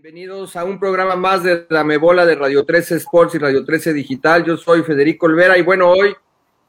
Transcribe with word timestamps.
Bienvenidos 0.00 0.54
a 0.54 0.62
un 0.62 0.78
programa 0.78 1.16
más 1.16 1.42
de 1.42 1.66
la 1.70 1.82
Mebola 1.82 2.24
de 2.24 2.36
Radio 2.36 2.64
13 2.64 2.94
Sports 2.98 3.34
y 3.34 3.38
Radio 3.38 3.64
13 3.64 3.92
Digital. 3.92 4.44
Yo 4.44 4.56
soy 4.56 4.84
Federico 4.84 5.26
Olvera 5.26 5.58
y 5.58 5.62
bueno, 5.62 5.90
hoy 5.90 6.14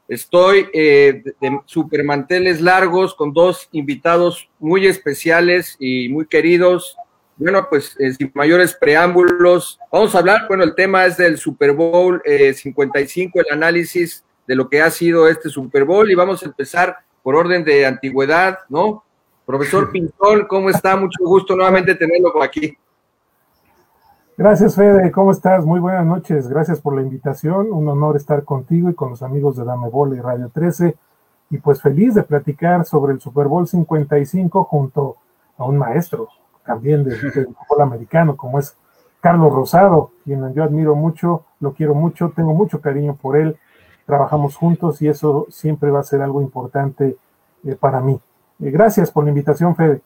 estoy 0.08 0.68
eh, 0.72 1.22
de, 1.40 1.60
supermanteles 1.64 2.60
largos 2.60 3.14
con 3.14 3.32
dos 3.32 3.68
invitados 3.70 4.50
muy 4.58 4.88
especiales 4.88 5.76
y 5.78 6.08
muy 6.08 6.26
queridos. 6.26 6.96
Bueno, 7.36 7.68
pues 7.70 7.94
eh, 8.00 8.12
sin 8.14 8.32
mayores 8.34 8.74
preámbulos, 8.74 9.78
vamos 9.92 10.12
a 10.16 10.18
hablar, 10.18 10.48
bueno, 10.48 10.64
el 10.64 10.74
tema 10.74 11.06
es 11.06 11.16
del 11.16 11.38
Super 11.38 11.72
Bowl 11.72 12.20
55, 12.26 13.38
eh, 13.38 13.44
el 13.46 13.54
análisis 13.54 14.24
de 14.48 14.56
lo 14.56 14.68
que 14.68 14.82
ha 14.82 14.90
sido 14.90 15.28
este 15.28 15.50
Super 15.50 15.84
Bowl 15.84 16.10
y 16.10 16.16
vamos 16.16 16.42
a 16.42 16.46
empezar 16.46 16.96
por 17.22 17.36
orden 17.36 17.62
de 17.62 17.86
antigüedad, 17.86 18.58
¿no? 18.68 19.04
Profesor 19.46 19.88
Pintón, 19.92 20.48
¿cómo 20.48 20.68
está? 20.68 20.96
Mucho 20.96 21.22
gusto 21.22 21.54
nuevamente 21.54 21.94
tenerlo 21.94 22.42
aquí. 22.42 22.76
Gracias, 24.40 24.74
Fede. 24.74 25.12
¿Cómo 25.12 25.32
estás? 25.32 25.66
Muy 25.66 25.80
buenas 25.80 26.06
noches. 26.06 26.48
Gracias 26.48 26.80
por 26.80 26.96
la 26.96 27.02
invitación. 27.02 27.70
Un 27.72 27.86
honor 27.88 28.16
estar 28.16 28.42
contigo 28.42 28.88
y 28.88 28.94
con 28.94 29.10
los 29.10 29.22
amigos 29.22 29.54
de 29.58 29.66
Dame 29.66 29.90
Bola 29.90 30.16
y 30.16 30.20
Radio 30.20 30.48
13. 30.48 30.96
Y 31.50 31.58
pues 31.58 31.82
feliz 31.82 32.14
de 32.14 32.22
platicar 32.22 32.86
sobre 32.86 33.12
el 33.12 33.20
Super 33.20 33.48
Bowl 33.48 33.68
55 33.68 34.64
junto 34.64 35.16
a 35.58 35.64
un 35.64 35.76
maestro 35.76 36.28
también 36.64 37.04
del, 37.04 37.18
fútbol 37.68 37.82
americano, 37.82 38.34
como 38.34 38.58
es 38.58 38.74
Carlos 39.20 39.52
Rosado, 39.52 40.12
quien 40.24 40.54
yo 40.54 40.64
admiro 40.64 40.94
mucho, 40.94 41.44
lo 41.60 41.74
quiero 41.74 41.94
mucho, 41.94 42.32
tengo 42.34 42.54
mucho 42.54 42.80
cariño 42.80 43.16
por 43.20 43.36
él. 43.36 43.58
Trabajamos 44.06 44.56
juntos 44.56 45.02
y 45.02 45.08
eso 45.08 45.48
siempre 45.50 45.90
va 45.90 46.00
a 46.00 46.04
ser 46.04 46.22
algo 46.22 46.40
importante 46.40 47.18
eh, 47.64 47.76
para 47.78 48.00
mí. 48.00 48.18
Eh, 48.60 48.70
gracias 48.70 49.10
por 49.10 49.24
la 49.24 49.28
invitación, 49.28 49.76
Fede. 49.76 50.00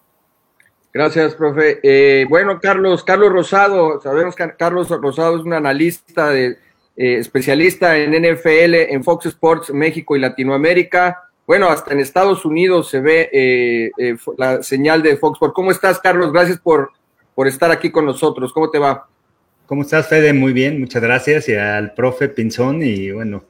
Gracias, 0.94 1.34
profe. 1.34 1.80
Eh, 1.82 2.24
bueno, 2.28 2.60
Carlos, 2.60 3.02
Carlos 3.02 3.32
Rosado, 3.32 4.00
sabemos 4.00 4.36
que 4.36 4.48
Carlos 4.56 4.88
Rosado 4.88 5.36
es 5.36 5.42
un 5.42 5.52
analista 5.52 6.30
de, 6.30 6.50
eh, 6.96 7.16
especialista 7.18 7.98
en 7.98 8.12
NFL, 8.12 8.92
en 8.92 9.02
Fox 9.02 9.26
Sports 9.26 9.74
México 9.74 10.14
y 10.14 10.20
Latinoamérica. 10.20 11.24
Bueno, 11.48 11.68
hasta 11.68 11.92
en 11.92 11.98
Estados 11.98 12.44
Unidos 12.44 12.90
se 12.90 13.00
ve 13.00 13.28
eh, 13.32 13.90
la 14.38 14.62
señal 14.62 15.02
de 15.02 15.16
Fox 15.16 15.34
Sports. 15.34 15.54
¿Cómo 15.56 15.72
estás, 15.72 15.98
Carlos? 15.98 16.32
Gracias 16.32 16.60
por, 16.60 16.92
por 17.34 17.48
estar 17.48 17.72
aquí 17.72 17.90
con 17.90 18.06
nosotros. 18.06 18.52
¿Cómo 18.52 18.70
te 18.70 18.78
va? 18.78 19.08
¿Cómo 19.66 19.82
estás, 19.82 20.06
Fede? 20.06 20.32
Muy 20.32 20.52
bien, 20.52 20.78
muchas 20.78 21.02
gracias. 21.02 21.48
Y 21.48 21.56
al 21.56 21.92
profe 21.94 22.28
Pinzón, 22.28 22.84
y 22.84 23.10
bueno, 23.10 23.42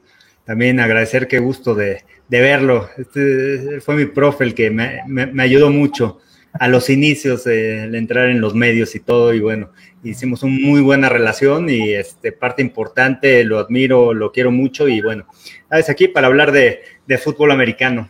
también 0.45 0.79
agradecer 0.79 1.27
qué 1.27 1.37
gusto 1.37 1.75
de, 1.75 2.03
verlo. 2.27 2.89
Este 2.97 3.81
fue 3.81 3.95
mi 3.97 4.05
profe 4.05 4.45
el 4.45 4.55
que 4.55 4.71
me, 4.71 5.03
me 5.05 5.43
ayudó 5.43 5.69
mucho 5.69 6.21
a 6.59 6.67
los 6.67 6.89
inicios 6.89 7.43
de 7.43 7.83
entrar 7.97 8.29
en 8.29 8.41
los 8.41 8.55
medios 8.55 8.95
y 8.95 8.99
todo, 8.99 9.33
y 9.33 9.39
bueno, 9.39 9.69
hicimos 10.03 10.43
una 10.43 10.55
muy 10.55 10.81
buena 10.81 11.09
relación 11.09 11.69
y 11.69 11.93
este, 11.93 12.31
parte 12.31 12.61
importante, 12.61 13.43
lo 13.43 13.59
admiro, 13.59 14.13
lo 14.13 14.31
quiero 14.31 14.51
mucho 14.51 14.87
y 14.87 15.01
bueno, 15.01 15.25
es 15.71 15.89
aquí 15.89 16.07
para 16.07 16.27
hablar 16.27 16.51
de, 16.51 16.81
fútbol 17.23 17.51
americano. 17.51 18.09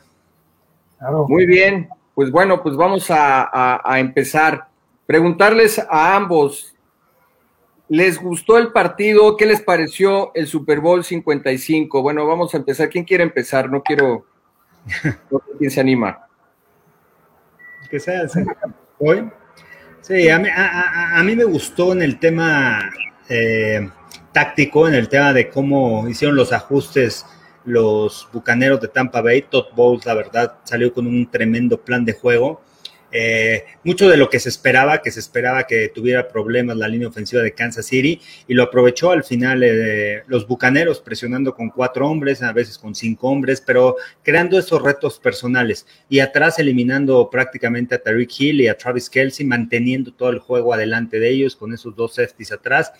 Muy 1.27 1.45
bien, 1.45 1.89
pues 2.13 2.31
bueno, 2.31 2.61
pues 2.61 2.75
vamos 2.75 3.09
a, 3.09 3.81
a 3.83 3.99
empezar. 3.99 4.67
Preguntarles 5.05 5.79
a 5.79 6.15
ambos, 6.15 6.75
¿les 7.89 8.19
gustó 8.19 8.57
el 8.57 8.71
partido? 8.71 9.37
¿Qué 9.37 9.45
les 9.45 9.61
pareció 9.61 10.31
el 10.33 10.47
Super 10.47 10.79
Bowl 10.79 11.03
55? 11.03 12.01
Bueno, 12.01 12.25
vamos 12.25 12.53
a 12.53 12.57
empezar. 12.57 12.89
¿Quién 12.89 13.03
quiere 13.03 13.23
empezar? 13.23 13.69
No 13.69 13.83
quiero... 13.83 14.25
No 15.31 15.39
sé 15.39 15.57
quién 15.59 15.71
se 15.71 15.79
anima 15.79 16.25
que 17.87 17.99
sea 17.99 18.23
hoy. 18.99 19.29
Sí, 20.01 20.29
a 20.29 20.37
mí, 20.37 21.35
me 21.35 21.43
gustó 21.45 21.93
en 21.93 22.01
el 22.01 22.19
tema 22.19 22.91
eh, 23.27 23.89
táctico, 24.31 24.87
en 24.87 24.93
el 24.93 25.09
tema 25.09 25.33
de 25.33 25.49
cómo 25.49 26.07
hicieron 26.07 26.35
los 26.35 26.53
ajustes 26.53 27.25
los 27.65 28.27
bucaneros 28.31 28.79
de 28.79 28.87
Tampa 28.87 29.21
Bay. 29.21 29.43
Todd 29.49 29.65
Bowles, 29.75 30.05
la 30.05 30.13
verdad, 30.13 30.57
salió 30.63 30.93
con 30.93 31.07
un 31.07 31.29
tremendo 31.29 31.81
plan 31.81 32.05
de 32.05 32.13
juego. 32.13 32.61
Eh, 33.17 33.63
mucho 33.85 34.09
de 34.09 34.17
lo 34.17 34.29
que 34.29 34.41
se 34.41 34.49
esperaba, 34.49 35.01
que 35.01 35.09
se 35.09 35.21
esperaba 35.21 35.65
que 35.65 35.87
tuviera 35.87 36.27
problemas 36.27 36.75
la 36.75 36.89
línea 36.89 37.07
ofensiva 37.07 37.41
de 37.41 37.53
Kansas 37.53 37.85
City, 37.85 38.19
y 38.45 38.53
lo 38.53 38.63
aprovechó 38.63 39.11
al 39.11 39.23
final 39.23 39.63
eh, 39.63 40.23
los 40.27 40.45
Bucaneros 40.45 40.99
presionando 40.99 41.55
con 41.55 41.69
cuatro 41.69 42.09
hombres, 42.09 42.43
a 42.43 42.51
veces 42.51 42.77
con 42.77 42.93
cinco 42.93 43.29
hombres, 43.29 43.61
pero 43.65 43.95
creando 44.21 44.59
esos 44.59 44.81
retos 44.81 45.17
personales 45.17 45.87
y 46.09 46.19
atrás 46.19 46.59
eliminando 46.59 47.29
prácticamente 47.29 47.95
a 47.95 48.03
Tariq 48.03 48.31
Hill 48.37 48.59
y 48.59 48.67
a 48.67 48.77
Travis 48.77 49.09
Kelsey, 49.09 49.45
manteniendo 49.45 50.11
todo 50.11 50.31
el 50.31 50.39
juego 50.39 50.73
adelante 50.73 51.17
de 51.17 51.29
ellos 51.29 51.55
con 51.55 51.73
esos 51.73 51.95
dos 51.95 52.15
safeties 52.15 52.51
atrás 52.51 52.91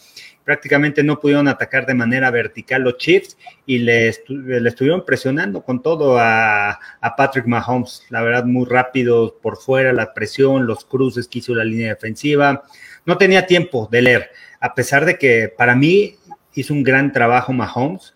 prácticamente 0.46 1.04
no 1.04 1.20
pudieron 1.20 1.48
atacar 1.48 1.86
de 1.86 1.96
manera 1.96 2.30
vertical 2.32 2.84
los 2.84 2.98
Chiefs 2.98 3.36
y 3.66 3.80
le, 3.80 4.08
estuvieron 4.08 5.04
presionando 5.04 5.64
con 5.64 5.82
todo 5.82 6.18
a, 6.20 6.80
Patrick 7.18 7.48
Mahomes. 7.48 8.04
La 8.10 8.22
verdad, 8.22 8.46
muy 8.46 8.66
rápido 8.66 9.38
por 9.42 9.58
fuera, 9.58 9.92
la 9.92 10.14
presión, 10.14 10.68
los 10.68 10.86
cruces 10.86 11.28
que 11.28 11.40
hizo 11.40 11.56
la 11.56 11.66
línea 11.66 11.90
defensiva. 11.90 12.64
No 13.06 13.18
tenía 13.18 13.48
tiempo 13.48 13.90
de 13.92 14.02
leer, 14.04 14.30
a 14.60 14.74
pesar 14.76 15.06
de 15.06 15.18
que 15.18 15.50
para 15.50 15.76
mí 15.76 16.16
hizo 16.54 16.74
un 16.74 16.84
gran 16.84 17.12
trabajo 17.12 17.52
Mahomes 17.52 18.14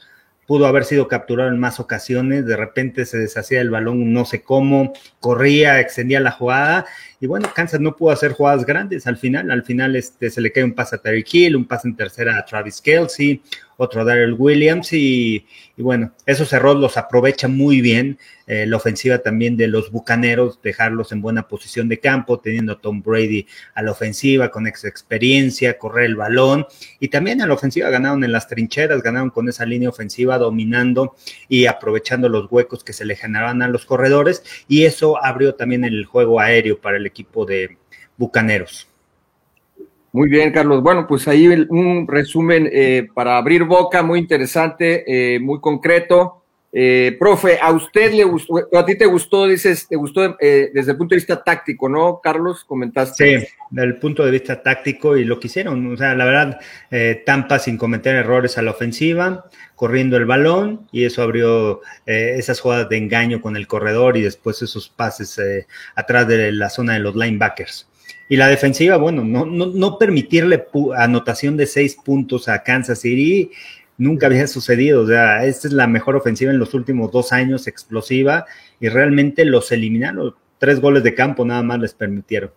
pudo 0.50 0.66
haber 0.66 0.84
sido 0.84 1.08
capturado 1.08 1.52
en 1.52 1.60
más 1.60 1.80
ocasiones, 1.80 2.44
de 2.44 2.58
repente 2.58 3.06
se 3.06 3.20
deshacía 3.20 3.62
el 3.62 3.70
balón 3.70 4.12
no 4.12 4.26
sé 4.26 4.42
cómo, 4.42 4.94
corría, 5.20 5.80
extendía 5.80 6.20
la 6.20 6.32
jugada, 6.32 6.88
y 7.20 7.28
bueno, 7.28 7.52
Kansas 7.54 7.80
no 7.80 7.96
pudo 7.96 8.10
hacer 8.10 8.32
jugadas 8.32 8.66
grandes 8.66 9.06
al 9.06 9.18
final, 9.18 9.52
al 9.52 9.62
final 9.62 9.96
este, 9.96 10.32
se 10.32 10.42
le 10.42 10.52
cae 10.52 10.64
un 10.64 10.74
pase 10.74 10.96
a 10.96 10.98
Terry 11.04 11.24
Hill, 11.32 11.56
un 11.56 11.68
pase 11.68 11.88
en 11.88 11.96
tercera 11.96 12.36
a 12.36 12.46
Travis 12.46 12.82
Kelsey, 12.82 13.44
otro 13.82 14.04
Daryl 14.04 14.34
Williams, 14.34 14.92
y, 14.92 15.46
bueno, 15.78 16.12
esos 16.26 16.52
errores 16.52 16.82
los 16.82 16.98
aprovecha 16.98 17.48
muy 17.48 17.80
bien 17.80 18.20
eh, 18.46 18.66
la 18.66 18.76
ofensiva 18.76 19.20
también 19.20 19.56
de 19.56 19.68
los 19.70 19.90
Bucaneros, 19.90 20.62
dejarlos 20.62 21.14
en 21.14 21.22
buena 21.22 21.48
posición 21.48 21.88
de 21.88 21.98
campo, 21.98 22.40
teniendo 22.40 22.74
a 22.74 22.82
Tom 22.82 23.02
Brady 23.02 23.48
a 23.76 23.82
la 23.82 23.92
ofensiva 23.92 24.52
con 24.52 24.68
ex 24.68 24.84
experiencia, 24.84 25.78
correr 25.78 26.08
el 26.08 26.18
balón, 26.18 26.68
y 27.00 27.08
también 27.08 27.42
a 27.42 27.48
la 27.48 27.54
ofensiva 27.54 27.90
ganaron 27.90 28.22
en 28.26 28.34
las 28.34 28.50
trincheras, 28.50 29.02
ganaron 29.02 29.30
con 29.30 29.48
esa 29.48 29.66
línea 29.66 29.88
ofensiva 29.88 30.38
dominando 30.38 31.16
y 31.48 31.66
aprovechando 31.66 32.28
los 32.28 32.52
huecos 32.52 32.84
que 32.84 32.92
se 32.92 33.06
le 33.06 33.16
generaban 33.16 33.62
a 33.62 33.70
los 33.70 33.86
corredores, 33.86 34.44
y 34.68 34.84
eso 34.84 35.24
abrió 35.24 35.56
también 35.56 35.86
el 35.86 36.04
juego 36.04 36.42
aéreo 36.42 36.82
para 36.82 36.98
el 36.98 37.06
equipo 37.06 37.46
de 37.46 37.78
Bucaneros. 38.18 38.89
Muy 40.12 40.28
bien, 40.28 40.52
Carlos. 40.52 40.82
Bueno, 40.82 41.06
pues 41.08 41.28
ahí 41.28 41.48
un 41.48 42.08
resumen 42.08 42.68
eh, 42.72 43.08
para 43.14 43.38
abrir 43.38 43.64
boca 43.64 44.02
muy 44.02 44.20
interesante, 44.20 45.04
eh, 45.36 45.40
muy 45.40 45.60
concreto. 45.60 46.36
Eh, 46.72 47.16
profe, 47.20 47.58
a 47.60 47.72
usted 47.72 48.14
le 48.14 48.24
gustó, 48.24 48.58
a 48.78 48.86
ti 48.86 48.96
te 48.96 49.08
gustó, 49.08 49.48
dices, 49.48 49.88
te 49.88 49.96
gustó 49.96 50.36
desde 50.40 50.92
el 50.92 50.98
punto 50.98 51.14
de 51.16 51.18
vista 51.18 51.44
táctico, 51.44 51.90
¿no, 51.90 52.20
Carlos? 52.22 52.64
Comentaste. 52.64 53.40
Sí, 53.40 53.48
desde 53.72 53.88
el 53.88 53.98
punto 53.98 54.24
de 54.24 54.32
vista 54.32 54.62
táctico 54.62 55.18
y 55.18 55.26
lo 55.26 55.40
que 55.40 55.48
hicieron. 55.48 55.94
O 55.94 55.98
sea, 55.98 56.14
la 56.16 56.26
verdad, 56.26 56.60
Tampa 57.26 57.58
sin 57.58 57.78
cometer 57.78 58.16
errores 58.16 58.60
a 58.60 58.62
la 58.62 58.72
ofensiva, 58.72 59.46
corriendo 59.76 60.18
el 60.18 60.26
balón 60.26 60.88
y 60.92 61.06
eso 61.06 61.24
abrió 61.24 61.82
esas 62.06 62.60
jugadas 62.60 62.90
de 62.90 62.98
engaño 62.98 63.42
con 63.42 63.56
el 63.56 63.66
corredor 63.66 64.18
y 64.18 64.22
después 64.22 64.62
esos 64.62 64.90
pases 64.90 65.40
atrás 65.96 66.28
de 66.28 66.52
la 66.52 66.70
zona 66.70 66.94
de 66.94 67.00
los 67.00 67.16
linebackers. 67.16 67.90
Y 68.28 68.38
la 68.38 68.48
defensiva, 68.48 68.98
bueno, 68.98 69.24
no, 69.24 69.46
no, 69.46 69.68
no 69.68 69.98
permitirle 69.98 70.66
anotación 70.98 71.58
de 71.58 71.66
seis 71.66 71.96
puntos 71.96 72.48
a 72.48 72.64
Kansas 72.64 73.00
City 73.00 73.52
nunca 74.00 74.26
había 74.26 74.48
sucedido. 74.48 75.04
O 75.04 75.08
sea, 75.08 75.46
esta 75.46 75.68
es 75.68 75.74
la 75.74 75.86
mejor 75.86 76.16
ofensiva 76.16 76.52
en 76.52 76.58
los 76.58 76.74
últimos 76.74 77.12
dos 77.12 77.32
años, 77.32 77.68
explosiva, 77.68 78.46
y 78.80 78.90
realmente 78.90 79.46
los 79.46 79.72
eliminaron. 79.72 80.34
Tres 80.58 80.82
goles 80.82 81.04
de 81.04 81.14
campo 81.14 81.46
nada 81.46 81.62
más 81.62 81.80
les 81.80 81.94
permitieron. 81.94 82.52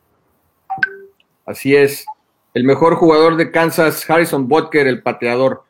Así 1.45 1.77
es. 1.77 2.07
El 2.55 2.65
mejor 2.65 2.95
jugador 2.95 3.37
de 3.37 3.51
Kansas, 3.51 4.09
Harrison 4.09 4.49
Butker, 4.49 4.87
el 4.87 5.03
pateador. 5.03 5.65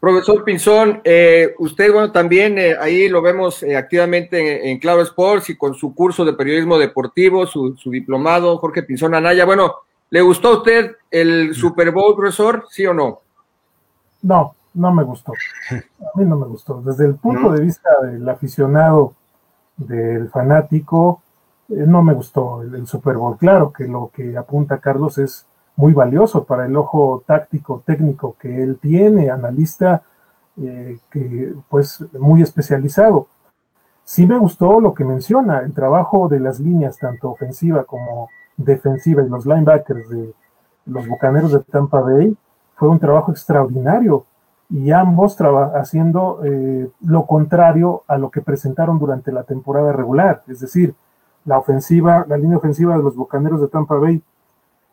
Profesor 0.00 0.42
Pinzón, 0.42 1.00
eh, 1.04 1.54
usted, 1.58 1.92
bueno, 1.92 2.10
también 2.10 2.58
eh, 2.58 2.76
ahí 2.80 3.08
lo 3.08 3.20
vemos 3.20 3.62
eh, 3.62 3.76
activamente 3.76 4.70
en, 4.70 4.78
Claro 4.78 5.02
Sports 5.02 5.50
y 5.50 5.56
con 5.56 5.74
su 5.74 5.94
curso 5.94 6.24
de 6.24 6.32
periodismo 6.32 6.78
deportivo, 6.78 7.46
su, 7.46 7.74
diplomado, 7.86 8.56
Jorge 8.58 8.82
Pinzón 8.82 9.14
Anaya. 9.14 9.44
Bueno, 9.44 9.74
¿le 10.08 10.22
gustó 10.22 10.48
a 10.48 10.56
usted 10.58 10.96
el 11.10 11.54
Super 11.54 11.90
Bowl, 11.90 12.16
profesor? 12.16 12.64
¿Sí 12.70 12.86
o 12.86 12.94
no? 12.94 13.20
No, 14.22 14.54
no 14.74 14.94
me 14.94 15.04
gustó. 15.04 15.32
A 15.70 16.18
mí 16.18 16.24
no 16.24 16.36
me 16.36 16.46
gustó. 16.46 16.80
Desde 16.82 17.06
el 17.06 17.16
punto 17.16 17.52
de 17.52 17.60
vista 17.60 17.90
del 18.02 18.26
aficionado, 18.28 19.14
del 19.76 20.30
fanático, 20.30 21.22
no 21.68 22.02
me 22.02 22.14
gustó 22.14 22.62
el 22.62 22.86
Super 22.86 23.16
Bowl. 23.16 23.36
Claro 23.36 23.72
que 23.72 23.84
lo 23.84 24.10
que 24.12 24.36
apunta 24.36 24.78
Carlos 24.78 25.18
es 25.18 25.46
muy 25.76 25.92
valioso 25.92 26.44
para 26.44 26.66
el 26.66 26.76
ojo 26.76 27.22
táctico, 27.26 27.82
técnico 27.86 28.36
que 28.38 28.62
él 28.62 28.78
tiene, 28.80 29.30
analista, 29.30 30.02
eh, 30.56 30.98
que 31.10 31.54
pues 31.68 32.04
muy 32.18 32.42
especializado. 32.42 33.28
Sí 34.04 34.26
me 34.26 34.38
gustó 34.38 34.80
lo 34.80 34.92
que 34.92 35.04
menciona, 35.04 35.60
el 35.60 35.72
trabajo 35.72 36.28
de 36.28 36.40
las 36.40 36.60
líneas, 36.60 36.98
tanto 36.98 37.30
ofensiva 37.30 37.84
como 37.84 38.28
defensiva, 38.56 39.22
y 39.22 39.28
los 39.28 39.46
linebackers 39.46 40.08
de, 40.10 40.34
los 40.86 41.06
Bucaneros 41.06 41.52
de 41.52 41.60
Tampa 41.60 42.00
Bay, 42.00 42.36
fue 42.74 42.88
un 42.88 42.98
trabajo 42.98 43.30
extraordinario 43.30 44.24
y 44.68 44.90
ambos 44.92 45.36
haciendo 45.74 46.40
eh, 46.44 46.90
lo 47.04 47.26
contrario 47.26 48.04
a 48.06 48.16
lo 48.16 48.30
que 48.30 48.40
presentaron 48.40 48.98
durante 48.98 49.32
la 49.32 49.42
temporada 49.42 49.92
regular, 49.92 50.42
es 50.46 50.60
decir, 50.60 50.94
la 51.44 51.58
ofensiva, 51.58 52.24
la 52.28 52.36
línea 52.36 52.58
ofensiva 52.58 52.96
de 52.96 53.02
los 53.02 53.16
Bucaneros 53.16 53.60
de 53.60 53.68
Tampa 53.68 53.96
Bay 53.96 54.22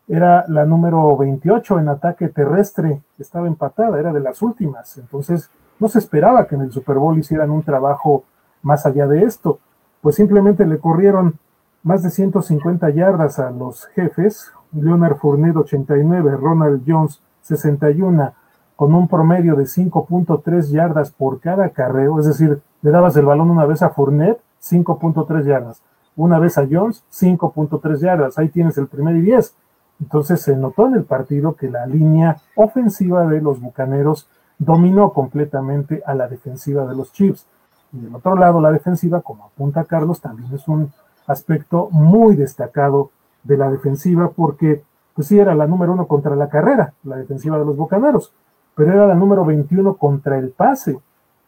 era 0.08 0.46
la 0.48 0.66
número 0.66 1.16
28 1.18 1.80
en 1.80 1.90
ataque 1.90 2.30
terrestre, 2.30 3.02
estaba 3.20 3.48
empatada, 3.48 4.00
era 4.00 4.14
de 4.14 4.22
las 4.22 4.42
últimas, 4.42 4.98
entonces 4.98 5.50
no 5.80 5.90
se 5.90 6.00
esperaba 6.00 6.48
que 6.48 6.56
en 6.56 6.62
el 6.62 6.72
Super 6.72 6.98
Bowl 6.98 7.18
hicieran 7.18 7.52
un 7.52 7.64
trabajo 7.64 8.24
más 8.62 8.86
allá 8.86 9.08
de 9.08 9.24
esto, 9.24 9.60
pues 10.02 10.16
simplemente 10.16 10.66
le 10.66 10.80
corrieron 10.80 11.38
más 11.84 12.04
de 12.04 12.10
150 12.10 12.90
yardas 12.92 13.40
a 13.40 13.52
los 13.52 13.86
jefes, 13.88 14.52
Leonard 14.72 15.18
Fournette 15.18 15.58
89, 15.58 16.38
Ronald 16.38 16.84
Jones 16.88 17.22
61, 17.42 18.34
con 18.76 18.94
un 18.94 19.08
promedio 19.08 19.56
de 19.56 19.64
5.3 19.64 20.72
yardas 20.72 21.12
por 21.12 21.40
cada 21.40 21.70
carreo, 21.70 22.20
es 22.20 22.28
decir, 22.28 22.62
le 22.82 22.92
dabas 22.92 23.16
el 23.18 23.26
balón 23.26 23.50
una 23.50 23.66
vez 23.66 23.82
a 23.82 23.90
Fournette, 23.90 24.40
5.3 24.62 25.44
yardas, 25.44 25.82
una 26.16 26.40
vez 26.40 26.58
a 26.58 26.68
Jones, 26.70 27.04
5.3 27.12 27.98
yardas, 28.00 28.38
ahí 28.38 28.50
tienes 28.50 28.78
el 28.78 28.88
primer 28.88 29.16
y 29.18 29.22
10. 29.22 29.54
Entonces 30.00 30.42
se 30.42 30.56
notó 30.56 30.88
en 30.88 30.96
el 30.96 31.04
partido 31.04 31.56
que 31.56 31.70
la 31.70 31.86
línea 31.86 32.38
ofensiva 32.56 33.26
de 33.26 33.42
los 33.42 33.60
Bucaneros 33.60 34.28
dominó 34.60 35.14
completamente 35.14 36.02
a 36.06 36.14
la 36.14 36.28
defensiva 36.28 36.86
de 36.86 36.96
los 36.96 37.12
Chiefs. 37.12 37.46
Y 37.94 38.00
del 38.00 38.16
otro 38.16 38.36
lado, 38.36 38.62
la 38.62 38.72
defensiva, 38.72 39.22
como 39.22 39.46
apunta 39.46 39.86
Carlos, 39.86 40.22
también 40.22 40.54
es 40.54 40.68
un 40.68 40.92
aspecto 41.26 41.90
muy 41.92 42.36
destacado 42.36 43.12
de 43.44 43.58
la 43.58 43.70
defensiva 43.70 44.30
porque 44.30 44.84
pues 45.14 45.28
sí 45.28 45.40
era 45.40 45.56
la 45.56 45.66
número 45.66 45.94
uno 45.94 46.08
contra 46.08 46.36
la 46.36 46.48
carrera, 46.48 46.94
la 47.04 47.16
defensiva 47.16 47.58
de 47.58 47.66
los 47.66 47.76
Bucaneros, 47.76 48.32
pero 48.76 48.94
era 48.94 49.08
la 49.08 49.16
número 49.16 49.44
21 49.46 49.96
contra 49.96 50.38
el 50.38 50.52
pase. 50.52 51.00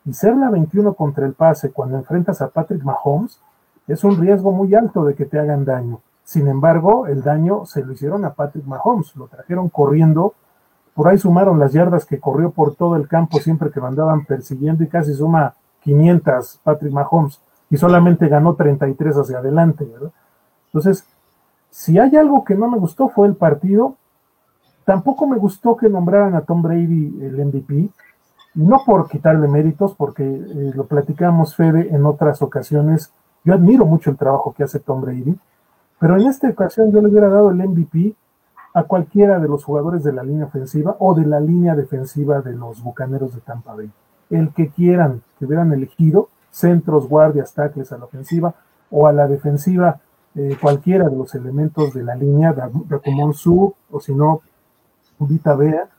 Y 0.06 0.14
ser 0.14 0.36
la 0.38 0.50
21 0.50 0.94
contra 0.96 1.26
el 1.26 1.34
pase 1.34 1.72
cuando 1.72 1.98
enfrentas 1.98 2.42
a 2.42 2.50
Patrick 2.50 2.84
Mahomes 2.84 3.40
es 3.88 4.04
un 4.04 4.20
riesgo 4.20 4.52
muy 4.52 4.74
alto 4.74 5.06
de 5.06 5.14
que 5.14 5.26
te 5.26 5.38
hagan 5.38 5.66
daño. 5.66 6.00
Sin 6.30 6.48
embargo, 6.48 7.08
el 7.08 7.24
daño 7.24 7.66
se 7.66 7.84
lo 7.84 7.92
hicieron 7.92 8.24
a 8.24 8.36
Patrick 8.36 8.64
Mahomes, 8.64 9.16
lo 9.16 9.26
trajeron 9.26 9.68
corriendo, 9.68 10.36
por 10.94 11.08
ahí 11.08 11.18
sumaron 11.18 11.58
las 11.58 11.74
yardas 11.74 12.06
que 12.06 12.20
corrió 12.20 12.52
por 12.52 12.76
todo 12.76 12.96
el 12.98 13.08
campo 13.08 13.40
siempre 13.40 13.72
que 13.72 13.80
lo 13.80 13.88
andaban 13.88 14.26
persiguiendo 14.26 14.84
y 14.84 14.88
casi 14.90 15.16
suma 15.16 15.56
500 15.82 16.60
Patrick 16.64 16.94
Mahomes 16.94 17.42
y 17.72 17.78
solamente 17.78 18.28
ganó 18.28 18.54
33 18.54 19.18
hacia 19.18 19.40
adelante, 19.40 19.86
¿verdad? 19.86 20.12
Entonces, 20.68 21.04
si 21.72 21.98
hay 21.98 22.16
algo 22.16 22.44
que 22.44 22.54
no 22.54 22.70
me 22.70 22.78
gustó 22.78 23.10
fue 23.10 23.28
el 23.28 23.36
partido. 23.36 23.96
Tampoco 24.86 25.26
me 25.26 25.38
gustó 25.38 25.78
que 25.78 25.90
nombraran 25.90 26.36
a 26.36 26.42
Tom 26.42 26.62
Brady 26.62 27.24
el 27.24 27.44
MVP, 27.44 27.90
no 28.54 28.84
por 28.86 29.10
quitarle 29.10 29.48
méritos, 29.48 29.96
porque 29.96 30.24
eh, 30.24 30.74
lo 30.76 30.86
platicamos 30.86 31.56
Fede 31.56 31.90
en 31.90 32.06
otras 32.06 32.44
ocasiones. 32.44 33.12
Yo 33.44 33.56
admiro 33.56 33.86
mucho 33.86 34.12
el 34.12 34.18
trabajo 34.18 34.54
que 34.54 34.64
hace 34.64 34.80
Tom 34.80 35.02
Brady, 35.02 35.36
pero 36.00 36.20
en 36.20 36.28
esta 36.28 36.50
ocasión 36.50 36.92
yo 36.92 37.02
le 37.02 37.10
hubiera 37.10 37.30
dado 37.30 37.52
el 37.52 37.58
MVP 37.58 38.16
a 38.74 38.84
cualquiera 38.84 39.40
de 39.40 39.48
los 39.48 39.64
jugadores 39.64 40.04
de 40.04 40.14
la 40.14 40.24
línea 40.24 40.46
ofensiva 40.46 40.96
o 41.00 41.14
de 41.14 41.26
la 41.26 41.40
línea 41.40 41.76
defensiva 41.76 42.42
de 42.42 42.54
los 42.54 42.82
Bucaneros 42.82 43.36
de 43.36 43.42
Tampa 43.42 43.76
Bay. 43.76 43.92
El 44.30 44.54
que 44.54 44.70
quieran, 44.70 45.22
que 45.38 45.46
hubieran 45.46 45.74
elegido, 45.74 46.30
centros, 46.52 47.08
guardias, 47.08 47.54
tackles 47.54 47.92
a 47.92 47.98
la 47.98 48.06
ofensiva 48.06 48.54
o 48.92 49.08
a 49.08 49.14
la 49.14 49.28
defensiva, 49.28 50.00
eh, 50.36 50.56
cualquiera 50.62 51.10
de 51.10 51.16
los 51.16 51.34
elementos 51.36 51.94
de 51.94 52.04
la 52.04 52.16
línea, 52.16 52.56
Racomon 52.88 53.34
Su, 53.34 53.74
o 53.92 54.00
si 54.00 54.14
no, 54.14 54.42
Vita 55.20 55.56
Bea, 55.56 55.90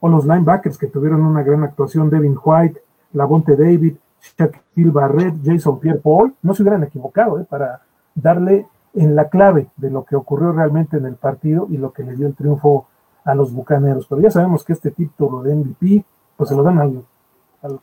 o 0.00 0.08
los 0.08 0.24
linebackers 0.24 0.78
que 0.78 0.86
tuvieron 0.86 1.22
una 1.22 1.42
gran 1.42 1.64
actuación, 1.64 2.08
Devin 2.08 2.38
White, 2.42 2.80
Lavonte 3.12 3.56
David, 3.56 3.96
Shaquille 4.38 4.90
Barrett, 4.90 5.34
Jason 5.44 5.78
Pierre 5.80 5.98
Paul, 5.98 6.34
no 6.42 6.54
se 6.54 6.62
hubieran 6.62 6.84
equivocado 6.84 7.40
eh, 7.40 7.46
para 7.48 7.82
darle 8.14 8.66
en 8.94 9.14
la 9.14 9.28
clave 9.28 9.68
de 9.76 9.90
lo 9.90 10.04
que 10.04 10.16
ocurrió 10.16 10.52
realmente 10.52 10.96
en 10.96 11.06
el 11.06 11.16
partido 11.16 11.66
y 11.70 11.76
lo 11.76 11.92
que 11.92 12.02
le 12.02 12.16
dio 12.16 12.26
el 12.26 12.34
triunfo 12.34 12.86
a 13.24 13.34
los 13.34 13.52
bucaneros. 13.52 14.06
Pero 14.08 14.20
ya 14.20 14.30
sabemos 14.30 14.64
que 14.64 14.72
este 14.72 14.90
título 14.90 15.42
de 15.42 15.54
MVP, 15.54 16.04
pues 16.36 16.48
se 16.48 16.56
lo 16.56 16.62
dan 16.62 16.78
al, 16.78 17.04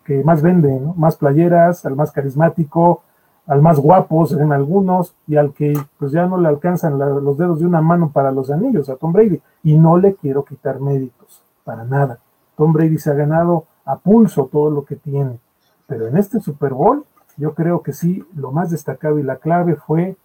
que 0.04 0.24
más 0.24 0.42
vende, 0.42 0.82
más 0.96 1.16
playeras, 1.16 1.86
al 1.86 1.96
más 1.96 2.12
carismático, 2.12 3.04
al 3.46 3.62
más 3.62 3.80
guapo, 3.80 4.26
según 4.26 4.52
algunos, 4.52 5.16
y 5.28 5.38
al 5.38 5.54
que 5.54 5.74
pues 5.98 6.12
ya 6.12 6.26
no 6.26 6.38
le 6.38 6.50
alcanzan 6.50 7.00
los 7.00 7.38
dedos 7.38 7.60
de 7.60 7.66
una 7.66 7.82
mano 7.82 8.12
para 8.12 8.32
los 8.32 8.52
anillos, 8.52 8.90
a 8.90 8.98
Tom 8.98 9.14
Brady. 9.14 9.42
Y 9.64 9.78
no 9.78 9.98
le 9.98 10.16
quiero 10.16 10.44
quitar 10.44 10.82
méritos, 10.82 11.42
para 11.64 11.86
nada. 11.86 12.20
Tom 12.58 12.74
Brady 12.74 12.98
se 12.98 13.12
ha 13.12 13.14
ganado 13.14 13.66
a 13.86 13.98
pulso 13.98 14.50
todo 14.52 14.70
lo 14.70 14.84
que 14.84 14.96
tiene. 14.96 15.40
Pero 15.86 16.08
en 16.08 16.18
este 16.18 16.42
Super 16.42 16.74
Bowl, 16.74 17.06
yo 17.38 17.54
creo 17.54 17.82
que 17.82 17.94
sí, 17.94 18.26
lo 18.36 18.52
más 18.52 18.72
destacado 18.72 19.20
y 19.20 19.24
la 19.24 19.38
clave 19.38 19.76
fue 19.76 20.18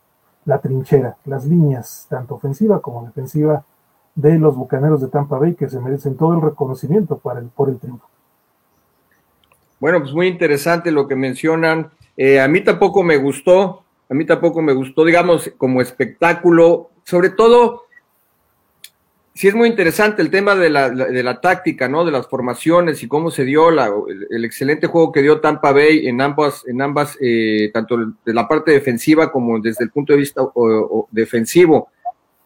la 0.44 0.58
trinchera, 0.58 1.16
las 1.24 1.44
líneas, 1.46 2.06
tanto 2.08 2.34
ofensiva 2.34 2.80
como 2.80 3.04
defensiva, 3.04 3.64
de 4.14 4.38
los 4.38 4.54
bucaneros 4.54 5.00
de 5.00 5.08
Tampa 5.08 5.38
Bay, 5.38 5.54
que 5.54 5.68
se 5.68 5.80
merecen 5.80 6.16
todo 6.16 6.34
el 6.34 6.42
reconocimiento 6.42 7.18
para 7.18 7.40
el, 7.40 7.46
por 7.46 7.70
el 7.70 7.78
triunfo. 7.78 8.06
Bueno, 9.80 10.00
pues 10.00 10.12
muy 10.12 10.28
interesante 10.28 10.90
lo 10.90 11.08
que 11.08 11.16
mencionan 11.16 11.90
eh, 12.16 12.40
a 12.40 12.48
mí 12.48 12.60
tampoco 12.60 13.02
me 13.02 13.16
gustó, 13.16 13.84
a 14.08 14.14
mí 14.14 14.26
tampoco 14.26 14.60
me 14.60 14.72
gustó, 14.72 15.04
digamos, 15.04 15.50
como 15.56 15.80
espectáculo, 15.80 16.90
sobre 17.04 17.30
todo, 17.30 17.84
sí 19.34 19.48
es 19.48 19.54
muy 19.54 19.68
interesante 19.68 20.22
el 20.22 20.30
tema 20.30 20.54
de 20.54 20.70
la, 20.70 20.90
de 20.90 21.22
la 21.22 21.40
táctica, 21.40 21.88
¿no? 21.88 22.04
De 22.04 22.12
las 22.12 22.26
formaciones 22.28 23.02
y 23.02 23.08
cómo 23.08 23.30
se 23.30 23.44
dio 23.44 23.70
el, 23.70 24.44
excelente 24.44 24.86
juego 24.86 25.12
que 25.12 25.22
dio 25.22 25.40
Tampa 25.40 25.72
Bay 25.72 26.06
en 26.06 26.20
ambas, 26.20 26.64
en 26.66 26.82
ambas, 26.82 27.16
eh, 27.20 27.70
tanto 27.72 27.96
de 28.24 28.34
la 28.34 28.46
parte 28.46 28.72
defensiva 28.72 29.32
como 29.32 29.58
desde 29.58 29.84
el 29.84 29.90
punto 29.90 30.12
de 30.12 30.18
vista 30.18 30.42
defensivo. 31.10 31.88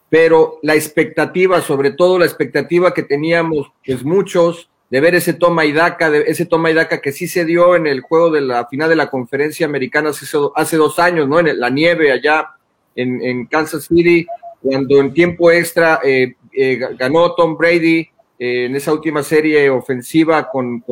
Pero 0.08 0.60
la 0.62 0.74
expectativa, 0.74 1.60
sobre 1.60 1.90
todo 1.90 2.18
la 2.18 2.26
expectativa 2.26 2.94
que 2.94 3.02
teníamos, 3.02 3.72
pues 3.84 4.04
muchos, 4.04 4.70
de 4.88 5.00
ver 5.00 5.16
ese 5.16 5.32
toma 5.32 5.64
y 5.64 5.72
daca, 5.72 6.10
de 6.10 6.24
ese 6.28 6.46
toma 6.46 6.70
y 6.70 6.74
daca 6.74 7.00
que 7.00 7.10
sí 7.10 7.26
se 7.26 7.44
dio 7.44 7.74
en 7.74 7.88
el 7.88 8.02
juego 8.02 8.30
de 8.30 8.40
la 8.40 8.66
final 8.68 8.88
de 8.88 8.94
la 8.94 9.10
conferencia 9.10 9.66
americana 9.66 10.10
hace, 10.10 10.24
hace 10.54 10.76
dos 10.76 11.00
años, 11.00 11.28
¿no? 11.28 11.40
En 11.40 11.58
la 11.58 11.70
nieve 11.70 12.12
allá 12.12 12.50
en, 12.94 13.46
Kansas 13.46 13.84
City, 13.84 14.26
cuando 14.62 15.00
en 15.00 15.12
tiempo 15.12 15.50
extra 15.50 16.00
eh, 16.04 16.36
eh, 16.56 16.78
ganó 16.96 17.34
Tom 17.34 17.56
Brady 17.56 18.08
eh, 18.38 18.66
en 18.66 18.76
esa 18.76 18.92
última 18.92 19.22
serie 19.22 19.68
ofensiva 19.70 20.48
con, 20.48 20.82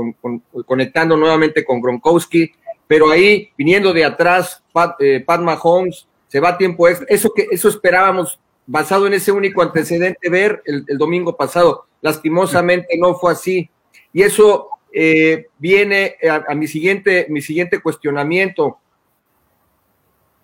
conectando 0.66 1.16
nuevamente 1.16 1.64
con 1.64 1.80
Gronkowski, 1.80 2.52
pero 2.87 3.11
ahí 3.11 3.50
viniendo 3.56 3.92
de 3.92 4.04
atrás 4.04 4.62
Pat, 4.73 4.99
Mahomes 5.40 6.06
se 6.28 6.40
va 6.40 6.50
a 6.50 6.59
tiempo 6.59 6.88
extra, 6.88 7.06
eso 7.09 7.33
que 7.33 7.47
eso 7.50 7.68
esperábamos 7.68 8.38
basado 8.66 9.06
en 9.06 9.14
ese 9.14 9.30
único 9.33 9.62
antecedente 9.62 10.28
ver 10.28 10.62
el 10.64 10.99
domingo 10.99 11.37
pasado. 11.37 11.87
Lastimosamente 12.00 12.97
no 12.99 13.14
fue 13.14 13.33
así. 13.33 13.71
Y 14.12 14.23
eso 14.23 14.68
eh, 14.97 15.49
viene 15.59 16.16
a, 16.30 16.54
mi, 16.54 16.68
siguiente, 16.68 17.26
mi 17.28 17.42
siguiente 17.42 17.80
cuestionamiento. 17.80 18.78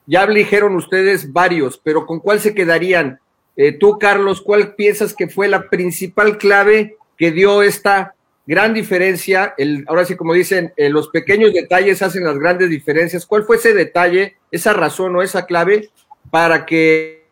Ya 0.07 0.27
dijeron 0.27 0.75
ustedes 0.75 1.33
varios, 1.33 1.79
pero 1.79 2.05
¿con 2.05 2.19
cuál 2.19 2.41
se 2.41 2.53
quedarían? 2.53 3.21
Eh, 3.63 3.73
tú, 3.73 3.99
Carlos, 3.99 4.41
¿cuál 4.41 4.75
piensas 4.75 5.13
que 5.13 5.29
fue 5.29 5.47
la 5.47 5.69
principal 5.69 6.39
clave 6.39 6.97
que 7.19 7.31
dio 7.31 7.63
esta 7.63 8.15
gran 8.47 8.73
diferencia? 8.73 9.55
Ahora 9.87 10.07
sí, 10.07 10.17
como 10.17 10.33
dicen, 10.33 10.73
eh, 10.79 10.89
los 10.89 11.09
pequeños 11.09 11.53
detalles 11.53 12.01
hacen 12.01 12.25
las 12.25 12.39
grandes 12.39 12.71
diferencias. 12.71 13.27
¿Cuál 13.27 13.45
fue 13.45 13.57
ese 13.57 13.75
detalle, 13.75 14.39
esa 14.51 14.73
razón 14.73 15.15
o 15.15 15.21
esa 15.21 15.45
clave 15.45 15.91
para 16.31 16.65
que 16.65 17.27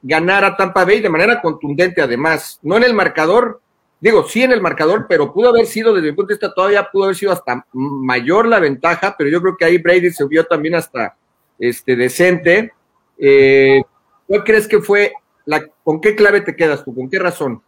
ganara 0.00 0.56
Tampa 0.56 0.86
Bay 0.86 1.00
de 1.00 1.10
manera 1.10 1.42
contundente, 1.42 2.00
además? 2.00 2.58
No 2.62 2.78
en 2.78 2.84
el 2.84 2.94
marcador, 2.94 3.60
digo, 4.00 4.26
sí 4.26 4.44
en 4.44 4.52
el 4.52 4.62
marcador, 4.62 5.04
pero 5.10 5.34
pudo 5.34 5.50
haber 5.50 5.66
sido, 5.66 5.92
desde 5.92 6.08
mi 6.08 6.16
punto 6.16 6.28
de 6.28 6.36
vista, 6.36 6.54
todavía 6.54 6.88
pudo 6.90 7.04
haber 7.04 7.16
sido 7.16 7.32
hasta 7.32 7.66
mayor 7.74 8.48
la 8.48 8.60
ventaja, 8.60 9.14
pero 9.18 9.28
yo 9.28 9.42
creo 9.42 9.58
que 9.58 9.66
ahí 9.66 9.76
Brady 9.76 10.10
se 10.10 10.24
vio 10.24 10.46
también 10.46 10.74
hasta 10.76 11.18
este, 11.58 11.96
decente. 11.96 12.72
Eh, 13.18 13.82
¿Cuál 14.28 14.44
crees 14.44 14.68
que 14.68 14.78
fue, 14.78 15.12
la, 15.44 15.66
con 15.82 16.00
qué 16.00 16.14
clave 16.14 16.42
te 16.42 16.54
quedas 16.54 16.84
tú, 16.84 16.94
con 16.94 17.10
qué 17.10 17.18
razón? 17.18 17.60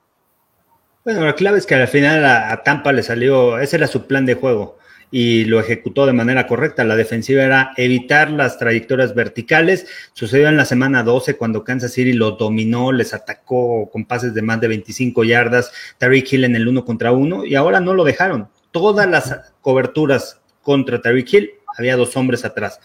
Bueno, 1.05 1.25
la 1.25 1.35
clave 1.35 1.59
es 1.59 1.67
que 1.67 1.75
al 1.75 1.89
final 1.89 2.25
a 2.25 2.63
Tampa 2.63 2.93
le 2.93 3.03
salió, 3.03 3.59
ese 3.59 3.77
era 3.77 3.89
su 3.89 4.07
plan 4.07 4.25
de 4.25 4.35
juego 4.35 4.79
y 5.11 5.45
lo 5.45 5.61
ejecutó 5.61 6.07
de 6.07 6.13
manera 6.13 6.47
correcta. 6.47 6.85
La 6.85 6.97
defensiva 6.97 7.43
era 7.43 7.73
evitar 7.77 8.31
las 8.31 8.59
trayectorias 8.59 9.15
verticales. 9.15 9.87
Sucedió 10.13 10.49
en 10.49 10.57
la 10.57 10.65
semana 10.65 11.03
12 11.03 11.37
cuando 11.37 11.65
Kansas 11.65 11.93
City 11.93 12.13
lo 12.13 12.33
dominó, 12.33 12.93
les 12.93 13.13
atacó 13.13 13.91
con 13.91 14.05
pases 14.05 14.35
de 14.35 14.43
más 14.43 14.61
de 14.61 14.69
25 14.69 15.25
yardas, 15.25 15.73
Tariq 15.99 16.33
Hill 16.33 16.45
en 16.45 16.57
el 16.57 16.69
uno 16.69 16.85
contra 16.85 17.13
uno 17.13 17.45
y 17.45 17.55
ahora 17.55 17.81
no 17.81 17.95
lo 17.95 18.05
dejaron. 18.05 18.49
Todas 18.71 19.09
las 19.09 19.53
coberturas 19.61 20.41
contra 20.63 21.01
Tariq 21.01 21.35
Hill 21.35 21.51
había 21.77 21.97
dos 21.97 22.17
hombres 22.17 22.45
atrás, 22.45 22.81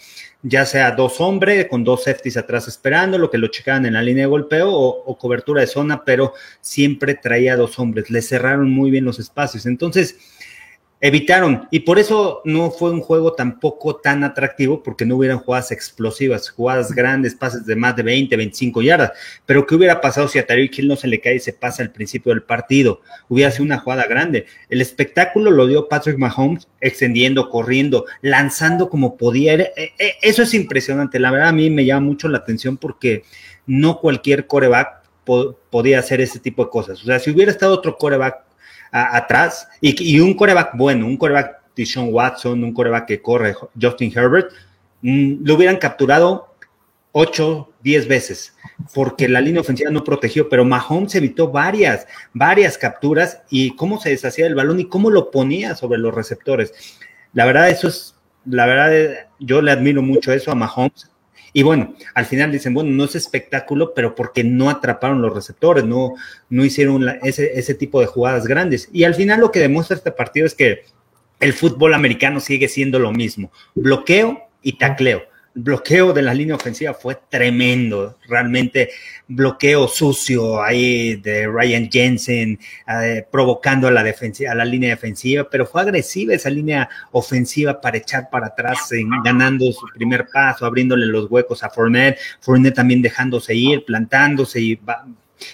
ya 0.47 0.63
sea 0.67 0.91
dos 0.91 1.19
hombres 1.21 1.67
con 1.67 1.83
dos 1.83 2.03
safeties 2.03 2.37
atrás 2.37 2.67
esperando, 2.67 3.17
lo 3.17 3.31
que 3.31 3.39
lo 3.39 3.47
checaban 3.47 3.87
en 3.87 3.93
la 3.93 4.03
línea 4.03 4.25
de 4.25 4.29
golpeo 4.29 4.71
o, 4.71 5.17
cobertura 5.17 5.61
de 5.61 5.67
zona, 5.67 6.05
pero 6.05 6.33
siempre 6.61 7.15
traía 7.15 7.57
dos 7.57 7.79
hombres, 7.79 8.11
le 8.11 8.21
cerraron 8.21 8.69
muy 8.69 8.91
bien 8.91 9.05
los 9.05 9.17
espacios. 9.17 9.65
Entonces, 9.65 10.34
evitaron. 11.05 11.67
Y 11.69 11.81
por 11.81 11.99
eso 11.99 12.41
no 12.45 12.71
fue 12.71 12.89
un 12.89 12.99
juego 12.99 13.33
tampoco 13.33 13.97
tan 13.97 14.23
atractivo, 14.23 14.81
porque 14.81 15.05
no 15.05 15.17
hubieran 15.17 15.37
jugadas 15.37 15.71
explosivas, 15.71 16.49
jugadas 16.49 16.91
grandes, 16.93 17.35
pases 17.35 17.63
de 17.65 17.75
más 17.75 17.95
de 17.95 18.01
20, 18.01 18.35
25 18.35 18.81
yardas. 18.81 19.11
Pero 19.45 19.67
¿qué 19.67 19.75
hubiera 19.75 20.01
pasado 20.01 20.27
si 20.27 20.39
a 20.39 20.47
Tyreek 20.47 20.79
Hill 20.79 20.87
no 20.87 20.95
se 20.95 21.07
le 21.07 21.21
cae 21.21 21.35
y 21.35 21.39
se 21.39 21.53
pasa 21.53 21.83
al 21.83 21.91
principio 21.91 22.31
del 22.31 22.41
partido? 22.41 23.01
Hubiera 23.29 23.51
sido 23.51 23.65
una 23.65 23.77
jugada 23.77 24.07
grande. 24.07 24.47
El 24.67 24.81
espectáculo 24.81 25.51
lo 25.51 25.67
dio 25.67 25.87
Patrick 25.87 26.17
Mahomes, 26.17 26.67
extendiendo, 26.81 27.51
corriendo, 27.51 28.05
lanzando 28.21 28.89
como 28.89 29.15
podía. 29.15 29.53
Eh, 29.53 29.71
eh, 29.75 30.13
eso 30.23 30.41
es 30.41 30.55
impresionante. 30.55 31.19
La 31.19 31.29
verdad, 31.29 31.49
a 31.49 31.53
mí 31.53 31.69
me 31.69 31.85
llama 31.85 32.07
mucho 32.07 32.29
la 32.29 32.39
atención 32.39 32.77
porque 32.77 33.23
no 33.67 33.99
cualquier 33.99 34.47
coreback 34.47 35.03
podía 35.69 35.99
hacer 35.99 36.21
ese 36.21 36.39
tipo 36.39 36.65
de 36.65 36.71
cosas. 36.71 37.01
O 37.03 37.05
sea, 37.05 37.19
si 37.19 37.29
hubiera 37.29 37.51
estado 37.51 37.73
otro 37.73 37.95
coreback 37.95 38.45
atrás 38.91 39.67
y, 39.81 40.19
un 40.19 40.33
coreback 40.33 40.75
bueno, 40.75 41.05
un 41.05 41.17
coreback 41.17 41.61
Sean 41.83 42.07
Watson, 42.11 42.63
un 42.63 42.73
coreback 42.73 43.07
que 43.07 43.21
corre 43.21 43.55
Justin 43.79 44.11
Herbert, 44.15 44.51
mm, 45.01 45.45
lo 45.45 45.55
hubieran 45.55 45.77
capturado 45.77 46.55
8, 47.11 47.71
10 47.81 48.07
veces, 48.07 48.55
porque 48.93 49.29
la 49.29 49.39
línea 49.39 49.61
ofensiva 49.61 49.89
no 49.89 50.03
protegió, 50.03 50.49
pero 50.49 50.65
Mahomes 50.65 51.15
evitó 51.15 51.49
varias, 51.49 52.07
varias 52.33 52.77
capturas 52.77 53.41
y 53.49 53.75
cómo 53.75 54.01
se 54.01 54.09
deshacía 54.09 54.45
del 54.45 54.55
balón 54.55 54.81
y 54.81 54.89
cómo 54.89 55.09
lo 55.09 55.31
ponía 55.31 55.75
sobre 55.75 55.97
los 55.97 56.13
receptores. 56.13 56.73
La 57.31 57.45
verdad, 57.45 57.69
eso 57.69 57.87
es, 57.87 58.15
la 58.45 58.65
verdad, 58.65 59.29
yo 59.39 59.61
le 59.61 59.71
admiro 59.71 60.01
mucho 60.01 60.33
eso 60.33 60.51
a 60.51 60.55
Mahomes. 60.55 61.09
Y 61.57 61.63
bueno, 61.63 61.95
al 62.15 62.25
final 62.25 62.51
dicen, 62.51 62.73
bueno, 62.73 62.89
no 62.89 63.05
es 63.05 63.15
espectáculo, 63.15 63.93
pero 63.93 64.13
porque 64.13 64.43
no 64.43 64.69
atraparon 64.69 65.21
los 65.21 65.33
receptores, 65.33 65.85
no, 65.85 66.15
no 66.49 66.65
hicieron 66.65 67.07
ese, 67.23 67.57
ese 67.57 67.73
tipo 67.75 68.01
de 68.01 68.07
jugadas 68.07 68.45
grandes. 68.45 68.89
Y 68.91 69.05
al 69.05 69.15
final 69.15 69.39
lo 69.39 69.53
que 69.53 69.61
demuestra 69.61 69.95
este 69.95 70.11
partido 70.11 70.45
es 70.45 70.53
que 70.53 70.83
el 71.39 71.53
fútbol 71.53 71.93
americano 71.93 72.41
sigue 72.41 72.67
siendo 72.67 72.99
lo 72.99 73.13
mismo, 73.13 73.53
bloqueo 73.73 74.49
y 74.61 74.77
tacleo 74.77 75.21
bloqueo 75.55 76.11
de 76.11 76.21
la 76.21 76.33
línea 76.33 76.55
ofensiva 76.55 76.93
fue 76.93 77.17
tremendo, 77.29 78.17
realmente 78.27 78.89
bloqueo 79.27 79.87
sucio 79.87 80.61
ahí 80.61 81.15
de 81.15 81.47
Ryan 81.47 81.89
Jensen, 81.89 82.59
eh, 82.87 83.25
provocando 83.31 83.87
a 83.87 83.91
la, 83.91 84.03
defensiva, 84.03 84.51
a 84.51 84.55
la 84.55 84.65
línea 84.65 84.89
defensiva, 84.89 85.47
pero 85.49 85.65
fue 85.65 85.81
agresiva 85.81 86.33
esa 86.33 86.49
línea 86.49 86.89
ofensiva 87.11 87.79
para 87.79 87.97
echar 87.97 88.29
para 88.29 88.47
atrás, 88.47 88.89
ganando 89.23 89.71
su 89.71 89.87
primer 89.95 90.27
paso, 90.27 90.65
abriéndole 90.65 91.05
los 91.05 91.31
huecos 91.31 91.63
a 91.63 91.69
Fournette, 91.69 92.19
Fournette 92.41 92.75
también 92.75 93.01
dejándose 93.01 93.55
ir, 93.55 93.85
plantándose 93.85 94.59
y 94.59 94.79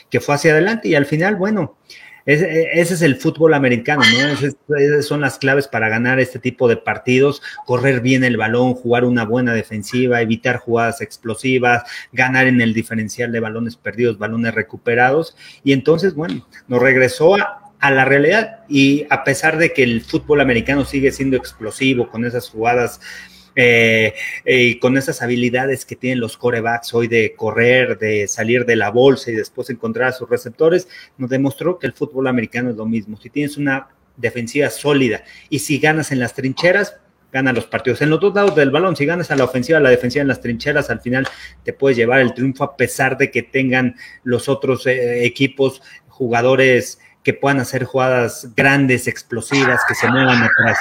que 0.10 0.20
fue 0.20 0.36
hacia 0.36 0.52
adelante 0.52 0.88
y 0.90 0.96
al 0.96 1.06
final, 1.06 1.36
bueno, 1.36 1.78
ese, 2.26 2.80
es 2.80 3.02
el 3.02 3.16
fútbol 3.16 3.54
americano, 3.54 4.04
¿no? 4.04 4.78
esas 4.78 5.06
son 5.06 5.22
las 5.22 5.38
claves 5.40 5.68
para 5.68 5.90
ganar 5.90 6.20
este 6.20 6.40
tipo 6.40 6.68
de 6.68 6.78
partidos, 6.78 7.42
correr 7.66 8.02
bien 8.02 8.24
el 8.24 8.38
balón, 8.38 8.76
jugar 8.76 9.06
una 9.06 9.26
buena 9.26 9.54
defensiva, 9.54 10.22
evitar 10.22 10.58
jugadas 10.58 11.02
explosivas, 11.02 11.84
ganar 12.12 12.48
en 12.48 12.62
el 12.62 12.74
diferencial 12.74 13.32
de 13.32 13.40
balones 13.40 13.76
perdidos, 13.76 14.20
balones 14.20 14.54
recuperados. 14.54 15.36
Y 15.64 15.74
entonces, 15.74 16.14
bueno, 16.14 16.48
nos 16.68 16.82
regresó 16.82 17.36
a, 17.36 17.74
a 17.80 17.92
la 17.92 18.06
realidad 18.06 18.60
y 18.70 19.08
a 19.10 19.24
pesar 19.24 19.58
de 19.58 19.74
que 19.74 19.84
el 19.84 20.02
fútbol 20.02 20.42
americano 20.42 20.86
sigue 20.86 21.12
siendo 21.12 21.38
explosivo 21.38 22.10
con 22.10 22.26
esas 22.26 22.50
jugadas 22.50 23.02
eh, 23.56 24.14
y 24.46 24.80
con 24.80 24.98
esas 24.98 25.22
habilidades 25.22 25.86
que 25.86 25.96
tienen 25.96 26.20
los 26.20 26.38
corebacks 26.38 26.94
hoy 26.94 27.08
de 27.08 27.34
correr, 27.36 27.98
de 27.98 28.28
salir 28.28 28.66
de 28.66 28.76
la 28.76 28.90
bolsa 28.92 29.32
y 29.32 29.36
después 29.36 29.70
encontrar 29.70 30.10
a 30.10 30.14
sus 30.14 30.30
receptores, 30.30 30.88
nos 31.18 31.30
demostró 31.30 31.80
que 31.80 31.88
el 31.88 31.94
fútbol 31.94 32.28
americano 32.28 32.70
es 32.70 32.76
lo 32.76 32.86
mismo. 32.86 33.18
Si 33.18 33.30
tienes 33.30 33.58
una 33.58 33.90
defensiva 34.18 34.70
sólida 34.70 35.24
y 35.50 35.60
si 35.60 35.80
ganas 35.80 36.12
en 36.12 36.20
las 36.20 36.34
trincheras, 36.34 36.98
ganan 37.32 37.56
los 37.56 37.66
partidos. 37.66 38.02
En 38.02 38.10
los 38.10 38.20
dos 38.20 38.36
lados 38.36 38.56
del 38.56 38.72
balón, 38.72 38.96
si 38.96 39.06
ganas 39.06 39.32
a 39.32 39.36
la 39.36 39.46
ofensiva, 39.46 39.78
a 39.78 39.82
la 39.82 39.90
defensiva 39.90 40.22
en 40.22 40.28
las 40.28 40.42
trincheras, 40.42 40.90
al 40.90 41.00
final 41.00 41.28
te 41.64 41.74
puedes 41.74 41.98
llevar 41.98 42.20
el 42.20 42.34
triunfo 42.34 42.64
a 42.64 42.76
pesar 42.76 43.18
de 43.18 43.32
que 43.32 43.42
tengan 43.42 43.96
los 44.24 44.50
otros 44.50 44.86
eh, 44.86 45.26
equipos 45.26 45.82
jugadores 46.08 47.00
que 47.24 47.34
puedan 47.34 47.60
hacer 47.60 47.86
jugadas 47.86 48.50
grandes, 48.56 49.08
explosivas, 49.08 49.82
que 49.88 49.96
se 49.96 50.10
muevan 50.10 50.44
atrás. 50.44 50.78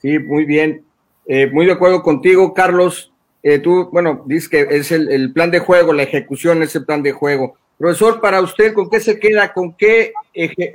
Sí, 0.00 0.18
muy 0.18 0.44
bien. 0.44 0.84
Eh, 1.26 1.48
muy 1.50 1.66
de 1.66 1.72
acuerdo 1.72 2.02
contigo, 2.02 2.52
Carlos. 2.54 3.12
Eh, 3.42 3.58
tú, 3.58 3.88
bueno, 3.92 4.22
dices 4.26 4.48
que 4.48 4.60
es 4.70 4.92
el, 4.92 5.32
plan 5.32 5.50
de 5.50 5.60
juego, 5.60 5.92
la 5.92 6.02
ejecución 6.02 6.62
es 6.62 6.74
el 6.76 6.84
plan 6.84 7.02
de 7.02 7.12
juego. 7.12 7.56
Profesor, 7.78 8.20
para 8.20 8.40
usted, 8.40 8.74
¿con 8.74 8.88
qué 8.88 9.00
se 9.00 9.18
queda? 9.18 9.52
¿Con 9.52 9.74
qué, 9.74 10.12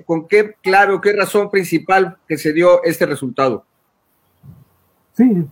con 0.05 0.27
qué 0.27 0.55
clave 0.61 0.99
qué 1.01 1.13
razón 1.13 1.49
principal 1.49 2.17
que 2.27 2.37
se 2.37 2.51
dio 2.51 2.83
este 2.83 3.05
resultado? 3.05 3.63
Sí, 5.13 5.47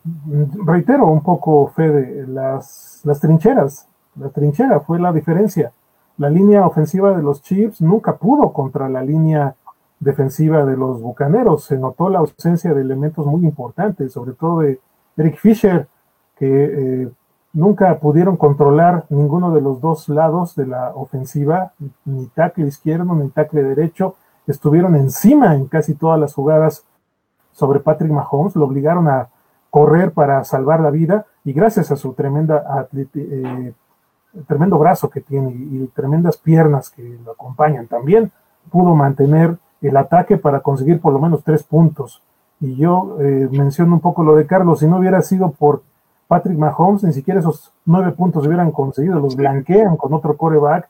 reitero 0.66 1.06
un 1.06 1.24
poco, 1.24 1.72
Fede, 1.76 2.26
las, 2.28 3.02
las 3.04 3.20
trincheras. 3.20 3.88
La 4.20 4.30
trinchera 4.30 4.80
fue 4.82 5.00
la 5.00 5.12
diferencia. 5.12 5.72
La 6.18 6.30
línea 6.30 6.66
ofensiva 6.66 7.16
de 7.16 7.24
los 7.24 7.42
Chiefs 7.42 7.82
nunca 7.82 8.16
pudo 8.16 8.54
contra 8.54 8.88
la 8.88 9.02
línea 9.02 9.56
defensiva 10.00 10.66
de 10.66 10.78
los 10.78 11.02
Bucaneros. 11.02 11.66
Se 11.66 11.78
notó 11.78 12.10
la 12.10 12.20
ausencia 12.20 12.74
de 12.74 12.82
elementos 12.82 13.26
muy 13.26 13.46
importantes, 13.46 14.12
sobre 14.12 14.34
todo 14.34 14.60
de 14.60 14.80
Eric 15.18 15.38
Fisher, 15.38 15.88
que 16.38 17.04
eh, 17.04 17.10
nunca 17.54 17.98
pudieron 18.00 18.38
controlar 18.38 19.06
ninguno 19.10 19.54
de 19.54 19.62
los 19.62 19.80
dos 19.82 20.10
lados 20.10 20.56
de 20.56 20.68
la 20.68 20.92
ofensiva, 20.96 21.74
ni 22.04 22.28
tackle 22.28 22.68
izquierdo 22.68 23.16
ni 23.16 23.30
tackle 23.30 23.64
derecho. 23.64 24.16
Estuvieron 24.46 24.96
encima 24.96 25.56
en 25.56 25.66
casi 25.68 25.96
todas 25.96 26.20
las 26.20 26.34
jugadas 26.34 26.84
sobre 27.52 27.80
Patrick 27.80 28.12
Mahomes, 28.12 28.56
lo 28.56 28.66
obligaron 28.66 29.08
a 29.08 29.30
correr 29.70 30.12
para 30.12 30.44
salvar 30.44 30.82
la 30.82 30.90
vida 30.90 31.26
y 31.44 31.54
gracias 31.54 31.92
a 31.92 31.96
su 31.96 32.14
tremenda 32.14 32.88
eh, 32.94 33.74
tremendo 34.48 34.78
brazo 34.78 35.10
que 35.10 35.22
tiene 35.22 35.52
y 35.52 35.90
tremendas 35.94 36.38
piernas 36.38 36.90
que 36.90 37.18
lo 37.24 37.32
acompañan 37.32 37.88
también, 37.88 38.32
pudo 38.70 38.96
mantener 38.96 39.58
el 39.88 39.98
ataque 39.98 40.38
para 40.38 40.62
conseguir 40.62 41.00
por 41.00 41.14
lo 41.14 41.20
menos 41.20 41.44
tres 41.44 41.64
puntos. 41.64 42.22
Y 42.60 42.76
yo 42.76 43.18
eh, 43.20 43.50
menciono 43.52 43.96
un 43.96 44.00
poco 44.00 44.24
lo 44.24 44.36
de 44.36 44.46
Carlos, 44.46 44.80
si 44.80 44.88
no 44.88 44.98
hubiera 44.98 45.22
sido 45.22 45.52
por 45.52 45.84
Patrick 46.28 46.58
Mahomes, 46.58 47.04
ni 47.04 47.14
siquiera 47.14 47.40
esos 47.40 47.72
nueve 47.86 48.12
puntos 48.12 48.48
hubieran 48.48 48.72
conseguido, 48.72 49.20
los 49.20 49.36
blanquean 49.36 49.98
con 49.98 50.14
otro 50.14 50.36
coreback 50.38 50.90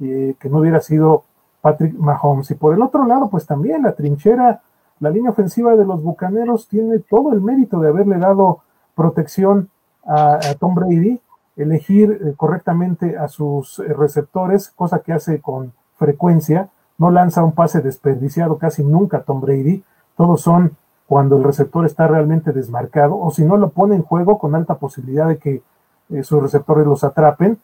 eh, 0.00 0.34
que 0.38 0.48
no 0.48 0.58
hubiera 0.58 0.80
sido 0.80 1.24
Patrick 1.60 1.94
Mahomes. 1.94 2.50
Y 2.50 2.54
por 2.54 2.74
el 2.74 2.82
otro 2.82 3.06
lado, 3.06 3.30
pues 3.30 3.46
también 3.46 3.82
la 3.82 3.92
trinchera, 3.92 4.60
la 5.00 5.10
línea 5.10 5.30
ofensiva 5.30 5.76
de 5.76 5.84
los 5.84 6.02
Bucaneros 6.02 6.68
tiene 6.68 6.98
todo 6.98 7.32
el 7.32 7.40
mérito 7.40 7.80
de 7.80 7.88
haberle 7.88 8.18
dado 8.18 8.60
protección 8.94 9.70
a, 10.06 10.38
Tom 10.58 10.74
Brady, 10.74 11.20
elegir 11.56 12.10
eh, 12.22 12.34
correctamente 12.36 13.16
a 13.16 13.28
sus 13.28 13.78
receptores, 13.78 14.68
cosa 14.68 14.98
que 14.98 15.12
hace 15.12 15.40
con 15.40 15.72
frecuencia, 15.96 16.68
no 16.98 17.10
lanza 17.10 17.44
un 17.44 17.52
pase 17.52 17.80
desperdiciado 17.80 18.58
casi 18.58 18.84
nunca 18.84 19.22
Tom 19.22 19.40
Brady, 19.40 19.84
todos 20.16 20.40
son 20.40 20.76
cuando 21.06 21.36
el 21.36 21.44
receptor 21.44 21.84
está 21.84 22.06
realmente 22.06 22.52
desmarcado 22.52 23.18
o 23.18 23.30
si 23.30 23.44
no 23.44 23.56
lo 23.56 23.70
pone 23.70 23.94
en 23.94 24.02
juego 24.02 24.38
con 24.38 24.54
alta 24.54 24.76
posibilidad 24.76 25.28
de 25.28 25.38
que 25.38 25.62
eh, 26.10 26.22
sus 26.22 26.42
receptores 26.42 26.86
los 26.86 27.04
atrapen 27.04 27.58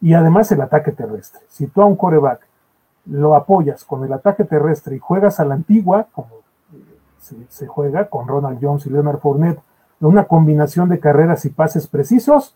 y 0.00 0.14
además 0.14 0.50
el 0.52 0.60
ataque 0.60 0.92
terrestre. 0.92 1.40
Si 1.48 1.66
tú 1.66 1.82
a 1.82 1.86
un 1.86 1.96
coreback 1.96 2.46
lo 3.06 3.34
apoyas 3.34 3.84
con 3.84 4.04
el 4.04 4.12
ataque 4.12 4.44
terrestre 4.44 4.96
y 4.96 4.98
juegas 4.98 5.40
a 5.40 5.44
la 5.44 5.54
antigua, 5.54 6.08
como 6.12 6.28
eh, 6.74 7.46
se, 7.48 7.66
juega 7.66 8.08
con 8.08 8.26
Ronald 8.26 8.58
Jones 8.60 8.86
y 8.86 8.90
Leonard 8.90 9.20
Fournette, 9.20 9.60
una 10.00 10.24
combinación 10.24 10.88
de 10.88 11.00
carreras 11.00 11.44
y 11.44 11.50
pases 11.50 11.86
precisos, 11.86 12.54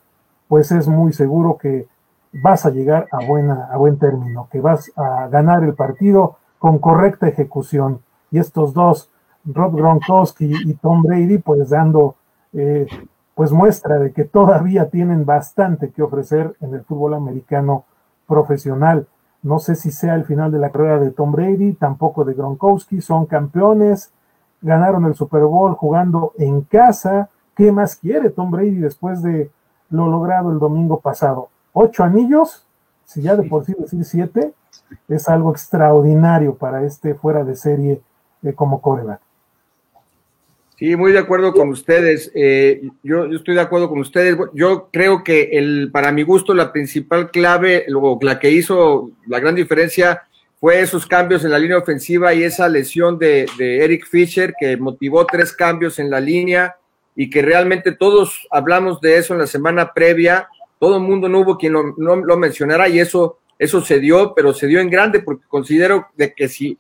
pues 0.48 0.72
es 0.72 0.88
muy 0.88 1.12
seguro 1.12 1.56
que 1.56 1.86
vas 2.32 2.66
a 2.66 2.70
llegar 2.70 3.08
a, 3.10 3.24
buena, 3.26 3.68
a 3.70 3.76
buen 3.76 3.98
término, 3.98 4.48
que 4.50 4.60
vas 4.60 4.90
a 4.96 5.28
ganar 5.28 5.64
el 5.64 5.74
partido 5.74 6.36
con 6.58 6.78
correcta 6.78 7.28
ejecución. 7.28 8.00
Y 8.30 8.38
estos 8.38 8.72
dos, 8.74 9.10
Rob 9.44 9.74
Gronkowski 9.74 10.52
y 10.66 10.74
Tom 10.74 11.02
Brady, 11.02 11.38
pues 11.38 11.70
dando 11.70 12.16
eh, 12.52 12.86
pues 13.34 13.52
muestra 13.52 13.98
de 13.98 14.12
que 14.12 14.24
todavía 14.24 14.90
tienen 14.90 15.24
bastante 15.24 15.90
que 15.90 16.02
ofrecer 16.02 16.56
en 16.60 16.74
el 16.74 16.84
fútbol 16.84 17.14
americano 17.14 17.84
profesional. 18.26 19.08
No 19.42 19.58
sé 19.58 19.74
si 19.76 19.90
sea 19.90 20.14
el 20.14 20.24
final 20.24 20.52
de 20.52 20.58
la 20.58 20.70
carrera 20.70 20.98
de 20.98 21.10
Tom 21.10 21.32
Brady, 21.32 21.72
tampoco 21.72 22.24
de 22.24 22.34
Gronkowski, 22.34 23.00
son 23.00 23.24
campeones, 23.26 24.12
ganaron 24.60 25.06
el 25.06 25.14
Super 25.14 25.44
Bowl 25.44 25.74
jugando 25.74 26.32
en 26.36 26.60
casa. 26.62 27.30
¿Qué 27.56 27.72
más 27.72 27.96
quiere 27.96 28.30
Tom 28.30 28.50
Brady 28.50 28.76
después 28.76 29.22
de 29.22 29.50
lo 29.88 30.08
logrado 30.08 30.52
el 30.52 30.58
domingo 30.58 31.00
pasado? 31.00 31.48
Ocho 31.72 32.04
anillos, 32.04 32.64
si 33.04 33.22
ya 33.22 33.36
de 33.36 33.48
por 33.48 33.64
sí 33.64 33.74
decir 33.78 34.04
siete, 34.04 34.52
es 35.08 35.28
algo 35.28 35.52
extraordinario 35.52 36.54
para 36.54 36.84
este 36.84 37.14
fuera 37.14 37.44
de 37.44 37.56
serie 37.56 38.00
como 38.54 38.80
coreback. 38.80 39.20
Sí, 40.80 40.96
muy 40.96 41.12
de 41.12 41.18
acuerdo 41.18 41.52
con 41.52 41.68
ustedes. 41.68 42.32
Eh, 42.34 42.88
yo, 43.02 43.26
estoy 43.26 43.54
de 43.54 43.60
acuerdo 43.60 43.90
con 43.90 43.98
ustedes. 43.98 44.38
Yo 44.54 44.88
creo 44.90 45.22
que 45.22 45.50
el, 45.52 45.90
para 45.92 46.10
mi 46.10 46.22
gusto 46.22 46.54
la 46.54 46.72
principal 46.72 47.30
clave, 47.30 47.84
o 47.94 48.18
la 48.22 48.38
que 48.38 48.50
hizo 48.50 49.10
la 49.26 49.40
gran 49.40 49.54
diferencia, 49.54 50.22
fue 50.58 50.80
esos 50.80 51.06
cambios 51.06 51.44
en 51.44 51.50
la 51.50 51.58
línea 51.58 51.76
ofensiva 51.76 52.32
y 52.32 52.44
esa 52.44 52.66
lesión 52.66 53.18
de, 53.18 53.46
Eric 53.58 54.06
Fisher 54.06 54.54
que 54.58 54.78
motivó 54.78 55.26
tres 55.26 55.52
cambios 55.52 55.98
en 55.98 56.08
la 56.08 56.18
línea 56.18 56.76
y 57.14 57.28
que 57.28 57.42
realmente 57.42 57.92
todos 57.92 58.46
hablamos 58.50 59.02
de 59.02 59.18
eso 59.18 59.34
en 59.34 59.40
la 59.40 59.46
semana 59.46 59.92
previa. 59.92 60.48
Todo 60.80 60.96
el 60.96 61.02
mundo 61.02 61.28
no 61.28 61.40
hubo 61.40 61.56
quien 61.56 61.74
lo, 61.74 61.94
no, 61.96 62.16
lo 62.16 62.36
mencionara 62.36 62.88
y 62.88 62.98
eso, 62.98 63.38
eso 63.58 63.80
se 63.80 64.00
dio, 64.00 64.34
pero 64.34 64.52
se 64.52 64.66
dio 64.66 64.80
en 64.80 64.90
grande 64.90 65.20
porque 65.20 65.44
considero 65.46 66.08
de 66.16 66.34
que 66.34 66.48
si 66.48 66.76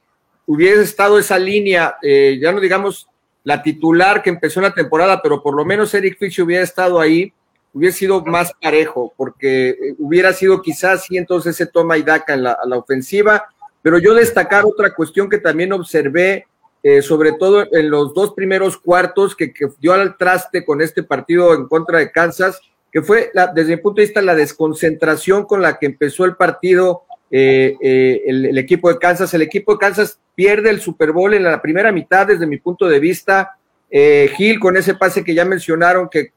hubiese 0.46 0.82
estado 0.82 1.16
esa 1.16 1.38
línea, 1.38 1.94
eh, 2.02 2.36
ya 2.42 2.50
no 2.50 2.58
digamos 2.58 3.08
la 3.44 3.62
titular 3.62 4.22
que 4.22 4.30
empezó 4.30 4.60
la 4.60 4.74
temporada, 4.74 5.22
pero 5.22 5.42
por 5.42 5.54
lo 5.54 5.64
menos 5.64 5.94
Eric 5.94 6.18
Fischer 6.18 6.44
hubiera 6.44 6.64
estado 6.64 7.00
ahí, 7.00 7.32
hubiera 7.72 7.94
sido 7.94 8.24
más 8.24 8.52
parejo, 8.60 9.12
porque 9.16 9.70
eh, 9.70 9.94
hubiera 9.98 10.32
sido 10.32 10.60
quizás 10.60 11.04
sí 11.04 11.16
entonces 11.16 11.54
ese 11.54 11.66
toma 11.70 11.96
y 11.98 12.02
daca 12.02 12.34
en 12.34 12.42
la, 12.42 12.58
ofensiva. 12.72 13.44
Pero 13.82 13.98
yo 13.98 14.12
destacar 14.12 14.64
otra 14.64 14.94
cuestión 14.94 15.30
que 15.30 15.38
también 15.38 15.72
observé, 15.72 16.46
eh, 16.82 17.00
sobre 17.00 17.32
todo 17.32 17.66
en 17.72 17.88
los 17.88 18.12
dos 18.12 18.34
primeros 18.34 18.76
cuartos, 18.76 19.36
que, 19.36 19.52
dio 19.78 19.92
al 19.92 20.16
traste 20.16 20.64
con 20.64 20.82
este 20.82 21.02
partido 21.02 21.54
en 21.54 21.66
contra 21.66 21.98
de 21.98 22.10
Kansas, 22.10 22.60
que 22.92 23.02
fue, 23.02 23.30
desde 23.54 23.76
mi 23.76 23.82
punto 23.82 24.00
de 24.00 24.06
vista, 24.06 24.22
la 24.22 24.34
desconcentración 24.34 25.44
con 25.44 25.62
la 25.62 25.78
que 25.78 25.86
empezó 25.86 26.24
el 26.24 26.36
partido 26.36 27.04
eh, 27.30 27.76
eh, 27.80 28.22
el, 28.26 28.58
equipo 28.58 28.92
de 28.92 28.98
Kansas. 28.98 29.32
El 29.34 29.42
equipo 29.42 29.72
de 29.72 29.78
Kansas 29.78 30.18
pierde 30.34 30.70
el 30.70 30.80
Super 30.80 31.12
Bowl 31.12 31.32
en 31.32 31.44
la 31.44 31.62
primera 31.62 31.92
mitad, 31.92 32.26
desde 32.26 32.46
mi 32.46 32.58
punto 32.58 32.88
de 32.88 32.98
vista. 32.98 33.56
Eh, 33.90 34.30
Gil 34.36 34.58
con 34.58 34.76
ese 34.76 34.94
pase 34.94 35.24
que 35.24 35.34
ya 35.34 35.44
mencionaron 35.44 36.08
que, 36.08 36.32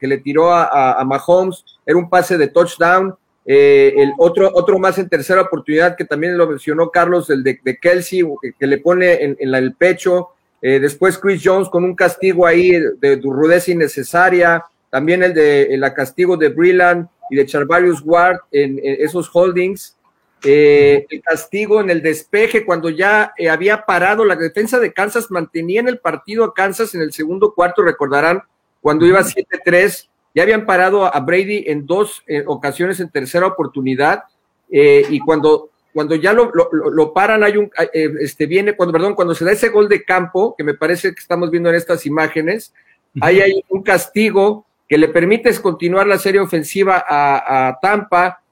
le 0.00 0.18
tiró 0.18 0.52
a, 0.52 1.02
Mahomes, 1.04 1.64
era 1.86 1.98
un 1.98 2.08
pase 2.08 2.36
de 2.36 2.48
touchdown. 2.48 3.14
el 3.44 4.12
otro, 4.18 4.50
otro 4.54 4.78
más 4.78 4.98
en 4.98 5.08
tercera 5.08 5.42
oportunidad 5.42 5.96
que 5.96 6.04
también 6.04 6.36
lo 6.36 6.46
mencionó 6.46 6.90
Carlos, 6.90 7.28
el 7.30 7.42
de, 7.42 7.78
Kelsey, 7.80 8.24
que, 8.58 8.66
le 8.66 8.78
pone 8.78 9.22
en, 9.22 9.54
el 9.54 9.74
pecho. 9.74 10.30
después 10.60 11.18
Chris 11.18 11.42
Jones 11.44 11.68
con 11.68 11.84
un 11.84 11.94
castigo 11.94 12.46
ahí 12.46 12.72
de, 12.98 13.20
rudeza 13.22 13.70
innecesaria. 13.70 14.64
También 14.90 15.22
el 15.22 15.34
de 15.34 15.74
el 15.74 15.80
castigo 15.94 16.36
de 16.36 16.48
Brilland 16.48 17.08
y 17.30 17.36
de 17.36 17.46
Charvarius 17.46 18.02
Ward 18.04 18.40
en 18.50 18.80
esos 18.82 19.30
holdings. 19.32 19.96
Eh, 20.42 21.06
el 21.10 21.20
castigo 21.20 21.82
en 21.82 21.90
el 21.90 22.00
despeje 22.00 22.64
cuando 22.64 22.88
ya 22.88 23.34
eh, 23.36 23.50
había 23.50 23.84
parado 23.84 24.24
la 24.24 24.36
defensa 24.36 24.78
de 24.78 24.92
Kansas, 24.92 25.30
mantenía 25.30 25.80
en 25.80 25.88
el 25.88 25.98
partido 25.98 26.44
a 26.44 26.54
Kansas 26.54 26.94
en 26.94 27.02
el 27.02 27.12
segundo 27.12 27.52
cuarto, 27.54 27.82
recordarán, 27.82 28.42
cuando 28.80 29.04
iba 29.04 29.20
7-3, 29.20 30.08
ya 30.34 30.42
habían 30.42 30.64
parado 30.64 31.04
a 31.04 31.20
Brady 31.20 31.64
en 31.66 31.86
dos 31.86 32.22
eh, 32.26 32.42
ocasiones 32.46 33.00
en 33.00 33.10
tercera 33.10 33.46
oportunidad, 33.46 34.24
y 34.72 35.18
cuando, 35.18 35.70
cuando 35.92 36.14
ya 36.14 36.32
lo, 36.32 36.52
lo, 36.52 37.12
paran, 37.12 37.42
hay 37.42 37.56
un, 37.56 37.72
este, 37.92 38.46
viene, 38.46 38.76
cuando, 38.76 38.92
perdón, 38.92 39.16
cuando 39.16 39.34
se 39.34 39.44
da 39.44 39.50
ese 39.50 39.68
gol 39.68 39.88
de 39.88 40.04
campo, 40.04 40.54
que 40.56 40.62
me 40.62 40.74
parece 40.74 41.12
que 41.12 41.18
estamos 41.18 41.50
viendo 41.50 41.68
en 41.70 41.74
estas 41.74 42.06
imágenes, 42.06 42.72
ahí 43.20 43.40
hay 43.40 43.64
un 43.68 43.82
castigo 43.82 44.64
que 44.90 44.98
le 44.98 45.08
permite 45.08 45.58
continuar 45.60 46.06
la 46.06 46.18
serie 46.18 46.40
ofensiva 46.40 47.02
a 47.08 47.78
Tampa, 47.80 48.42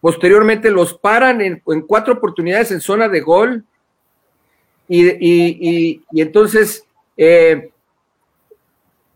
Posteriormente 0.00 0.70
los 0.70 0.94
paran 0.94 1.40
en, 1.42 1.62
cuatro 1.86 2.14
oportunidades 2.14 2.70
en 2.70 2.80
zona 2.80 3.08
de 3.08 3.20
gol. 3.20 3.64
Y, 4.88 6.02
entonces, 6.14 6.84
eh, 7.16 7.70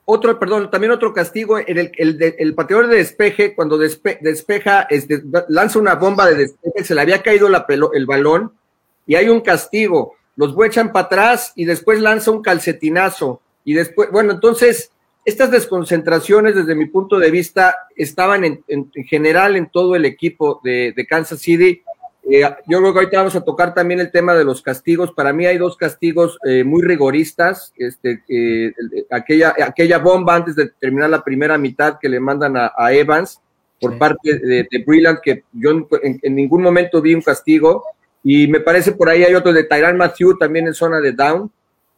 otro, 0.05 0.39
perdón, 0.39 0.71
también 0.71 0.93
otro 0.93 1.15
castigo, 1.15 1.59
en 1.59 1.79
el, 1.79 1.91
el, 1.97 2.55
pateador 2.55 2.89
de 2.89 2.99
despeje, 2.99 3.55
cuando 3.55 3.79
despeja, 3.79 4.83
este, 4.91 5.23
lanza 5.49 5.79
una 5.79 5.95
bomba 5.95 6.27
de 6.27 6.37
despeje, 6.37 6.85
se 6.85 6.95
le 6.95 7.01
había 7.01 7.23
caído 7.23 7.49
la 7.49 7.67
el 7.95 8.07
balón 8.07 8.53
y 9.07 9.15
hay 9.15 9.31
un 9.31 9.41
castigo. 9.41 10.17
Los 10.37 10.55
echan 10.67 10.93
para 10.93 11.07
atrás 11.07 11.53
y 11.57 11.65
después 11.65 12.01
lanza 12.01 12.31
un 12.31 12.43
calcetinazo. 12.43 13.41
Y 13.65 13.73
después, 13.73 14.11
bueno, 14.11 14.33
entonces 14.33 14.91
estas 15.25 15.51
desconcentraciones, 15.51 16.55
desde 16.55 16.75
mi 16.75 16.87
punto 16.87 17.19
de 17.19 17.31
vista, 17.31 17.75
estaban 17.97 18.45
en, 18.45 18.91
general 19.07 19.57
en 19.57 19.71
todo 19.71 19.97
el 19.97 20.05
equipo 20.05 20.61
de, 20.63 20.95
Kansas 21.09 21.41
City. 21.41 21.83
Eh, 22.31 22.43
yo 22.67 22.81
creo 22.81 22.93
que 22.93 22.99
ahorita 22.99 23.19
vamos 23.19 23.37
a 23.37 23.45
tocar 23.45 23.75
también 23.75 24.01
el 24.01 24.11
tema 24.11 24.35
de 24.35 24.45
los 24.45 24.61
castigos. 24.61 25.13
Para 25.13 25.33
mí 25.33 25.47
hay 25.47 25.57
dos 25.57 25.77
castigos 25.77 26.39
eh, 26.45 26.63
muy 26.63 26.83
rigoristas. 26.83 27.73
Este, 27.77 28.23
eh, 28.29 28.75
aquella, 29.11 29.55
aquella 29.67 29.99
bomba 29.99 30.35
antes 30.35 30.57
de 30.57 30.69
terminar 30.79 31.09
la 31.09 31.25
primera 31.25 31.57
mitad 31.57 31.99
que 31.99 32.09
le 32.09 32.21
mandan 32.21 32.55
a, 32.57 32.93
Evans 32.93 33.41
por 33.81 33.99
parte 33.99 34.39
de, 34.39 34.67
de, 34.71 35.19
que 35.23 35.45
yo 35.53 35.71
en, 36.03 36.35
ningún 36.35 36.63
momento 36.63 37.01
vi 37.01 37.15
un 37.15 37.23
castigo. 37.23 37.85
Y 38.23 38.47
me 38.49 38.61
parece 38.61 38.93
por 38.93 39.09
ahí 39.09 39.23
hay 39.23 39.35
otro 39.35 39.53
de 39.53 39.65
Tyran 39.65 39.97
Matthew 39.97 40.37
también 40.39 40.67
en 40.67 40.75
zona 40.75 41.01
de 41.01 41.13
down. 41.13 41.51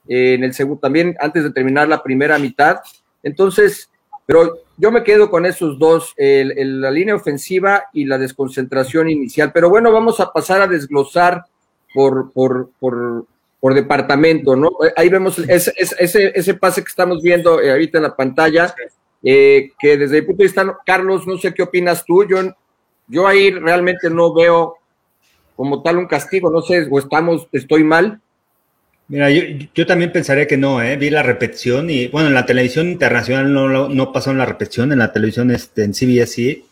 en 0.09 0.45
el 0.45 0.55
segundo, 0.55 0.81
también 0.81 1.17
antes 1.21 1.43
de 1.43 1.51
terminar 1.51 1.89
la 1.89 2.03
primera 2.05 2.39
mitad. 2.39 2.79
Entonces, 3.27 3.91
pero 4.25 4.59
yo 4.77 4.93
me 4.93 5.03
quedo 5.03 5.31
con 5.31 5.47
esos 5.47 5.81
dos, 5.81 6.15
la 6.17 6.91
línea 6.93 7.17
ofensiva 7.17 7.87
y 7.93 8.05
la 8.05 8.19
desconcentración 8.19 9.11
inicial. 9.11 9.51
Pero 9.53 9.69
bueno, 9.69 9.91
vamos 9.91 10.21
a 10.21 10.33
pasar 10.33 10.63
a 10.63 10.69
desglosar 10.69 11.45
por, 11.93 12.31
por, 12.33 12.71
por, 12.79 13.27
por 13.59 13.75
departamento, 13.75 14.55
¿no? 14.55 14.71
Ahí 14.97 15.09
vemos 15.09 15.41
ese, 15.41 15.73
ese, 15.77 16.33
ese 16.35 16.55
pase 16.55 16.83
que 16.83 16.89
estamos 16.89 17.21
viendo 17.21 17.61
eh, 17.61 17.73
ahorita 17.73 17.99
en 17.99 18.03
la 18.05 18.15
pantalla, 18.15 18.73
eh, 19.25 19.73
que 19.77 19.97
desde 19.97 20.21
mi 20.21 20.27
punto 20.27 20.39
de 20.39 20.45
vista, 20.45 20.79
Carlos, 20.87 21.27
no 21.27 21.37
sé 21.37 21.53
qué 21.53 21.65
opinas 21.65 22.05
tú, 22.05 22.25
yo, 22.25 22.39
yo 23.09 23.27
ahí 23.27 23.51
realmente 23.51 24.09
no 24.09 24.33
veo 24.33 24.77
como 25.57 25.83
tal 25.83 25.99
un 25.99 26.07
castigo, 26.07 26.49
no 26.49 26.61
sé, 26.61 26.87
o 26.89 26.99
estamos, 27.01 27.49
estoy 27.51 27.83
mal. 27.83 28.21
Mira, 29.09 29.31
yo, 29.31 29.87
también 29.87 30.11
pensaría 30.11 30.49
que 30.49 30.57
no, 30.57 30.83
¿eh? 30.83 30.97
vi 30.97 31.11
la 31.11 31.23
repetición 31.23 31.91
y 31.91 32.09
bueno, 32.09 32.27
en 32.29 32.35
la 32.35 32.45
televisión 32.45 32.89
internacional 32.89 33.53
no, 33.53 33.89
no 33.89 34.13
pasó 34.13 34.33
en 34.33 34.39
la 34.39 34.47
repetición, 34.47 34.91
en 34.93 34.99
la 34.99 35.13
televisión 35.13 35.53
este, 35.53 35.85
en 35.85 35.95
CBS 35.95 36.33
sí, 36.33 36.65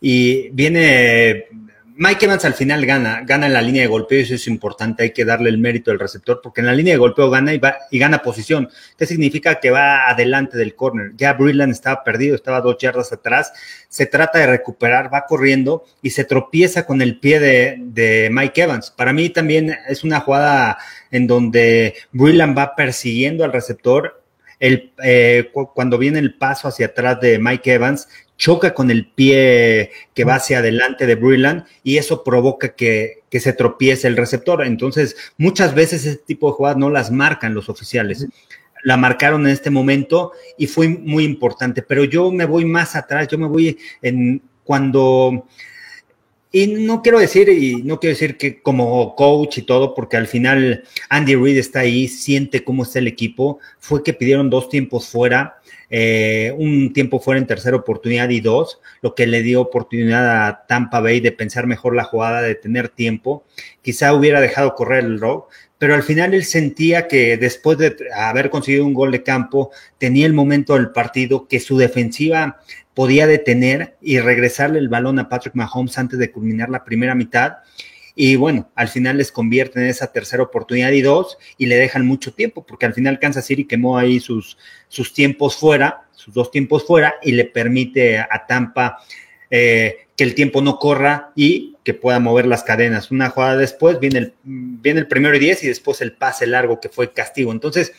y 0.00 0.48
viene 0.50 1.46
Mike 1.96 2.24
Evans 2.24 2.44
al 2.44 2.54
final 2.54 2.84
gana, 2.86 3.22
gana 3.24 3.46
en 3.46 3.52
la 3.52 3.62
línea 3.62 3.82
de 3.82 3.88
golpeo 3.88 4.18
y 4.18 4.22
eso 4.22 4.34
es 4.34 4.48
importante, 4.48 5.04
hay 5.04 5.12
que 5.12 5.24
darle 5.24 5.48
el 5.48 5.58
mérito 5.58 5.92
al 5.92 6.00
receptor 6.00 6.40
porque 6.42 6.60
en 6.60 6.66
la 6.66 6.72
línea 6.72 6.94
de 6.94 6.98
golpeo 6.98 7.30
gana 7.30 7.54
y, 7.54 7.58
va, 7.58 7.76
y 7.88 8.00
gana 8.00 8.18
posición. 8.18 8.68
¿Qué 8.98 9.06
significa? 9.06 9.60
Que 9.60 9.70
va 9.70 10.08
adelante 10.08 10.58
del 10.58 10.74
corner. 10.74 11.12
Ya 11.16 11.34
Brilland 11.34 11.72
estaba 11.72 12.02
perdido, 12.02 12.34
estaba 12.34 12.60
dos 12.60 12.78
yardas 12.78 13.12
atrás, 13.12 13.52
se 13.88 14.06
trata 14.06 14.40
de 14.40 14.48
recuperar, 14.48 15.14
va 15.14 15.26
corriendo 15.26 15.84
y 16.02 16.10
se 16.10 16.24
tropieza 16.24 16.84
con 16.84 17.00
el 17.00 17.20
pie 17.20 17.38
de, 17.38 18.28
Mike 18.32 18.62
Evans. 18.62 18.90
Para 18.90 19.12
mí 19.12 19.30
también 19.30 19.76
es 19.88 20.02
una 20.02 20.18
jugada 20.18 20.78
en 21.12 21.28
donde 21.28 21.94
Brilland 22.10 22.58
va 22.58 22.74
persiguiendo 22.74 23.44
al 23.44 23.52
receptor, 23.52 24.20
el, 24.58 24.92
eh, 25.02 25.52
cuando 25.74 25.98
viene 25.98 26.18
el 26.18 26.34
paso 26.34 26.68
hacia 26.68 26.86
atrás 26.86 27.20
de 27.20 27.38
Mike 27.38 27.74
Evans, 27.74 28.08
choca 28.36 28.74
con 28.74 28.90
el 28.90 29.06
pie 29.06 29.90
que 30.14 30.24
va 30.24 30.36
hacia 30.36 30.58
adelante 30.58 31.06
de 31.06 31.14
Brilland 31.14 31.64
y 31.82 31.98
eso 31.98 32.24
provoca 32.24 32.74
que, 32.74 33.22
se 33.30 33.52
tropiece 33.52 34.06
el 34.06 34.16
receptor. 34.16 34.64
Entonces, 34.64 35.16
muchas 35.38 35.74
veces 35.74 36.06
ese 36.06 36.18
tipo 36.18 36.48
de 36.48 36.54
jugadas 36.54 36.78
no 36.78 36.88
las 36.88 37.10
marcan 37.10 37.52
los 37.52 37.68
oficiales. 37.68 38.28
La 38.84 38.96
marcaron 38.96 39.46
en 39.46 39.52
este 39.52 39.70
momento 39.70 40.32
y 40.56 40.68
fue 40.68 40.88
muy 40.88 41.24
importante, 41.24 41.82
pero 41.82 42.04
yo 42.04 42.30
me 42.30 42.44
voy 42.44 42.64
más 42.64 42.94
atrás, 42.94 43.28
yo 43.28 43.38
me 43.38 43.46
voy 43.46 43.78
en 44.02 44.42
cuando... 44.62 45.46
Y 46.56 46.68
no 46.68 47.02
quiero 47.02 47.18
decir, 47.18 47.48
y 47.48 47.82
no 47.82 47.98
quiero 47.98 48.14
decir 48.14 48.38
que 48.38 48.62
como 48.62 49.16
coach 49.16 49.58
y 49.58 49.62
todo, 49.62 49.92
porque 49.92 50.16
al 50.16 50.28
final 50.28 50.84
Andy 51.08 51.34
Reid 51.34 51.58
está 51.58 51.80
ahí, 51.80 52.06
siente 52.06 52.62
cómo 52.62 52.84
está 52.84 53.00
el 53.00 53.08
equipo. 53.08 53.58
Fue 53.80 54.04
que 54.04 54.12
pidieron 54.12 54.50
dos 54.50 54.68
tiempos 54.68 55.08
fuera 55.08 55.56
eh, 55.90 56.52
un 56.58 56.92
tiempo 56.92 57.20
fuera 57.20 57.38
en 57.38 57.46
tercera 57.46 57.76
oportunidad 57.76 58.28
y 58.30 58.40
dos, 58.40 58.80
lo 59.00 59.14
que 59.14 59.28
le 59.28 59.42
dio 59.42 59.60
oportunidad 59.60 60.48
a 60.48 60.66
Tampa 60.66 61.00
Bay 61.00 61.20
de 61.20 61.30
pensar 61.30 61.68
mejor 61.68 61.94
la 61.94 62.02
jugada, 62.02 62.42
de 62.42 62.56
tener 62.56 62.88
tiempo. 62.88 63.44
Quizá 63.80 64.12
hubiera 64.12 64.40
dejado 64.40 64.74
correr 64.74 65.04
el 65.04 65.20
rock, 65.20 65.52
pero 65.78 65.94
al 65.94 66.02
final 66.02 66.34
él 66.34 66.44
sentía 66.44 67.06
que 67.06 67.36
después 67.36 67.78
de 67.78 67.96
haber 68.12 68.50
conseguido 68.50 68.84
un 68.84 68.94
gol 68.94 69.12
de 69.12 69.22
campo, 69.22 69.70
tenía 69.98 70.26
el 70.26 70.32
momento 70.32 70.74
del 70.74 70.90
partido 70.90 71.46
que 71.46 71.60
su 71.60 71.76
defensiva 71.76 72.60
podía 72.94 73.26
detener 73.26 73.96
y 74.00 74.20
regresarle 74.20 74.78
el 74.78 74.88
balón 74.88 75.18
a 75.18 75.28
Patrick 75.28 75.54
Mahomes 75.54 75.98
antes 75.98 76.18
de 76.18 76.30
culminar 76.30 76.70
la 76.70 76.84
primera 76.84 77.14
mitad 77.14 77.58
y 78.16 78.36
bueno, 78.36 78.70
al 78.76 78.88
final 78.88 79.18
les 79.18 79.32
convierten 79.32 79.82
en 79.82 79.88
esa 79.88 80.12
tercera 80.12 80.42
oportunidad 80.42 80.92
y 80.92 81.02
dos 81.02 81.36
y 81.58 81.66
le 81.66 81.76
dejan 81.76 82.06
mucho 82.06 82.32
tiempo, 82.32 82.64
porque 82.64 82.86
al 82.86 82.94
final 82.94 83.18
Kansas 83.18 83.44
City 83.44 83.64
quemó 83.64 83.98
ahí 83.98 84.20
sus, 84.20 84.56
sus 84.88 85.12
tiempos 85.12 85.56
fuera, 85.56 86.04
sus 86.12 86.32
dos 86.32 86.50
tiempos 86.50 86.86
fuera 86.86 87.16
y 87.22 87.32
le 87.32 87.44
permite 87.44 88.18
a 88.18 88.46
Tampa 88.46 88.98
eh, 89.50 90.06
que 90.16 90.22
el 90.22 90.34
tiempo 90.36 90.62
no 90.62 90.78
corra 90.78 91.32
y 91.34 91.76
que 91.82 91.92
pueda 91.92 92.20
mover 92.20 92.46
las 92.46 92.62
cadenas. 92.62 93.10
Una 93.10 93.30
jugada 93.30 93.56
después 93.56 93.98
viene 93.98 94.18
el, 94.20 94.34
viene 94.44 95.00
el 95.00 95.08
primero 95.08 95.34
y 95.34 95.40
diez 95.40 95.64
y 95.64 95.68
después 95.68 96.00
el 96.00 96.12
pase 96.12 96.46
largo 96.46 96.80
que 96.80 96.88
fue 96.88 97.12
castigo. 97.12 97.50
Entonces, 97.50 97.92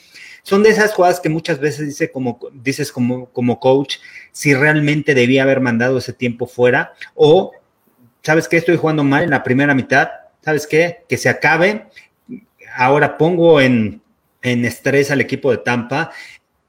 son 0.45 0.61
de 0.61 0.69
esas 0.69 0.93
jugadas 0.93 1.19
que 1.19 1.27
muchas 1.27 1.59
veces 1.59 1.87
dice 1.87 2.11
como, 2.11 2.39
dices 2.53 2.91
como, 2.91 3.59
coach 3.59 3.95
si 4.31 4.53
realmente 4.53 5.15
debía 5.15 5.41
haber 5.41 5.59
mandado 5.59 5.97
ese 5.97 6.13
tiempo 6.13 6.45
fuera 6.45 6.93
o, 7.15 7.51
¿sabes 8.21 8.47
qué? 8.47 8.57
Estoy 8.57 8.77
jugando 8.77 9.03
mal 9.03 9.23
en 9.23 9.31
la 9.31 9.41
primera 9.41 9.73
mitad, 9.73 10.07
¿sabes 10.43 10.67
qué? 10.67 11.03
Que 11.09 11.17
se 11.17 11.29
acabe. 11.29 11.87
Ahora 12.75 13.17
pongo 13.17 13.59
en, 13.59 14.03
en 14.43 14.65
estrés 14.65 15.09
al 15.09 15.19
equipo 15.19 15.49
de 15.49 15.57
Tampa 15.57 16.11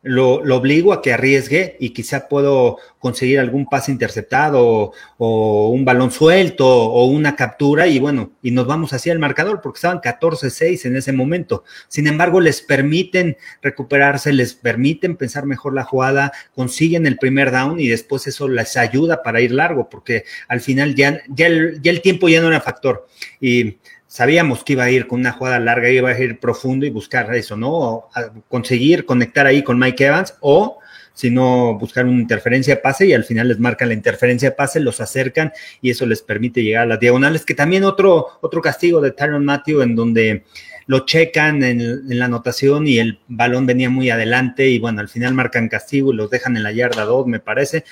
lo, 0.07 0.35
obligo 0.57 0.93
a 0.93 1.03
que 1.03 1.13
arriesgue 1.13 1.77
y 1.81 1.91
quizá 1.91 2.29
puedo 2.29 2.79
conseguir 2.99 3.41
algún 3.41 3.67
pase 3.67 3.91
interceptado 3.91 4.93
o, 5.19 5.69
un 5.71 5.85
balón 5.85 6.11
suelto 6.11 6.67
o 6.67 7.07
una 7.07 7.35
captura 7.35 7.87
y 7.89 7.99
bueno, 7.99 8.31
y 8.43 8.53
nos 8.53 8.67
vamos 8.67 8.93
hacia 8.93 9.13
el 9.13 9.19
marcador 9.19 9.61
porque 9.61 9.79
estaban 9.79 10.01
14-6 10.01 10.87
en 10.87 10.97
ese 10.97 11.13
momento. 11.13 11.65
Sin 11.89 12.07
embargo, 12.07 12.41
les 12.41 12.63
permiten 12.63 13.37
recuperarse, 13.63 14.33
les 14.33 14.55
permiten 14.55 15.17
pensar 15.17 15.45
mejor 15.45 15.75
la 15.75 15.85
jugada, 15.85 16.33
consiguen 16.55 17.07
el 17.07 17.19
primer 17.19 17.51
down 17.51 17.81
y 17.81 17.89
después 17.89 18.27
eso 18.27 18.49
les 18.49 18.77
ayuda 18.77 19.23
para 19.23 19.41
ir 19.41 19.53
largo 19.53 19.89
porque 19.89 20.25
al 20.49 20.61
final 20.61 20.95
ya, 20.95 21.21
ya, 21.29 21.49
el, 21.49 21.83
ya 21.83 21.91
el 21.91 22.01
tiempo 22.01 22.29
ya 22.29 22.41
no 22.41 22.49
era 22.49 22.61
factor. 22.61 23.07
Y 23.41 23.79
sabíamos 24.07 24.65
que 24.65 24.75
iba 24.75 24.85
a 24.85 24.91
ir 24.91 25.07
con 25.07 25.21
una 25.21 25.33
jugada 25.33 25.59
larga, 25.59 25.89
iba 25.91 26.11
a 26.11 26.19
ir 26.19 26.39
profundo 26.39 26.87
y 26.87 26.91
buscar 26.91 27.35
eso, 27.35 27.57
¿no? 27.57 28.09
conseguir 28.49 29.05
conectar 29.05 29.47
ahí 29.47 29.63
con 29.63 29.79
Mike 29.79 30.07
Evans 30.07 30.35
o 30.41 30.79
si 31.17 31.31
no, 31.31 31.79
buscar 31.79 32.05
una 32.05 32.21
interferencia 32.21 32.83
pase 32.83 33.07
y 33.07 33.15
al 33.15 33.25
final 33.25 33.49
les 33.49 33.59
marcan 33.59 33.89
la 33.89 33.95
interferencia 33.95 34.55
pase, 34.55 34.81
los 34.81 35.01
acercan 35.01 35.51
y 35.81 35.89
eso 35.89 36.05
les 36.05 36.21
permite 36.21 36.63
llegar 36.63 36.83
a 36.83 36.87
las 36.87 37.01
diagonales, 37.01 37.47
que 37.47 37.55
también 37.55 37.85
otro, 37.85 38.27
otro 38.43 38.61
castigo 38.61 39.01
de 39.01 39.13
Tyron 39.13 39.43
Matthew 39.43 39.81
en 39.81 39.97
donde 39.97 40.45
lo 40.85 41.07
checan 41.07 41.65
en, 41.65 41.81
en, 41.81 42.19
la 42.19 42.27
anotación 42.27 42.87
y 42.87 42.99
el 42.99 43.19
balón 43.29 43.65
venía 43.65 43.89
muy 43.89 44.11
adelante 44.11 44.69
y 44.69 44.79
bueno, 44.79 45.01
al 45.01 45.09
final 45.09 45.33
marcan 45.33 45.71
castigo 45.71 46.13
y 46.13 46.17
los 46.17 46.29
dejan 46.29 46.55
en 46.59 46.65
la 46.65 46.73
yarda 46.73 47.07
2, 47.07 47.27
me 47.29 47.41
parece, 47.41 47.85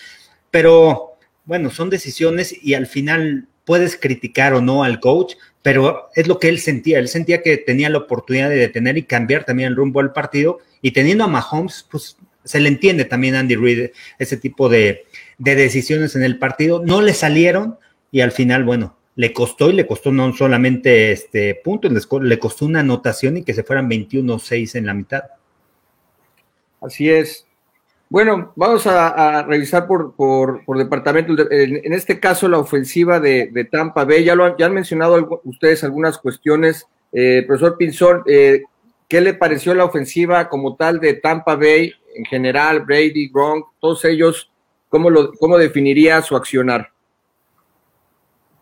pero 0.50 1.16
bueno, 1.46 1.70
son 1.70 1.88
decisiones 1.88 2.54
y 2.62 2.74
al 2.74 2.86
final 2.86 3.48
puedes 3.64 3.96
criticar 3.96 4.54
o 4.54 4.60
no 4.60 4.84
al 4.84 5.00
coach, 5.00 5.34
pero 5.62 6.10
es 6.14 6.28
lo 6.28 6.38
que 6.38 6.48
él 6.48 6.58
sentía. 6.58 6.98
Él 6.98 7.08
sentía 7.08 7.42
que 7.42 7.56
tenía 7.56 7.88
la 7.88 7.98
oportunidad 7.98 8.50
de 8.50 8.56
detener 8.56 8.98
y 8.98 9.04
cambiar 9.04 9.44
también 9.44 9.68
el 9.68 9.76
rumbo 9.76 10.00
del 10.02 10.12
partido. 10.12 10.58
Y 10.82 10.90
teniendo 10.90 11.24
a 11.24 11.28
Mahomes, 11.28 11.86
pues 11.90 12.18
se 12.44 12.60
le 12.60 12.68
entiende 12.68 13.04
también 13.06 13.34
a 13.34 13.40
Andy 13.40 13.56
Reid 13.56 13.90
ese 14.18 14.36
tipo 14.36 14.68
de, 14.68 15.06
decisiones 15.38 16.14
en 16.16 16.22
el 16.22 16.38
partido. 16.38 16.82
No 16.84 17.00
le 17.00 17.14
salieron 17.14 17.78
y 18.12 18.20
al 18.20 18.32
final, 18.32 18.64
bueno, 18.64 18.96
le 19.16 19.32
costó 19.32 19.70
y 19.70 19.72
le 19.72 19.86
costó 19.86 20.12
no 20.12 20.32
solamente 20.34 21.12
este 21.12 21.54
punto, 21.54 21.88
le 21.88 22.38
costó 22.38 22.66
una 22.66 22.80
anotación 22.80 23.38
y 23.38 23.42
que 23.42 23.54
se 23.54 23.62
fueran 23.62 23.88
21-6 23.88 24.76
en 24.76 24.86
la 24.86 24.94
mitad. 24.94 25.22
Así 26.80 27.08
es. 27.08 27.46
Bueno, 28.10 28.52
vamos 28.54 28.86
a, 28.86 29.42
revisar 29.42 29.86
por, 29.86 30.14
departamento. 30.76 31.32
En, 31.50 31.92
este 31.92 32.20
caso, 32.20 32.48
la 32.48 32.58
ofensiva 32.58 33.18
de, 33.18 33.68
Tampa 33.70 34.04
Bay. 34.04 34.24
Ya, 34.24 34.34
lo 34.34 34.44
han, 34.44 34.74
mencionado 34.74 35.40
ustedes 35.44 35.82
algunas 35.84 36.18
cuestiones. 36.18 36.86
Eh, 37.12 37.44
profesor 37.46 37.76
Pinzón, 37.76 38.22
eh, 38.26 38.64
¿qué 39.08 39.20
le 39.20 39.34
pareció 39.34 39.74
la 39.74 39.84
ofensiva 39.84 40.48
como 40.48 40.76
tal 40.76 41.00
de 41.00 41.14
Tampa 41.14 41.56
Bay 41.56 41.92
en 42.14 42.24
general? 42.24 42.84
Brady, 42.84 43.30
Gronk, 43.32 43.66
todos 43.80 44.04
ellos, 44.04 44.50
¿cómo, 44.88 45.10
lo, 45.10 45.32
cómo 45.32 45.56
definiría 45.56 46.20
su 46.22 46.36
accionar? 46.36 46.90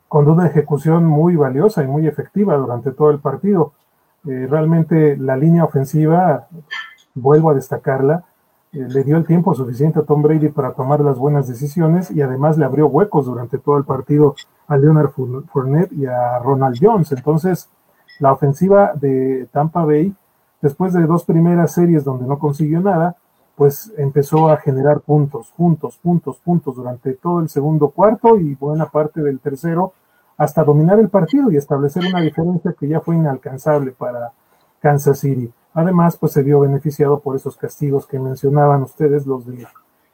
Con 0.09 0.29
una 0.29 0.47
ejecución 0.47 1.05
muy 1.05 1.37
valiosa 1.37 1.83
y 1.83 1.87
muy 1.87 2.07
efectiva 2.07 2.57
durante 2.57 2.93
todo 2.93 3.11
el 3.11 3.21
partido. 3.21 3.73
Eh, 4.29 4.47
realmente 4.49 5.17
la 5.17 5.37
línea 5.37 5.65
ofensiva, 5.65 6.47
vuelvo 7.15 7.51
a 7.51 7.55
destacarla, 7.55 8.25
le 8.73 9.05
dio 9.05 9.19
el 9.19 9.27
tiempo 9.27 9.55
suficiente 9.55 10.01
a 10.01 10.03
Tom 10.03 10.23
Brady 10.23 10.49
para 10.49 10.73
tomar 10.73 11.01
las 11.01 11.19
buenas 11.19 11.47
decisiones 11.47 12.11
y 12.11 12.23
además 12.23 12.57
le 12.57 12.65
abrió 12.65 12.87
huecos 12.87 13.27
durante 13.27 13.59
todo 13.59 13.77
el 13.77 13.85
partido 13.85 14.35
a 14.67 14.79
Leonard 14.79 15.11
Fournette 15.11 15.93
y 15.93 16.07
a 16.07 16.39
Ronald 16.39 16.79
Jones. 16.81 17.13
Entonces, 17.13 17.69
la 18.19 18.33
ofensiva 18.33 18.93
de 18.95 19.47
Tampa 19.53 19.85
Bay, 19.85 20.15
después 20.63 20.95
de 20.95 21.07
dos 21.07 21.25
primeras 21.25 21.73
series 21.73 22.03
donde 22.03 22.27
no 22.27 22.39
consiguió 22.39 22.81
nada, 22.81 23.17
pues 23.57 23.93
empezó 23.99 24.49
a 24.49 24.57
generar 24.57 25.01
puntos, 25.01 25.53
puntos, 25.55 25.99
puntos, 25.99 26.39
puntos 26.39 26.75
durante 26.75 27.13
todo 27.13 27.41
el 27.41 27.51
segundo 27.51 27.91
cuarto 27.91 28.39
y 28.39 28.55
buena 28.55 28.87
parte 28.87 29.21
del 29.23 29.39
tercero 29.39 29.93
hasta 30.39 30.65
dominar 30.65 30.99
el 30.99 31.11
partido 31.11 31.53
y 31.53 31.57
establecer 31.57 32.05
una 32.07 32.23
diferencia 32.23 32.73
que 32.73 32.89
ya 32.89 33.01
fue 33.01 33.17
inalcanzable 33.17 33.93
para 33.93 34.33
Kansas 34.81 35.19
City. 35.19 35.53
Además, 35.75 36.17
pues 36.17 36.33
se 36.33 36.43
vio 36.43 36.61
beneficiado 36.61 37.21
por 37.21 37.35
esos 37.37 37.57
castigos 37.57 38.07
que 38.07 38.19
mencionaban 38.19 38.83
ustedes, 38.83 39.27
los 39.27 39.47
de 39.47 39.67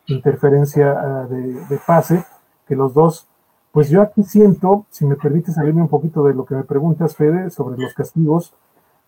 interferencia 0.06 0.92
ah, 0.92 1.26
de, 1.26 1.80
pase, 1.86 2.24
que 2.66 2.76
los 2.76 2.94
dos, 2.94 3.26
pues 3.72 3.90
yo 3.90 4.02
aquí 4.02 4.22
siento, 4.22 4.86
si 4.90 5.04
me 5.04 5.16
permite 5.16 5.52
salirme 5.52 5.82
un 5.82 5.88
poquito 5.88 6.22
de 6.24 6.34
lo 6.34 6.44
que 6.44 6.54
me 6.54 6.64
preguntas, 6.64 7.16
Fede, 7.16 7.50
sobre 7.50 7.78
los 7.78 7.92
castigos, 7.92 8.54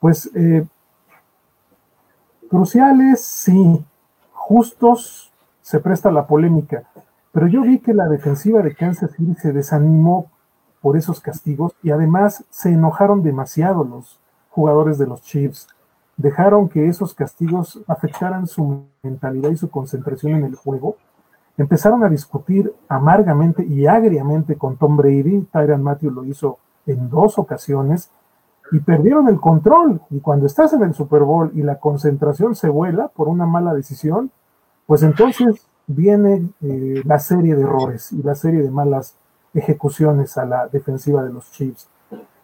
pues 0.00 0.30
eh, 0.34 0.66
cruciales, 2.48 3.20
sí, 3.20 3.84
justos, 4.32 5.30
se 5.62 5.78
presta 5.78 6.10
la 6.10 6.26
polémica, 6.26 6.84
pero 7.32 7.46
yo 7.46 7.62
vi 7.62 7.78
que 7.78 7.94
la 7.94 8.08
defensiva 8.08 8.60
de 8.60 8.74
Kansas 8.74 9.12
City 9.12 9.34
se 9.34 9.52
desanimó 9.52 10.30
por 10.80 10.96
esos 10.96 11.20
castigos 11.20 11.74
y 11.82 11.90
además 11.90 12.44
se 12.50 12.70
enojaron 12.70 13.22
demasiado 13.22 13.84
los 13.84 14.18
jugadores 14.50 14.98
de 14.98 15.06
los 15.06 15.22
Chiefs 15.22 15.68
dejaron 16.20 16.68
que 16.68 16.86
esos 16.86 17.14
castigos 17.14 17.80
afectaran 17.86 18.46
su 18.46 18.84
mentalidad 19.02 19.50
y 19.50 19.56
su 19.56 19.70
concentración 19.70 20.34
en 20.34 20.44
el 20.44 20.54
juego, 20.54 20.96
empezaron 21.56 22.04
a 22.04 22.08
discutir 22.08 22.72
amargamente 22.88 23.64
y 23.64 23.86
agriamente 23.86 24.56
con 24.56 24.76
Tom 24.76 24.96
Brady, 24.96 25.48
Tyron 25.52 25.82
Matthew 25.82 26.10
lo 26.10 26.24
hizo 26.24 26.58
en 26.86 27.08
dos 27.08 27.38
ocasiones, 27.38 28.10
y 28.72 28.80
perdieron 28.80 29.28
el 29.28 29.40
control. 29.40 30.00
Y 30.10 30.20
cuando 30.20 30.46
estás 30.46 30.72
en 30.72 30.82
el 30.82 30.94
Super 30.94 31.22
Bowl 31.22 31.50
y 31.54 31.62
la 31.62 31.78
concentración 31.80 32.54
se 32.54 32.68
vuela 32.68 33.08
por 33.08 33.28
una 33.28 33.46
mala 33.46 33.74
decisión, 33.74 34.30
pues 34.86 35.02
entonces 35.02 35.66
viene 35.86 36.48
eh, 36.62 37.02
la 37.04 37.18
serie 37.18 37.56
de 37.56 37.62
errores 37.62 38.12
y 38.12 38.22
la 38.22 38.34
serie 38.34 38.62
de 38.62 38.70
malas 38.70 39.16
ejecuciones 39.54 40.38
a 40.38 40.44
la 40.44 40.68
defensiva 40.68 41.24
de 41.24 41.32
los 41.32 41.50
Chiefs. 41.50 41.88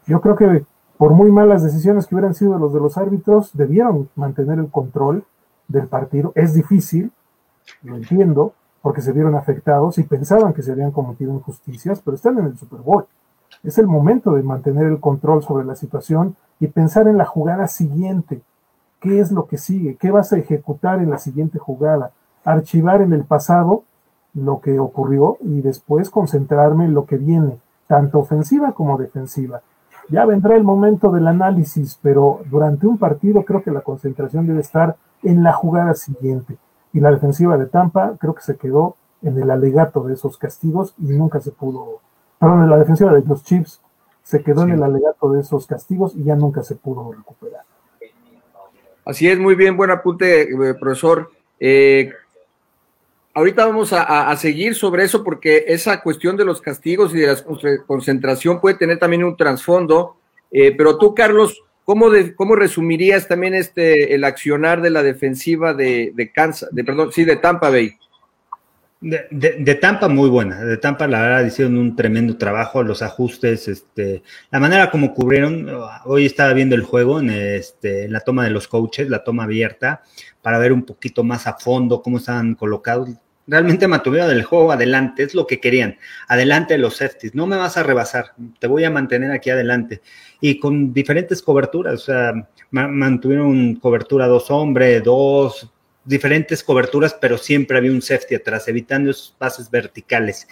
Yo 0.07 0.21
creo 0.21 0.37
que 0.37 0.65
por 0.99 1.13
muy 1.13 1.31
malas 1.31 1.63
decisiones 1.63 2.07
que 2.07 2.15
hubieran 2.15 2.35
sido 2.35 2.59
los 2.59 2.73
de 2.73 2.81
los 2.81 2.97
árbitros, 2.97 3.51
debieron 3.55 4.09
mantener 4.17 4.59
el 4.59 4.71
control 4.71 5.25
del 5.69 5.89
partido. 5.89 6.33
Es 6.35 6.55
difícil, 6.55 7.13
lo 7.83 7.97
entiendo, 7.97 8.55
porque 8.83 9.01
se 9.01 9.13
vieron 9.13 9.35
afectados 9.35 9.99
y 9.99 10.05
pensaban 10.05 10.55
que 10.55 10.63
se 10.63 10.73
habían 10.73 10.93
cometido 10.93 11.33
injusticias, 11.33 12.01
pero 12.01 12.15
están 12.15 12.39
en 12.39 12.47
el 12.47 12.57
Super 12.57 12.81
Bowl. 12.81 13.07
Es 13.63 13.79
el 13.79 13.87
momento 13.87 14.33
de 14.33 14.43
mantener 14.43 14.87
el 14.87 15.01
control 15.01 15.43
sobre 15.43 15.65
la 15.65 15.75
situación 15.75 16.37
y 16.61 16.69
pensar 16.69 17.09
en 17.09 17.19
la 17.19 17.25
jugada 17.25 17.67
siguiente. 17.69 18.43
¿Qué 19.01 19.21
es 19.21 19.33
lo 19.33 19.47
que 19.47 19.59
sigue? 19.59 19.97
¿Qué 19.97 20.11
vas 20.11 20.33
a 20.33 20.39
ejecutar 20.39 21.01
en 21.01 21.11
la 21.11 21.19
siguiente 21.19 21.59
jugada? 21.59 22.13
Archivar 22.45 23.03
en 23.03 23.13
el 23.13 23.25
pasado 23.25 23.85
lo 24.35 24.61
que 24.61 24.79
ocurrió 24.79 25.39
y 25.41 25.63
después 25.63 26.11
concentrarme 26.11 26.85
en 26.85 26.95
lo 26.95 27.07
que 27.07 27.17
viene, 27.17 27.59
tanto 27.87 28.19
ofensiva 28.19 28.73
como 28.73 28.99
defensiva. 28.99 29.63
Ya 30.09 30.25
vendrá 30.25 30.57
el 30.57 30.63
momento 30.65 31.11
del 31.11 31.27
análisis, 31.27 31.99
pero 32.01 32.41
durante 32.51 32.87
un 32.87 32.99
partido 32.99 33.45
creo 33.45 33.63
que 33.63 33.71
la 33.71 33.81
concentración 33.81 34.47
debe 34.47 34.61
estar 34.61 34.97
en 35.23 35.43
la 35.43 35.53
jugada 35.53 35.95
siguiente. 35.95 36.57
Y 36.93 37.01
la 37.01 37.11
defensiva 37.11 37.57
de 37.57 37.67
Tampa 37.67 38.17
creo 38.19 38.35
que 38.35 38.43
se 38.43 38.57
quedó 38.57 38.97
en 39.23 39.39
el 39.39 39.51
alegato 39.51 40.05
de 40.05 40.15
esos 40.15 40.39
castigos 40.39 40.95
y 40.99 41.07
nunca 41.07 41.41
se 41.41 41.51
pudo, 41.51 42.01
perdón, 42.39 42.69
la 42.71 42.79
defensiva 42.79 43.13
de 43.13 43.23
los 43.23 43.43
Chiefs 43.43 43.81
se 44.23 44.43
quedó 44.43 44.63
en 44.63 44.71
el 44.71 44.83
alegato 44.83 45.33
de 45.33 45.41
esos 45.41 45.67
castigos 45.67 46.15
y 46.15 46.25
ya 46.25 46.37
nunca 46.37 46.63
se 46.63 46.75
pudo 46.75 47.13
recuperar. 47.13 47.63
Así 49.05 49.29
es, 49.29 49.39
muy 49.39 49.55
bien, 49.55 49.77
buen 49.77 49.91
apunte, 49.91 50.43
eh, 50.43 50.75
profesor. 50.75 51.31
Eh, 51.61 52.11
ahorita 53.37 53.67
vamos 53.67 53.93
a, 53.93 54.35
seguir 54.37 54.75
sobre 54.75 55.05
eso 55.05 55.23
porque 55.23 55.67
esa 55.69 56.01
cuestión 56.01 56.39
de 56.39 56.47
los 56.47 56.63
castigos 56.63 57.15
y 57.15 57.19
de 57.19 57.27
la 57.27 57.85
concentración 57.87 58.61
puede 58.63 58.77
tener 58.77 58.99
también 58.99 59.25
un 59.25 59.37
trasfondo. 59.37 60.17
Eh, 60.51 60.75
pero 60.75 60.97
tú, 60.97 61.15
Carlos, 61.15 61.63
¿cómo, 61.85 62.07
¿cómo 62.35 62.57
resumirías 62.57 63.29
también 63.29 63.53
este 63.53 64.15
el 64.15 64.25
accionar 64.25 64.81
de 64.81 64.89
la 64.89 65.03
defensiva 65.03 65.75
de, 65.75 66.13
de 66.15 66.33
Kansas, 66.33 66.71
de 66.73 66.83
perdón, 66.83 67.13
sí, 67.13 67.25
de 67.25 67.37
Tampa 67.37 67.69
Bay? 67.69 67.93
De, 68.99 69.75
Tampa 69.75 70.09
muy 70.09 70.31
buena, 70.31 70.65
de 70.65 70.79
Tampa 70.79 71.07
la 71.07 71.21
verdad 71.21 71.45
hicieron 71.45 71.77
un 71.77 71.95
tremendo 71.95 72.39
trabajo, 72.39 72.83
los 72.83 73.03
ajustes, 73.03 73.69
este, 73.69 74.23
la 74.51 74.59
manera 74.59 74.91
como 74.91 75.13
cubrieron, 75.13 75.69
hoy 76.07 76.25
estaba 76.25 76.55
viendo 76.55 76.75
el 76.75 76.83
juego 76.83 77.21
en, 77.21 77.29
este, 77.29 78.07
en 78.07 78.13
la 78.15 78.21
toma 78.21 78.45
de 78.45 78.51
los 78.51 78.67
coaches, 78.67 79.11
la 79.11 79.23
toma 79.23 79.45
abierta, 79.45 80.03
para 80.41 80.59
ver 80.59 80.73
un 80.73 80.85
poquito 80.85 81.23
más 81.23 81.47
a 81.47 81.59
fondo 81.59 82.01
cómo 82.01 82.17
estaban 82.17 82.55
colocados 82.55 83.11
realmente 83.47 83.87
mantuvieron 83.89 84.31
el 84.31 84.45
juego 84.45 84.73
adelante, 84.73 85.23
es 85.23 85.35
lo 85.35 85.47
que 85.47 85.61
querían, 85.61 85.97
adelante 86.29 86.75
de 86.75 86.79
los 86.79 86.97
safeties, 86.97 87.35
no 87.35 87.47
me 87.47 87.57
vas 87.57 87.77
a 87.77 87.83
rebasar, 87.83 88.33
te 88.59 88.67
voy 88.67 88.85
a 88.85 88.91
mantener 88.91 89.31
aquí 89.31 89.51
adelante. 89.51 90.03
Y 90.41 90.59
con 90.59 90.93
diferentes 90.93 91.43
coberturas, 91.43 91.95
o 91.95 92.05
sea, 92.05 92.49
mantuvieron 92.71 93.77
cobertura 93.77 94.27
dos 94.27 94.51
hombres, 94.51 95.03
dos, 95.03 95.71
diferentes 96.07 96.63
coberturas, 96.63 97.15
pero 97.21 97.37
siempre 97.37 97.77
había 97.77 97.91
un 97.91 98.01
safety 98.01 98.37
atrás, 98.37 98.69
evitando 98.69 99.11
esos 99.11 99.35
pases 99.37 99.71
verticales. 99.71 100.47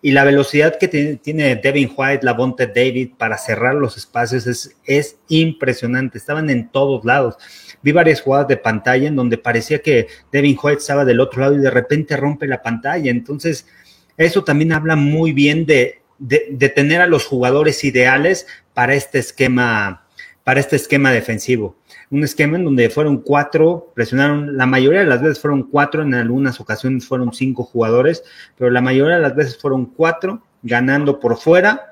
Y 0.00 0.12
la 0.12 0.24
velocidad 0.24 0.78
que 0.78 0.88
tiene 0.88 1.56
Devin 1.56 1.92
White, 1.94 2.24
la 2.24 2.32
Bonte 2.32 2.66
David 2.66 3.10
para 3.18 3.36
cerrar 3.36 3.74
los 3.74 3.96
espacios 3.96 4.46
es, 4.46 4.76
es 4.84 5.16
impresionante. 5.28 6.16
Estaban 6.16 6.48
en 6.48 6.70
todos 6.70 7.04
lados. 7.04 7.36
Vi 7.82 7.92
varias 7.92 8.22
jugadas 8.22 8.48
de 8.48 8.56
pantalla 8.56 9.08
en 9.08 9.16
donde 9.16 9.36
parecía 9.36 9.80
que 9.80 10.06
Devin 10.32 10.58
White 10.62 10.78
estaba 10.78 11.04
del 11.04 11.20
otro 11.20 11.42
lado 11.42 11.54
y 11.54 11.58
de 11.58 11.70
repente 11.70 12.16
rompe 12.16 12.46
la 12.46 12.62
pantalla. 12.62 13.10
Entonces, 13.10 13.66
eso 14.16 14.44
también 14.44 14.72
habla 14.72 14.96
muy 14.96 15.32
bien 15.32 15.66
de, 15.66 16.00
de, 16.18 16.46
de 16.50 16.68
tener 16.68 17.00
a 17.00 17.06
los 17.06 17.26
jugadores 17.26 17.84
ideales 17.84 18.46
para 18.74 18.94
este 18.94 19.18
esquema, 19.18 20.06
para 20.44 20.60
este 20.60 20.76
esquema 20.76 21.10
defensivo 21.10 21.79
un 22.10 22.24
esquema 22.24 22.56
en 22.56 22.64
donde 22.64 22.90
fueron 22.90 23.18
cuatro, 23.18 23.92
presionaron, 23.94 24.56
la 24.56 24.66
mayoría 24.66 25.00
de 25.00 25.06
las 25.06 25.22
veces 25.22 25.40
fueron 25.40 25.62
cuatro, 25.62 26.02
en 26.02 26.14
algunas 26.14 26.60
ocasiones 26.60 27.06
fueron 27.06 27.32
cinco 27.32 27.62
jugadores, 27.62 28.24
pero 28.56 28.70
la 28.70 28.80
mayoría 28.80 29.16
de 29.16 29.22
las 29.22 29.36
veces 29.36 29.56
fueron 29.58 29.86
cuatro, 29.86 30.42
ganando 30.62 31.20
por 31.20 31.38
fuera 31.38 31.86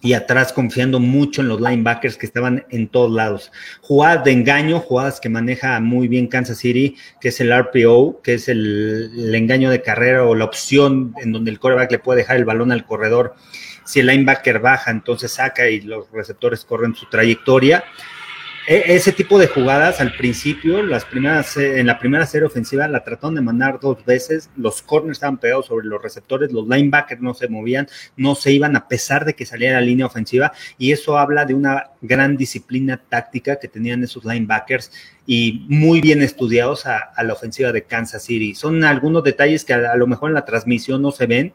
y 0.00 0.14
atrás 0.14 0.52
confiando 0.52 0.98
mucho 0.98 1.42
en 1.42 1.48
los 1.48 1.60
linebackers 1.60 2.16
que 2.16 2.26
estaban 2.26 2.66
en 2.70 2.88
todos 2.88 3.12
lados. 3.12 3.52
Jugadas 3.82 4.24
de 4.24 4.32
engaño, 4.32 4.80
jugadas 4.80 5.20
que 5.20 5.28
maneja 5.28 5.78
muy 5.78 6.08
bien 6.08 6.26
Kansas 6.26 6.58
City, 6.58 6.96
que 7.20 7.28
es 7.28 7.40
el 7.40 7.56
RPO, 7.56 8.20
que 8.20 8.34
es 8.34 8.48
el, 8.48 9.12
el 9.16 9.34
engaño 9.36 9.70
de 9.70 9.80
carrera 9.80 10.24
o 10.24 10.34
la 10.34 10.44
opción 10.44 11.14
en 11.22 11.30
donde 11.30 11.52
el 11.52 11.60
quarterback 11.60 11.92
le 11.92 11.98
puede 12.00 12.22
dejar 12.22 12.36
el 12.36 12.44
balón 12.44 12.72
al 12.72 12.84
corredor. 12.84 13.36
Si 13.84 14.00
el 14.00 14.06
linebacker 14.06 14.58
baja, 14.58 14.90
entonces 14.90 15.32
saca 15.32 15.68
y 15.68 15.80
los 15.82 16.10
receptores 16.10 16.64
corren 16.64 16.96
su 16.96 17.06
trayectoria. 17.08 17.84
E, 18.66 18.94
ese 18.94 19.10
tipo 19.10 19.40
de 19.40 19.48
jugadas 19.48 20.00
al 20.00 20.16
principio, 20.16 20.84
las 20.84 21.04
primeras, 21.04 21.56
eh, 21.56 21.80
en 21.80 21.86
la 21.88 21.98
primera 21.98 22.26
serie 22.26 22.46
ofensiva 22.46 22.86
la 22.86 23.02
trataron 23.02 23.34
de 23.34 23.40
mandar 23.40 23.80
dos 23.80 24.04
veces, 24.04 24.50
los 24.56 24.82
corners 24.82 25.16
estaban 25.16 25.38
pegados 25.38 25.66
sobre 25.66 25.86
los 25.86 26.00
receptores, 26.00 26.52
los 26.52 26.68
linebackers 26.68 27.20
no 27.20 27.34
se 27.34 27.48
movían, 27.48 27.88
no 28.16 28.36
se 28.36 28.52
iban 28.52 28.76
a 28.76 28.86
pesar 28.86 29.24
de 29.24 29.34
que 29.34 29.46
saliera 29.46 29.80
la 29.80 29.86
línea 29.86 30.06
ofensiva 30.06 30.52
y 30.78 30.92
eso 30.92 31.18
habla 31.18 31.44
de 31.44 31.54
una 31.54 31.90
gran 32.02 32.36
disciplina 32.36 33.02
táctica 33.08 33.56
que 33.56 33.66
tenían 33.66 34.04
esos 34.04 34.24
linebackers 34.24 34.92
y 35.26 35.66
muy 35.68 36.00
bien 36.00 36.22
estudiados 36.22 36.86
a, 36.86 37.10
la 37.22 37.32
ofensiva 37.32 37.72
de 37.72 37.82
Kansas 37.82 38.22
City. 38.22 38.54
Son 38.54 38.84
algunos 38.84 39.24
detalles 39.24 39.64
que 39.64 39.74
a 39.74 39.96
lo 39.96 40.06
mejor 40.06 40.30
en 40.30 40.34
la 40.34 40.44
transmisión 40.44 41.02
no 41.02 41.10
se 41.10 41.26
ven, 41.26 41.52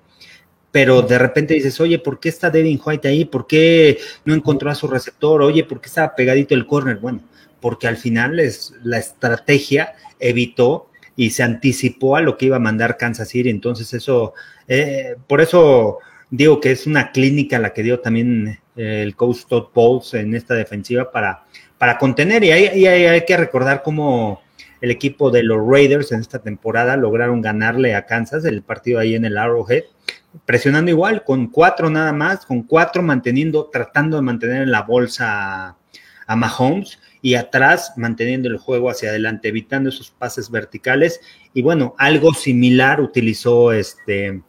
pero 0.71 1.01
de 1.01 1.17
repente 1.17 1.53
dices, 1.53 1.79
oye, 1.79 1.99
¿por 1.99 2.19
qué 2.19 2.29
está 2.29 2.49
Devin 2.49 2.79
White 2.83 3.07
ahí? 3.07 3.25
¿Por 3.25 3.47
qué 3.47 3.97
no 4.25 4.33
encontró 4.33 4.69
a 4.69 4.75
su 4.75 4.87
receptor? 4.87 5.41
Oye, 5.41 5.63
¿por 5.63 5.81
qué 5.81 5.87
estaba 5.87 6.15
pegadito 6.15 6.53
el 6.53 6.67
corner? 6.67 6.97
Bueno, 6.97 7.21
porque 7.59 7.87
al 7.87 7.97
final 7.97 8.39
es, 8.39 8.73
la 8.83 8.97
estrategia 8.97 9.93
evitó 10.19 10.89
y 11.15 11.31
se 11.31 11.43
anticipó 11.43 12.15
a 12.15 12.21
lo 12.21 12.37
que 12.37 12.45
iba 12.45 12.57
a 12.57 12.59
mandar 12.59 12.97
Kansas 12.97 13.29
City. 13.29 13.49
Entonces, 13.49 13.93
eso, 13.93 14.33
eh, 14.67 15.15
por 15.27 15.41
eso 15.41 15.97
digo 16.29 16.59
que 16.59 16.71
es 16.71 16.85
una 16.85 17.11
clínica 17.11 17.59
la 17.59 17.73
que 17.73 17.83
dio 17.83 17.99
también 17.99 18.59
eh, 18.75 19.01
el 19.03 19.15
coach 19.15 19.45
Todd 19.47 19.69
Bowles 19.73 20.13
en 20.13 20.35
esta 20.35 20.53
defensiva 20.53 21.11
para, 21.11 21.45
para 21.77 21.97
contener. 21.97 22.43
Y 22.43 22.51
ahí, 22.51 22.85
hay 22.85 23.25
que 23.25 23.37
recordar 23.37 23.81
cómo 23.83 24.41
el 24.79 24.91
equipo 24.91 25.31
de 25.31 25.43
los 25.43 25.65
Raiders 25.67 26.11
en 26.11 26.19
esta 26.19 26.39
temporada 26.39 26.97
lograron 26.97 27.41
ganarle 27.41 27.95
a 27.95 28.05
Kansas 28.05 28.45
el 28.45 28.61
partido 28.61 28.99
ahí 28.99 29.15
en 29.15 29.25
el 29.25 29.37
Arrowhead 29.37 29.85
presionando 30.45 30.91
igual, 30.91 31.23
con 31.23 31.47
cuatro 31.47 31.89
nada 31.89 32.13
más, 32.13 32.45
con 32.45 32.63
cuatro 32.63 33.01
manteniendo, 33.01 33.69
tratando 33.71 34.17
de 34.17 34.23
mantener 34.23 34.63
en 34.63 34.71
la 34.71 34.83
bolsa 34.83 35.77
a, 36.27 36.35
Mahomes 36.35 36.99
y 37.21 37.35
atrás 37.35 37.93
manteniendo 37.95 38.49
el 38.49 38.57
juego 38.57 38.89
hacia 38.89 39.09
adelante, 39.09 39.47
evitando 39.47 39.89
esos 39.89 40.11
pases 40.11 40.51
verticales. 40.51 41.21
Y 41.53 41.61
bueno, 41.61 41.95
algo 41.97 42.33
similar 42.33 43.01
utilizó 43.01 43.71
este 43.71 44.41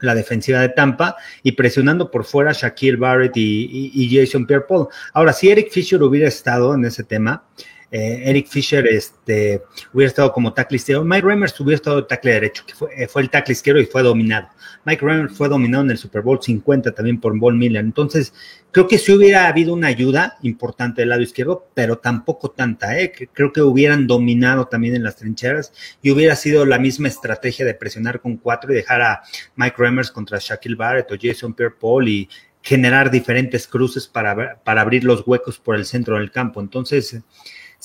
la 0.00 0.14
defensiva 0.14 0.60
de 0.60 0.68
Tampa 0.68 1.16
y 1.42 1.52
presionando 1.52 2.10
por 2.10 2.24
fuera 2.24 2.52
Shaquille 2.52 2.96
Barrett 2.96 3.36
y, 3.36 3.90
y 3.94 4.14
Jason 4.14 4.46
Pierre-Paul. 4.46 4.88
Ahora, 5.14 5.32
si 5.32 5.48
Eric 5.48 5.70
Fisher 5.70 6.02
hubiera 6.02 6.28
estado 6.28 6.74
en 6.74 6.84
ese 6.84 7.02
tema, 7.02 7.44
eh, 7.90 8.22
Eric 8.24 8.48
Fisher 8.48 8.86
este, 8.86 9.62
hubiera 9.92 10.08
estado 10.08 10.32
como 10.32 10.52
tackle 10.52 10.76
izquierdo, 10.76 11.04
Mike 11.04 11.26
Remmers 11.26 11.58
hubiera 11.60 11.76
estado 11.76 12.04
tackle 12.04 12.32
derecho, 12.32 12.64
que 12.66 12.74
fue, 12.74 12.90
eh, 12.96 13.08
fue 13.08 13.22
el 13.22 13.30
tackle 13.30 13.52
izquierdo 13.52 13.80
y 13.80 13.86
fue 13.86 14.02
dominado. 14.02 14.48
Mike 14.84 15.04
Remmers 15.04 15.36
fue 15.36 15.48
dominado 15.48 15.84
en 15.84 15.90
el 15.90 15.98
Super 15.98 16.22
Bowl 16.22 16.40
50 16.42 16.92
también 16.92 17.20
por 17.20 17.36
Von 17.38 17.58
Miller. 17.58 17.84
Entonces, 17.84 18.32
creo 18.70 18.86
que 18.86 18.98
sí 18.98 19.12
hubiera 19.12 19.48
habido 19.48 19.72
una 19.72 19.88
ayuda 19.88 20.36
importante 20.42 21.02
del 21.02 21.08
lado 21.08 21.22
izquierdo, 21.22 21.68
pero 21.74 21.98
tampoco 21.98 22.50
tanta, 22.50 22.98
¿eh? 22.98 23.12
creo 23.32 23.52
que 23.52 23.62
hubieran 23.62 24.06
dominado 24.06 24.66
también 24.66 24.94
en 24.94 25.02
las 25.02 25.16
trincheras 25.16 25.72
y 26.02 26.10
hubiera 26.10 26.36
sido 26.36 26.66
la 26.66 26.78
misma 26.78 27.08
estrategia 27.08 27.64
de 27.64 27.74
presionar 27.74 28.20
con 28.20 28.36
cuatro 28.36 28.72
y 28.72 28.76
dejar 28.76 29.02
a 29.02 29.22
Mike 29.56 29.76
Remmers 29.78 30.10
contra 30.10 30.38
Shaquille 30.40 30.76
Barrett 30.76 31.10
o 31.10 31.16
Jason 31.20 31.54
Pierre-Paul 31.54 32.08
y 32.08 32.28
generar 32.62 33.10
diferentes 33.12 33.68
cruces 33.68 34.08
para, 34.08 34.60
para 34.62 34.80
abrir 34.80 35.04
los 35.04 35.26
huecos 35.26 35.58
por 35.58 35.76
el 35.76 35.84
centro 35.84 36.16
del 36.16 36.32
campo. 36.32 36.60
Entonces, 36.60 37.16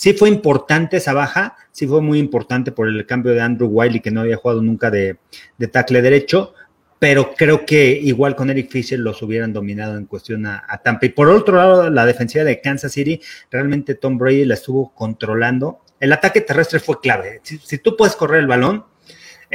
Sí 0.01 0.13
fue 0.13 0.29
importante 0.29 0.97
esa 0.97 1.13
baja, 1.13 1.55
sí 1.71 1.85
fue 1.85 2.01
muy 2.01 2.17
importante 2.17 2.71
por 2.71 2.87
el 2.87 3.05
cambio 3.05 3.33
de 3.33 3.41
Andrew 3.41 3.69
Wiley, 3.69 3.99
que 3.99 4.09
no 4.09 4.21
había 4.21 4.35
jugado 4.35 4.59
nunca 4.63 4.89
de, 4.89 5.17
de 5.59 5.67
tackle 5.67 6.01
derecho, 6.01 6.55
pero 6.97 7.35
creo 7.35 7.67
que 7.67 7.99
igual 8.01 8.35
con 8.35 8.49
Eric 8.49 8.71
Fisher 8.71 8.97
los 8.97 9.21
hubieran 9.21 9.53
dominado 9.53 9.95
en 9.99 10.07
cuestión 10.07 10.47
a, 10.47 10.65
Tampa. 10.83 11.05
Y 11.05 11.09
por 11.09 11.29
otro 11.29 11.55
lado, 11.55 11.87
la 11.91 12.07
defensiva 12.07 12.43
de 12.43 12.61
Kansas 12.61 12.93
City, 12.93 13.21
realmente 13.51 13.93
Tom 13.93 14.17
Brady 14.17 14.43
la 14.43 14.55
estuvo 14.55 14.91
controlando. 14.95 15.81
El 15.99 16.11
ataque 16.13 16.41
terrestre 16.41 16.79
fue 16.79 16.99
clave. 16.99 17.39
si 17.43 17.77
tú 17.77 17.95
puedes 17.95 18.15
correr 18.15 18.39
el 18.39 18.47
balón, 18.47 18.85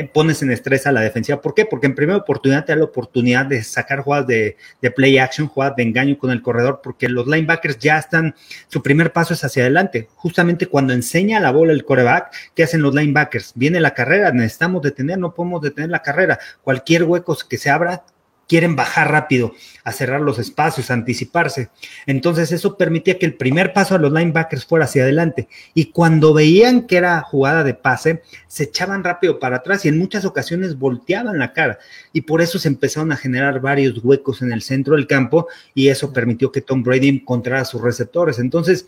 pones 0.05 0.43
en 0.43 0.51
estrés 0.51 0.87
a 0.87 0.93
la 0.93 1.01
defensiva. 1.01 1.41
¿Por 1.41 1.55
qué? 1.55 1.65
Porque 1.65 1.87
en 1.87 1.95
primera 1.95 2.19
oportunidad 2.19 2.65
te 2.65 2.73
da 2.73 2.77
la 2.77 2.85
oportunidad 2.85 3.47
de 3.47 3.63
sacar 3.63 4.01
jugadas 4.01 4.27
de, 4.27 4.57
play 4.95 5.19
action, 5.19 5.49
jugadas 5.49 5.77
de 5.77 5.83
engaño 5.83 6.19
con 6.19 6.31
el 6.31 6.43
corredor, 6.43 6.81
porque 6.83 7.09
los 7.09 7.27
linebackers 7.27 7.79
ya 7.79 7.99
están, 7.99 8.35
su 8.69 8.83
primer 8.83 9.13
paso 9.13 9.35
es 9.35 9.43
hacia 9.45 9.63
adelante. 9.63 10.09
Justamente 10.15 10.67
cuando 10.67 10.93
enseña 10.93 11.41
la 11.41 11.51
bola 11.51 11.73
el 11.73 11.85
coreback, 11.85 12.33
¿qué 12.55 12.65
hacen 12.65 12.83
los 12.83 12.95
linebackers? 12.95 13.53
Viene 13.55 13.81
la 13.81 13.95
carrera, 13.95 14.33
necesitamos 14.33 14.83
detener, 14.83 15.19
no 15.19 15.35
podemos 15.35 15.63
detener 15.63 15.91
la 15.91 16.03
carrera. 16.03 16.39
Cualquier 16.63 17.05
hueco 17.05 17.37
que 17.49 17.59
se 17.59 17.71
abra, 17.71 18.05
quieren 18.49 18.77
bajar 18.77 19.11
rápido, 19.11 19.53
a 19.85 19.93
cerrar 19.93 20.21
los 20.21 20.39
espacios, 20.39 20.91
a 20.91 20.95
anticiparse. 20.95 21.69
Entonces 22.07 22.53
eso 22.53 22.77
permitía 22.77 23.19
que 23.19 23.27
el 23.27 23.35
primer 23.35 23.73
paso 23.73 23.95
a 23.95 23.99
los 23.99 24.13
linebackers 24.13 24.65
fuera 24.65 24.85
hacia 24.85 25.03
adelante. 25.03 25.49
Y 25.75 25.87
cuando 25.87 26.35
veían 26.35 26.87
que 26.87 26.97
era 26.97 27.21
jugada 27.23 27.65
de 27.65 27.75
pase, 27.75 28.23
se 28.47 28.65
echaban 28.65 29.05
rápido 29.05 29.39
para 29.39 29.57
atrás 29.57 29.85
y 29.85 29.89
en 29.89 29.99
muchas 29.99 30.25
ocasiones 30.25 30.79
volteaban 30.79 31.39
la 31.39 31.53
cara. 31.53 31.79
Y 32.13 32.23
por 32.23 32.41
eso 32.41 32.59
se 32.59 32.69
empezaron 32.69 33.13
a 33.13 33.17
generar 33.17 33.61
varios 33.61 33.99
huecos 34.03 34.43
en 34.43 34.53
el 34.53 34.63
centro 34.63 34.97
del 34.97 35.07
campo 35.07 35.49
y 35.75 35.89
eso 35.89 36.13
permitió 36.13 36.53
que 36.53 36.61
Tom 36.61 36.83
Brady 36.83 37.09
encontrara 37.09 37.65
sus 37.65 37.81
receptores. 37.81 38.39
Entonces, 38.39 38.87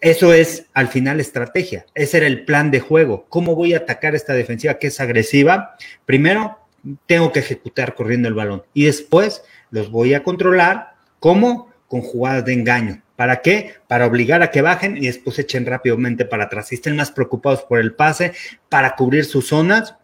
eso 0.00 0.32
es 0.32 0.66
al 0.74 0.88
final 0.88 1.18
estrategia. 1.18 1.86
Ese 1.94 2.18
era 2.18 2.28
el 2.28 2.44
plan 2.44 2.70
de 2.70 2.78
juego. 2.78 3.26
¿Cómo 3.28 3.56
voy 3.56 3.74
a 3.74 3.78
atacar 3.78 4.14
esta 4.14 4.32
defensiva 4.32 4.74
que 4.74 4.86
es 4.88 5.00
agresiva? 5.00 5.76
Primero, 6.06 6.58
tengo 7.06 7.32
que 7.32 7.40
ejecutar 7.40 7.94
corriendo 7.94 8.28
el 8.28 8.34
balón. 8.34 8.62
Y 8.74 8.84
después 8.84 9.42
los 9.70 9.90
voy 9.90 10.14
a 10.14 10.22
controlar, 10.22 10.94
¿cómo? 11.20 11.70
Con 11.88 12.02
jugadas 12.02 12.44
de 12.44 12.52
engaño. 12.52 13.02
¿Para 13.16 13.42
qué? 13.42 13.74
Para 13.88 14.06
obligar 14.06 14.42
a 14.42 14.50
que 14.50 14.62
bajen 14.62 14.96
y 14.96 15.06
después 15.06 15.38
echen 15.38 15.66
rápidamente 15.66 16.24
para 16.24 16.44
atrás. 16.44 16.68
Si 16.68 16.76
estén 16.76 16.96
más 16.96 17.10
preocupados 17.10 17.62
por 17.62 17.80
el 17.80 17.94
pase, 17.94 18.32
para 18.68 18.94
cubrir 18.94 19.24
sus 19.24 19.48
zonas, 19.48 19.96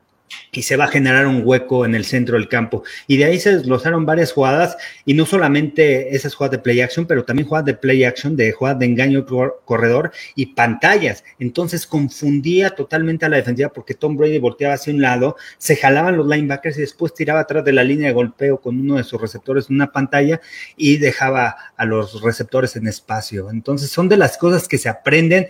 y 0.52 0.62
se 0.62 0.76
va 0.76 0.84
a 0.84 0.88
generar 0.88 1.26
un 1.26 1.42
hueco 1.44 1.84
en 1.84 1.94
el 1.94 2.04
centro 2.04 2.36
del 2.36 2.48
campo. 2.48 2.84
Y 3.06 3.16
de 3.16 3.24
ahí 3.24 3.40
se 3.40 3.56
desglosaron 3.56 4.06
varias 4.06 4.32
jugadas, 4.32 4.76
y 5.04 5.14
no 5.14 5.26
solamente 5.26 6.14
esas 6.14 6.34
jugadas 6.34 6.52
de 6.52 6.58
play 6.58 6.80
action, 6.80 7.06
pero 7.06 7.24
también 7.24 7.48
jugadas 7.48 7.66
de 7.66 7.74
play 7.74 8.04
action, 8.04 8.36
de 8.36 8.52
jugadas 8.52 8.78
de 8.78 8.86
engaño 8.86 9.26
corredor 9.64 10.12
y 10.34 10.46
pantallas. 10.46 11.24
Entonces 11.38 11.86
confundía 11.86 12.70
totalmente 12.70 13.26
a 13.26 13.28
la 13.28 13.36
defensiva 13.36 13.70
porque 13.70 13.94
Tom 13.94 14.16
Brady 14.16 14.38
volteaba 14.38 14.74
hacia 14.74 14.92
un 14.92 15.00
lado, 15.02 15.36
se 15.58 15.76
jalaban 15.76 16.16
los 16.16 16.26
linebackers 16.26 16.78
y 16.78 16.82
después 16.82 17.14
tiraba 17.14 17.40
atrás 17.40 17.64
de 17.64 17.72
la 17.72 17.84
línea 17.84 18.08
de 18.08 18.14
golpeo 18.14 18.60
con 18.60 18.80
uno 18.80 18.96
de 18.96 19.04
sus 19.04 19.20
receptores 19.20 19.68
en 19.68 19.76
una 19.76 19.92
pantalla 19.92 20.40
y 20.76 20.98
dejaba 20.98 21.56
a 21.76 21.84
los 21.84 22.22
receptores 22.22 22.76
en 22.76 22.86
espacio. 22.86 23.50
Entonces 23.50 23.90
son 23.90 24.08
de 24.08 24.16
las 24.16 24.38
cosas 24.38 24.68
que 24.68 24.78
se 24.78 24.88
aprenden 24.88 25.48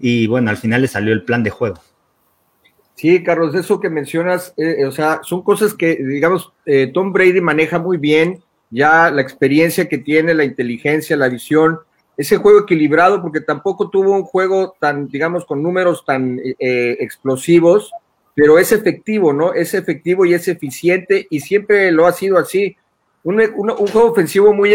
y 0.00 0.26
bueno, 0.26 0.50
al 0.50 0.56
final 0.56 0.82
le 0.82 0.88
salió 0.88 1.12
el 1.12 1.24
plan 1.24 1.42
de 1.42 1.50
juego. 1.50 1.80
Sí, 2.96 3.22
Carlos, 3.22 3.54
eso 3.54 3.78
que 3.78 3.90
mencionas, 3.90 4.54
eh, 4.56 4.86
o 4.86 4.90
sea, 4.90 5.20
son 5.22 5.42
cosas 5.42 5.74
que, 5.74 5.96
digamos, 5.96 6.52
eh, 6.64 6.90
Tom 6.92 7.12
Brady 7.12 7.42
maneja 7.42 7.78
muy 7.78 7.98
bien, 7.98 8.42
ya 8.70 9.10
la 9.10 9.20
experiencia 9.20 9.86
que 9.86 9.98
tiene, 9.98 10.32
la 10.32 10.44
inteligencia, 10.44 11.14
la 11.14 11.28
visión, 11.28 11.78
ese 12.16 12.38
juego 12.38 12.60
equilibrado, 12.60 13.20
porque 13.20 13.42
tampoco 13.42 13.90
tuvo 13.90 14.12
un 14.12 14.22
juego 14.22 14.76
tan, 14.80 15.08
digamos, 15.08 15.44
con 15.44 15.62
números 15.62 16.06
tan 16.06 16.40
eh, 16.40 16.96
explosivos, 16.98 17.92
pero 18.34 18.58
es 18.58 18.72
efectivo, 18.72 19.34
¿no? 19.34 19.52
Es 19.52 19.74
efectivo 19.74 20.24
y 20.24 20.32
es 20.32 20.48
eficiente 20.48 21.26
y 21.28 21.40
siempre 21.40 21.92
lo 21.92 22.06
ha 22.06 22.12
sido 22.12 22.38
así. 22.38 22.76
Un, 23.24 23.40
un, 23.56 23.70
un 23.70 23.86
juego 23.88 24.10
ofensivo 24.10 24.54
muy 24.54 24.74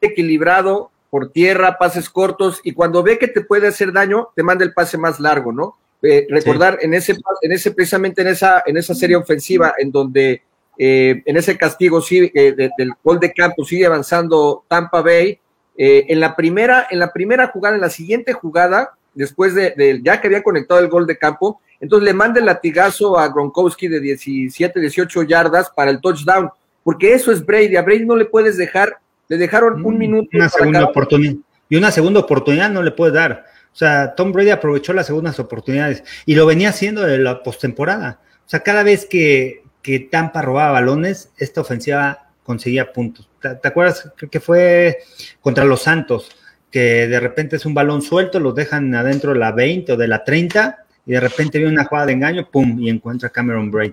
equilibrado 0.00 0.92
por 1.10 1.32
tierra, 1.32 1.78
pases 1.78 2.08
cortos 2.10 2.60
y 2.62 2.72
cuando 2.72 3.02
ve 3.02 3.18
que 3.18 3.26
te 3.26 3.40
puede 3.40 3.66
hacer 3.66 3.92
daño, 3.92 4.28
te 4.36 4.44
manda 4.44 4.64
el 4.64 4.72
pase 4.72 4.98
más 4.98 5.18
largo, 5.18 5.50
¿no? 5.52 5.76
Eh, 6.02 6.26
recordar 6.28 6.78
en 6.82 6.92
ese 6.92 7.16
en 7.40 7.52
ese 7.52 7.70
precisamente 7.70 8.20
en 8.20 8.28
esa 8.28 8.62
en 8.66 8.76
esa 8.76 8.94
serie 8.94 9.16
ofensiva 9.16 9.74
en 9.78 9.90
donde 9.90 10.42
eh, 10.78 11.22
en 11.24 11.36
ese 11.38 11.56
castigo 11.56 12.02
sí, 12.02 12.30
eh, 12.34 12.54
del 12.54 12.92
gol 13.02 13.18
de 13.18 13.32
campo 13.32 13.64
sigue 13.64 13.86
avanzando 13.86 14.64
Tampa 14.68 15.00
Bay 15.00 15.38
en 15.78 16.20
la 16.20 16.36
primera 16.36 16.86
en 16.90 16.98
la 16.98 17.12
primera 17.12 17.48
jugada 17.48 17.74
en 17.76 17.80
la 17.80 17.90
siguiente 17.90 18.34
jugada 18.34 18.92
después 19.14 19.54
de, 19.54 20.00
ya 20.02 20.20
que 20.20 20.26
había 20.26 20.42
conectado 20.42 20.80
el 20.80 20.88
gol 20.88 21.06
de 21.06 21.18
campo 21.18 21.60
entonces 21.80 22.04
le 22.04 22.14
manda 22.14 22.40
el 22.40 22.46
latigazo 22.46 23.18
a 23.18 23.28
Gronkowski 23.28 23.88
de 23.88 24.00
17 24.00 24.80
18 24.80 25.22
yardas 25.24 25.70
para 25.70 25.90
el 25.90 26.00
touchdown 26.00 26.50
porque 26.82 27.14
eso 27.14 27.32
es 27.32 27.44
Brady 27.44 27.76
a 27.76 27.82
Brady 27.82 28.04
no 28.04 28.16
le 28.16 28.26
puedes 28.26 28.58
dejar 28.58 28.98
le 29.28 29.38
dejaron 29.38 29.84
un 29.84 29.94
mm, 29.94 29.98
minuto 29.98 30.28
una 30.32 30.48
segunda 30.48 30.84
oportunidad 30.84 31.34
y 31.68 31.76
una 31.76 31.90
segunda 31.90 32.20
oportunidad 32.20 32.70
no 32.70 32.82
le 32.82 32.90
puedes 32.90 33.14
dar 33.14 33.44
o 33.76 33.78
sea, 33.78 34.14
Tom 34.14 34.32
Brady 34.32 34.48
aprovechó 34.48 34.94
las 34.94 35.04
segundas 35.04 35.38
oportunidades 35.38 36.02
y 36.24 36.34
lo 36.34 36.46
venía 36.46 36.70
haciendo 36.70 37.02
de 37.02 37.18
la 37.18 37.42
postemporada. 37.42 38.22
O 38.46 38.48
sea, 38.48 38.60
cada 38.60 38.82
vez 38.82 39.04
que, 39.04 39.64
que 39.82 39.98
Tampa 40.00 40.40
robaba 40.40 40.70
balones, 40.70 41.28
esta 41.36 41.60
ofensiva 41.60 42.30
conseguía 42.42 42.90
puntos. 42.90 43.28
¿Te, 43.38 43.68
acuerdas? 43.68 44.10
Que 44.30 44.40
fue 44.40 45.00
contra 45.42 45.66
los 45.66 45.82
Santos, 45.82 46.30
que 46.70 47.06
de 47.06 47.20
repente 47.20 47.56
es 47.56 47.66
un 47.66 47.74
balón 47.74 48.00
suelto, 48.00 48.40
los 48.40 48.54
dejan 48.54 48.94
adentro 48.94 49.34
de 49.34 49.40
la 49.40 49.52
20 49.52 49.92
o 49.92 49.96
de 49.98 50.08
la 50.08 50.24
30 50.24 50.78
y 51.04 51.12
de 51.12 51.20
repente 51.20 51.58
viene 51.58 51.74
una 51.74 51.84
jugada 51.84 52.06
de 52.06 52.12
engaño, 52.14 52.48
¡pum! 52.50 52.80
y 52.80 52.88
encuentra 52.88 53.28
Cameron 53.28 53.70
Braid. 53.70 53.92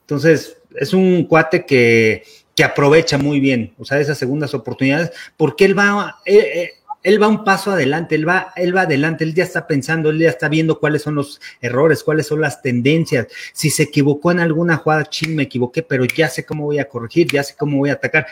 Entonces, 0.00 0.60
es 0.74 0.92
un 0.92 1.26
cuate 1.26 1.64
que, 1.64 2.24
que 2.56 2.64
aprovecha 2.64 3.16
muy 3.16 3.38
bien, 3.38 3.74
o 3.78 3.84
sea, 3.84 4.00
esas 4.00 4.18
segundas 4.18 4.54
oportunidades, 4.54 5.12
porque 5.36 5.66
él 5.66 5.78
va, 5.78 6.16
eh, 6.26 6.36
eh, 6.36 6.70
él 7.04 7.22
va 7.22 7.28
un 7.28 7.44
paso 7.44 7.70
adelante, 7.70 8.14
él 8.14 8.26
va, 8.26 8.52
él 8.56 8.74
va 8.74 8.82
adelante, 8.82 9.24
él 9.24 9.34
ya 9.34 9.44
está 9.44 9.66
pensando, 9.66 10.08
él 10.08 10.18
ya 10.18 10.30
está 10.30 10.48
viendo 10.48 10.80
cuáles 10.80 11.02
son 11.02 11.14
los 11.14 11.38
errores, 11.60 12.02
cuáles 12.02 12.26
son 12.26 12.40
las 12.40 12.62
tendencias. 12.62 13.26
Si 13.52 13.68
se 13.68 13.84
equivocó 13.84 14.32
en 14.32 14.40
alguna 14.40 14.78
jugada, 14.78 15.04
ching, 15.04 15.36
me 15.36 15.42
equivoqué, 15.42 15.82
pero 15.82 16.06
ya 16.06 16.30
sé 16.30 16.46
cómo 16.46 16.64
voy 16.64 16.78
a 16.78 16.88
corregir, 16.88 17.28
ya 17.30 17.42
sé 17.44 17.54
cómo 17.56 17.76
voy 17.76 17.90
a 17.90 17.94
atacar. 17.94 18.26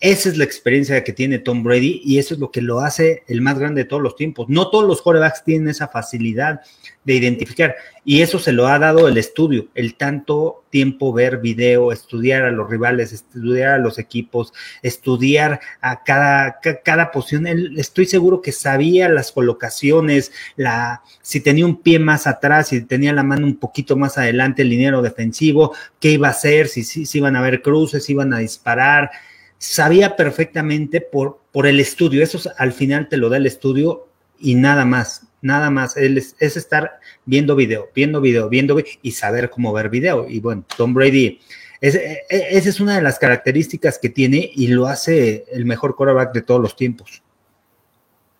Esa 0.00 0.28
es 0.28 0.36
la 0.36 0.44
experiencia 0.44 1.02
que 1.02 1.12
tiene 1.12 1.40
Tom 1.40 1.64
Brady 1.64 2.00
y 2.04 2.18
eso 2.18 2.34
es 2.34 2.38
lo 2.38 2.52
que 2.52 2.62
lo 2.62 2.78
hace 2.80 3.24
el 3.26 3.40
más 3.40 3.58
grande 3.58 3.82
de 3.82 3.88
todos 3.88 4.00
los 4.00 4.14
tiempos. 4.14 4.48
No 4.48 4.70
todos 4.70 4.86
los 4.86 5.02
quarterbacks 5.02 5.42
tienen 5.42 5.68
esa 5.68 5.88
facilidad 5.88 6.60
de 7.02 7.14
identificar 7.14 7.74
y 8.04 8.22
eso 8.22 8.38
se 8.38 8.52
lo 8.52 8.68
ha 8.68 8.78
dado 8.78 9.08
el 9.08 9.18
estudio, 9.18 9.66
el 9.74 9.96
tanto 9.96 10.62
tiempo 10.70 11.12
ver 11.12 11.38
video, 11.38 11.90
estudiar 11.90 12.44
a 12.44 12.52
los 12.52 12.70
rivales, 12.70 13.12
estudiar 13.12 13.70
a 13.70 13.78
los 13.78 13.98
equipos, 13.98 14.52
estudiar 14.84 15.58
a 15.80 16.04
cada, 16.04 16.60
cada 16.84 17.10
posición. 17.10 17.48
estoy 17.76 18.06
seguro 18.06 18.40
que 18.40 18.52
sabía 18.52 19.08
las 19.08 19.32
colocaciones, 19.32 20.30
la, 20.54 21.02
si 21.22 21.40
tenía 21.40 21.66
un 21.66 21.82
pie 21.82 21.98
más 21.98 22.28
atrás, 22.28 22.68
si 22.68 22.82
tenía 22.82 23.12
la 23.12 23.24
mano 23.24 23.46
un 23.46 23.56
poquito 23.56 23.96
más 23.96 24.16
adelante, 24.16 24.62
el 24.62 24.70
dinero 24.70 25.02
defensivo, 25.02 25.74
qué 25.98 26.12
iba 26.12 26.28
a 26.28 26.32
hacer, 26.32 26.68
si, 26.68 26.84
si, 26.84 27.04
si 27.04 27.18
iban 27.18 27.34
a 27.34 27.40
haber 27.40 27.62
cruces, 27.62 28.04
si 28.04 28.12
iban 28.12 28.32
a 28.32 28.38
disparar 28.38 29.10
sabía 29.58 30.16
perfectamente 30.16 31.00
por, 31.00 31.40
por 31.52 31.66
el 31.66 31.80
estudio, 31.80 32.22
eso 32.22 32.38
al 32.56 32.72
final 32.72 33.08
te 33.08 33.16
lo 33.16 33.28
da 33.28 33.36
el 33.36 33.46
estudio 33.46 34.06
y 34.38 34.54
nada 34.54 34.84
más, 34.84 35.26
nada 35.42 35.70
más, 35.70 35.96
es, 35.96 36.36
estar 36.40 37.00
viendo 37.24 37.56
video, 37.56 37.88
viendo 37.94 38.20
video, 38.20 38.48
viendo 38.48 38.76
y 39.02 39.12
saber 39.12 39.50
cómo 39.50 39.72
ver 39.72 39.88
video. 39.88 40.26
Y 40.28 40.40
bueno, 40.40 40.64
Tom 40.76 40.94
Brady, 40.94 41.40
e, 41.80 41.88
e, 42.28 42.46
esa 42.50 42.68
es 42.68 42.80
una 42.80 42.96
de 42.96 43.02
las 43.02 43.18
características 43.18 43.98
que 43.98 44.08
tiene 44.08 44.50
y 44.54 44.68
lo 44.68 44.86
hace 44.86 45.44
el 45.50 45.64
mejor 45.64 45.96
quarterback 45.96 46.32
de 46.32 46.42
todos 46.42 46.60
los 46.60 46.76
tiempos. 46.76 47.22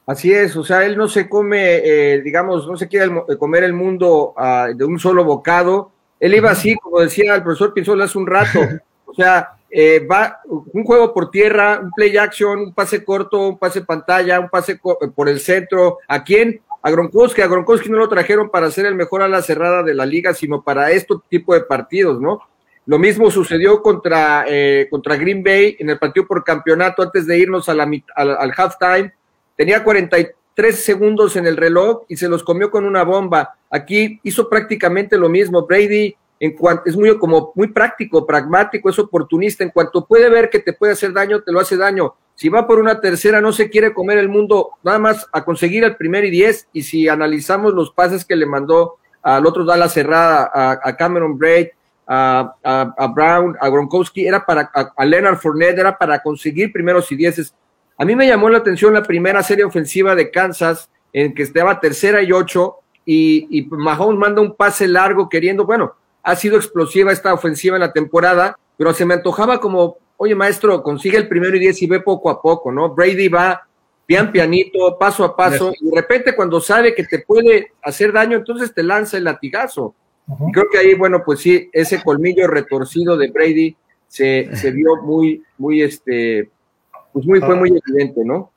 Así 0.06 0.32
es, 0.32 0.56
o 0.56 0.64
sea, 0.64 0.86
él 0.86 0.96
no 0.96 1.06
se 1.06 1.28
come, 1.28 1.82
eh, 1.84 2.22
digamos, 2.22 2.66
no 2.66 2.78
se 2.78 2.88
quiere 2.88 3.10
comer 3.38 3.64
el 3.64 3.74
mundo 3.74 4.34
uh, 4.38 4.74
de 4.74 4.84
un 4.84 4.98
solo 4.98 5.22
bocado. 5.22 5.92
Él 6.18 6.34
iba 6.34 6.50
así, 6.50 6.76
como 6.76 7.00
decía 7.00 7.34
el 7.34 7.42
profesor 7.42 7.74
Pinzol 7.74 8.00
hace 8.00 8.16
un 8.16 8.26
rato, 8.26 8.58
o 9.04 9.12
sea, 9.12 9.57
eh, 9.70 10.06
va 10.06 10.40
un 10.46 10.84
juego 10.84 11.12
por 11.12 11.30
tierra, 11.30 11.80
un 11.82 11.90
play 11.90 12.16
action, 12.16 12.58
un 12.58 12.74
pase 12.74 13.04
corto, 13.04 13.48
un 13.48 13.58
pase 13.58 13.82
pantalla, 13.82 14.40
un 14.40 14.48
pase 14.48 14.80
por 15.14 15.28
el 15.28 15.40
centro. 15.40 15.98
¿A 16.08 16.24
quién? 16.24 16.60
A 16.82 16.90
Gronkowski. 16.90 17.42
A 17.42 17.48
Gronkowski 17.48 17.88
no 17.88 17.98
lo 17.98 18.08
trajeron 18.08 18.50
para 18.50 18.70
ser 18.70 18.86
el 18.86 18.94
mejor 18.94 19.22
a 19.22 19.28
la 19.28 19.42
cerrada 19.42 19.82
de 19.82 19.94
la 19.94 20.06
liga, 20.06 20.32
sino 20.32 20.62
para 20.62 20.90
este 20.90 21.14
tipo 21.28 21.54
de 21.54 21.60
partidos, 21.60 22.20
¿no? 22.20 22.40
Lo 22.86 22.98
mismo 22.98 23.30
sucedió 23.30 23.82
contra, 23.82 24.46
eh, 24.48 24.86
contra 24.90 25.16
Green 25.16 25.42
Bay 25.42 25.76
en 25.78 25.90
el 25.90 25.98
partido 25.98 26.26
por 26.26 26.42
campeonato 26.42 27.02
antes 27.02 27.26
de 27.26 27.36
irnos 27.36 27.68
al, 27.68 27.80
al 27.80 28.52
halftime. 28.56 29.12
Tenía 29.56 29.84
43 29.84 30.74
segundos 30.74 31.36
en 31.36 31.46
el 31.46 31.58
reloj 31.58 32.04
y 32.08 32.16
se 32.16 32.28
los 32.28 32.42
comió 32.42 32.70
con 32.70 32.86
una 32.86 33.02
bomba. 33.02 33.56
Aquí 33.68 34.18
hizo 34.22 34.48
prácticamente 34.48 35.18
lo 35.18 35.28
mismo. 35.28 35.66
Brady 35.66 36.16
en 36.40 36.52
cuanto 36.54 36.84
es 36.86 36.96
muy 36.96 37.16
como 37.18 37.52
muy 37.54 37.68
práctico, 37.68 38.26
pragmático, 38.26 38.88
es 38.88 38.98
oportunista, 38.98 39.64
en 39.64 39.70
cuanto 39.70 40.06
puede 40.06 40.28
ver 40.28 40.50
que 40.50 40.60
te 40.60 40.72
puede 40.72 40.92
hacer 40.92 41.12
daño, 41.12 41.42
te 41.42 41.52
lo 41.52 41.60
hace 41.60 41.76
daño. 41.76 42.14
Si 42.34 42.48
va 42.48 42.66
por 42.66 42.78
una 42.78 43.00
tercera, 43.00 43.40
no 43.40 43.52
se 43.52 43.68
quiere 43.68 43.92
comer 43.92 44.18
el 44.18 44.28
mundo, 44.28 44.70
nada 44.84 44.98
más 44.98 45.26
a 45.32 45.44
conseguir 45.44 45.82
el 45.82 45.96
primer 45.96 46.24
y 46.24 46.30
diez, 46.30 46.68
y 46.72 46.82
si 46.82 47.08
analizamos 47.08 47.74
los 47.74 47.90
pases 47.90 48.24
que 48.24 48.36
le 48.36 48.46
mandó 48.46 48.96
al 49.22 49.44
otro 49.44 49.64
la 49.64 49.88
cerrada, 49.88 50.50
a, 50.54 50.96
Cameron 50.96 51.36
Braid, 51.36 51.68
a, 52.06 52.54
a, 52.62 53.06
Brown, 53.08 53.56
a 53.60 53.68
Gronkowski, 53.68 54.26
era 54.26 54.46
para, 54.46 54.70
a, 54.72 55.04
Leonard 55.04 55.38
Fournette, 55.38 55.80
era 55.80 55.98
para 55.98 56.20
conseguir 56.20 56.72
primeros 56.72 57.10
y 57.10 57.16
dieces. 57.16 57.52
A 57.96 58.04
mí 58.04 58.14
me 58.14 58.28
llamó 58.28 58.48
la 58.48 58.58
atención 58.58 58.94
la 58.94 59.02
primera 59.02 59.42
serie 59.42 59.64
ofensiva 59.64 60.14
de 60.14 60.30
Kansas, 60.30 60.88
en 61.12 61.34
que 61.34 61.42
estaba 61.42 61.80
tercera 61.80 62.22
y 62.22 62.30
ocho, 62.30 62.76
y, 63.04 63.48
y 63.50 63.66
Mahomes 63.66 64.18
manda 64.18 64.40
un 64.40 64.54
pase 64.54 64.86
largo 64.86 65.28
queriendo, 65.28 65.66
bueno, 65.66 65.94
ha 66.28 66.36
sido 66.36 66.58
explosiva 66.58 67.10
esta 67.10 67.32
ofensiva 67.32 67.76
en 67.76 67.80
la 67.80 67.92
temporada, 67.92 68.58
pero 68.76 68.92
se 68.92 69.06
me 69.06 69.14
antojaba 69.14 69.60
como, 69.60 69.96
oye 70.18 70.34
maestro, 70.34 70.82
consigue 70.82 71.16
el 71.16 71.26
primero 71.26 71.56
y 71.56 71.60
diez 71.60 71.80
y 71.80 71.86
ve 71.86 72.00
poco 72.00 72.28
a 72.28 72.42
poco, 72.42 72.70
¿no? 72.70 72.94
Brady 72.94 73.28
va 73.28 73.66
pian 74.04 74.30
pianito, 74.30 74.98
paso 74.98 75.24
a 75.24 75.34
paso, 75.34 75.72
y 75.80 75.88
de 75.88 75.96
repente 75.96 76.36
cuando 76.36 76.60
sabe 76.60 76.94
que 76.94 77.04
te 77.04 77.20
puede 77.20 77.72
hacer 77.82 78.12
daño, 78.12 78.36
entonces 78.36 78.74
te 78.74 78.82
lanza 78.82 79.16
el 79.16 79.24
latigazo. 79.24 79.94
Y 80.46 80.52
creo 80.52 80.66
que 80.70 80.76
ahí, 80.76 80.92
bueno, 80.92 81.22
pues 81.24 81.40
sí, 81.40 81.70
ese 81.72 82.02
colmillo 82.02 82.46
retorcido 82.46 83.16
de 83.16 83.30
Brady 83.30 83.76
se, 84.06 84.50
se 84.54 84.70
vio 84.70 84.96
muy, 85.02 85.42
muy, 85.56 85.80
este, 85.80 86.50
pues 87.12 87.24
muy, 87.24 87.40
fue 87.40 87.56
muy 87.56 87.70
evidente, 87.70 88.22
¿no? 88.22 88.52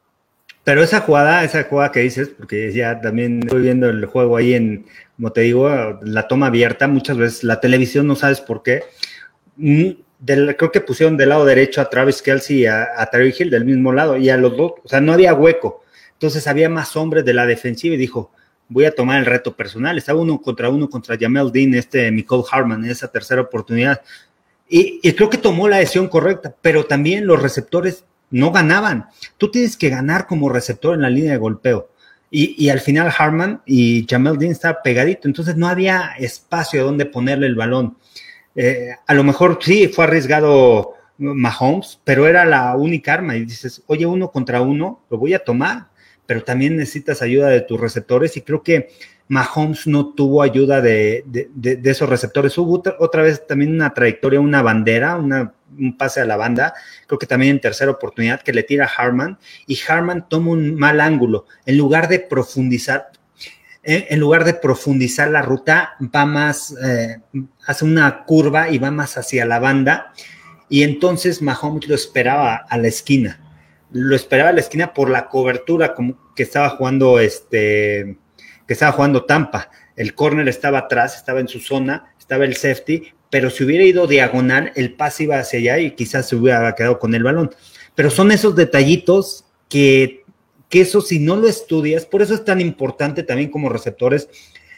Pero 0.64 0.84
esa 0.84 1.02
jugada, 1.02 1.44
esa 1.44 1.64
jugada 1.64 1.92
que 1.92 2.02
dices, 2.02 2.30
porque 2.30 2.72
ya 2.72 3.02
también 3.02 3.42
estoy 3.44 3.64
viendo 3.64 3.90
el 3.90 4.06
juego 4.06 4.38
ahí 4.38 4.54
en, 4.54 4.86
como 5.16 5.32
te 5.32 5.42
digo, 5.42 5.70
la 6.04 6.28
toma 6.28 6.48
abierta, 6.48 6.88
muchas 6.88 7.18
veces 7.18 7.44
la 7.44 7.60
televisión 7.60 8.06
no 8.06 8.16
sabes 8.16 8.42
por 8.42 8.62
qué. 8.62 8.84
Mm, 9.58 9.92
creo 10.26 10.72
que 10.72 10.82
pusieron 10.82 11.18
del 11.18 11.30
lado 11.30 11.46
derecho 11.46 11.82
a 11.82 11.90
Travis 11.90 12.22
Kelsey 12.22 12.60
y 12.60 12.66
a, 12.68 12.90
a 12.96 13.08
Terry 13.08 13.34
Hill 13.38 13.50
del 13.50 13.66
mismo 13.66 13.92
lado 13.92 14.18
y 14.18 14.30
a 14.30 14.38
los 14.38 14.56
dos, 14.56 14.74
o 14.84 14.88
sea, 14.88 15.02
no 15.02 15.14
había 15.14 15.34
hueco. 15.34 15.84
Entonces 16.14 16.48
había 16.48 16.70
más 16.70 16.96
hombres 16.96 17.26
de 17.26 17.34
la 17.34 17.48
defensiva 17.48 17.96
y 17.96 17.98
dijo, 17.98 18.32
voy 18.70 18.86
a 18.86 18.96
tomar 18.96 19.20
el 19.20 19.26
reto 19.26 19.56
personal. 19.56 19.98
Estaba 19.98 20.20
uno 20.20 20.40
contra 20.40 20.70
uno 20.70 20.90
contra 20.90 21.18
Jamel 21.20 21.52
Dean, 21.52 21.74
este 21.74 22.10
Nicole 22.12 22.44
Harman, 22.52 22.86
en 22.86 22.92
esa 22.92 23.12
tercera 23.12 23.42
oportunidad. 23.42 24.02
Y, 24.70 25.00
y, 25.04 25.12
creo 25.14 25.30
que 25.30 25.38
tomó 25.38 25.68
la 25.68 25.78
decisión 25.78 26.08
correcta, 26.08 26.56
pero 26.62 26.86
también 26.86 27.28
los 27.28 27.42
receptores 27.42 28.06
no 28.32 28.52
ganaban. 28.52 29.08
Tú 29.38 29.52
tienes 29.52 29.78
que 29.78 29.90
ganar 29.90 30.26
como 30.26 30.50
receptor 30.50 30.96
en 30.96 31.02
la 31.02 31.10
línea 31.10 31.34
de 31.34 31.38
golpeo. 31.38 31.90
Y, 32.34 32.70
al 32.70 32.80
final 32.80 33.12
Harman 33.18 33.62
y 33.66 34.08
Jamel 34.10 34.38
Dean 34.38 34.54
estaban 34.54 34.78
pegadito, 34.82 35.28
entonces 35.28 35.58
no 35.58 35.68
había 35.68 36.14
espacio 36.18 36.86
donde 36.86 37.06
ponerle 37.06 37.46
el 37.46 37.56
balón. 37.56 37.98
Eh, 38.56 38.92
a 39.06 39.14
lo 39.14 39.26
mejor 39.26 39.60
sí 39.62 39.90
fue 39.90 40.06
arriesgado 40.06 40.94
Mahomes, 41.18 42.00
pero 42.06 42.28
era 42.28 42.46
la 42.46 42.76
única 42.78 43.14
arma. 43.14 43.36
Y 43.36 43.44
dices, 43.44 43.84
oye, 43.88 44.06
uno 44.06 44.32
contra 44.32 44.62
uno, 44.62 45.02
lo 45.10 45.18
voy 45.18 45.34
a 45.34 45.44
tomar, 45.44 45.88
pero 46.26 46.42
también 46.42 46.78
necesitas 46.78 47.22
ayuda 47.22 47.50
de 47.50 47.62
tus 47.62 47.80
receptores. 47.80 48.38
Y 48.38 48.42
creo 48.42 48.64
que 48.64 48.90
Mahomes 49.28 49.88
no 49.88 50.14
tuvo 50.14 50.42
ayuda 50.42 50.82
de, 50.82 51.26
esos 51.84 52.10
receptores. 52.10 52.58
Hubo 52.58 52.82
otra, 53.00 53.24
vez 53.24 53.46
también 53.46 53.74
una 53.74 53.94
trayectoria, 53.94 54.40
una 54.40 54.62
bandera, 54.62 55.20
un 55.78 55.98
pase 55.98 56.22
a 56.22 56.26
la 56.26 56.38
banda, 56.38 56.74
creo 57.08 57.20
que 57.20 57.28
también 57.28 57.54
en 57.54 57.62
tercera 57.62 57.92
oportunidad 57.92 58.42
que 58.42 58.54
le 58.54 58.64
tira 58.64 58.86
a 58.86 58.90
Harman 58.90 59.38
y 59.68 59.80
Harman 59.88 60.28
toma 60.30 60.52
un 60.52 60.76
mal 60.76 61.02
ángulo. 61.02 61.46
En 61.66 61.78
lugar 61.78 62.08
de 62.08 62.20
profundizar, 62.20 63.12
eh, 63.84 64.08
en 64.10 64.20
lugar 64.20 64.44
de 64.44 64.54
profundizar 64.54 65.30
la 65.30 65.42
ruta, 65.42 65.96
va 66.00 66.26
más, 66.26 66.76
eh, 66.84 67.18
hace 67.66 67.86
una 67.86 68.24
curva 68.26 68.70
y 68.70 68.78
va 68.78 68.92
más 68.92 69.18
hacia 69.18 69.46
la 69.46 69.60
banda. 69.60 70.14
Y 70.70 70.84
entonces 70.84 71.42
Mahomes 71.42 71.88
lo 71.88 71.96
esperaba 71.96 72.56
a 72.56 72.78
la 72.78 72.88
esquina. 72.88 73.40
Lo 73.92 74.16
esperaba 74.16 74.50
a 74.50 74.54
la 74.54 74.62
esquina 74.62 74.94
por 74.94 75.10
la 75.10 75.28
cobertura 75.28 75.94
como 75.94 76.34
que 76.34 76.44
estaba 76.44 76.70
jugando 76.70 77.20
este 77.20 78.18
que 78.68 78.74
estaba 78.74 78.94
jugando 78.94 79.26
Tampa. 79.26 79.70
El 79.98 80.16
córner 80.16 80.48
estaba 80.48 80.80
atrás, 80.80 81.18
estaba 81.18 81.42
en 81.42 81.50
su 81.50 81.60
zona, 81.60 82.14
estaba 82.18 82.46
el 82.46 82.56
safety, 82.56 83.14
pero 83.32 83.50
si 83.50 83.64
hubiera 83.64 83.84
ido 83.84 84.06
diagonal, 84.06 84.72
el 84.76 84.94
pase 84.94 85.24
iba 85.24 85.40
hacia 85.40 85.58
allá 85.58 85.80
y 85.80 85.92
quizás 85.92 86.30
se 86.30 86.36
hubiera 86.36 86.76
quedado 86.76 87.00
con 87.00 87.16
el 87.16 87.24
balón. 87.24 87.50
Pero 87.96 88.12
son 88.12 88.32
esos 88.32 88.56
detallitos 88.56 89.46
que, 89.70 90.24
que 90.70 90.82
eso 90.82 91.02
si 91.02 91.18
no 91.18 91.38
lo 91.38 91.48
estudias, 91.48 92.06
por 92.06 92.22
eso 92.22 92.36
es 92.36 92.46
tan 92.46 92.62
importante 92.62 93.24
también 93.24 93.50
como 93.50 93.70
receptores 93.70 94.30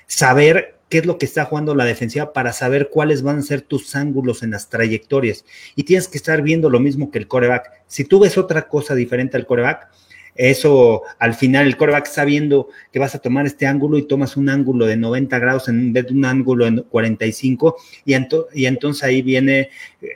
saber 0.06 0.80
qué 0.88 0.99
es 0.99 1.08
lo 1.08 1.18
que 1.18 1.26
está 1.26 1.45
jugando 1.45 1.74
la 1.74 1.86
defensiva 1.86 2.32
para 2.34 2.54
saber 2.54 2.89
cuáles 2.89 3.24
van 3.24 3.39
a 3.39 3.41
ser 3.41 3.62
tus 3.62 3.95
ángulos 3.95 4.43
en 4.43 4.51
las 4.51 4.70
trayectorias. 4.70 5.43
Y 5.76 5.84
tienes 5.84 6.08
que 6.08 6.18
estar 6.18 6.43
viendo 6.43 6.70
lo 6.70 6.80
mismo 6.80 7.10
que 7.10 7.18
el 7.18 7.28
coreback. 7.28 7.72
Si 7.88 8.06
tú 8.06 8.20
ves 8.20 8.38
otra 8.38 8.68
cosa 8.68 8.93
diferente 8.93 9.36
al 9.36 9.47
coreback, 9.47 9.89
eso 10.36 11.03
al 11.19 11.36
final 11.36 11.67
el 11.67 11.77
coreback 11.77 12.07
está 12.07 12.25
viendo 12.25 12.69
que 12.91 12.99
vas 12.99 13.13
a 13.15 13.19
tomar 13.19 13.45
este 13.45 13.67
ángulo 13.67 13.97
y 13.97 14.07
tomas 14.07 14.36
un 14.36 14.49
ángulo 14.49 14.86
de 14.86 14.97
90 14.97 15.39
grados 15.39 15.69
en 15.69 15.93
vez 15.93 16.07
de 16.07 16.13
un 16.13 16.25
ángulo 16.25 16.65
en 16.65 16.81
45 16.81 17.75
y, 18.05 18.13
y 18.53 18.65
entonces 18.65 19.03
ahí 19.03 19.21
viene 19.21 19.69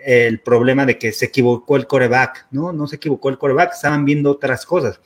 el 0.05 0.39
problema 0.39 0.85
de 0.85 0.97
que 0.97 1.11
se 1.11 1.25
equivocó 1.25 1.75
el 1.75 1.87
coreback, 1.87 2.47
¿no? 2.51 2.73
No 2.73 2.87
se 2.87 2.95
equivocó 2.95 3.29
el 3.29 3.37
coreback, 3.37 3.73
estaban 3.73 4.05
viendo 4.05 4.31
otras 4.31 4.65
cosas. 4.65 4.99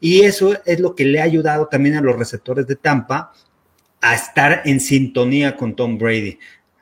Y 0.00 0.22
eso 0.22 0.56
es 0.64 0.80
lo 0.80 0.94
que 0.94 1.04
le 1.04 1.20
ha 1.20 1.24
ayudado 1.24 1.66
también 1.66 1.96
a 1.96 2.00
los 2.00 2.16
receptores 2.16 2.66
de 2.66 2.76
Tampa 2.76 3.32
a 4.00 4.14
estar 4.14 4.62
en 4.64 4.80
sintonía 4.80 5.56
con 5.56 5.74
Tom 5.74 5.98
Brady. 5.98 6.38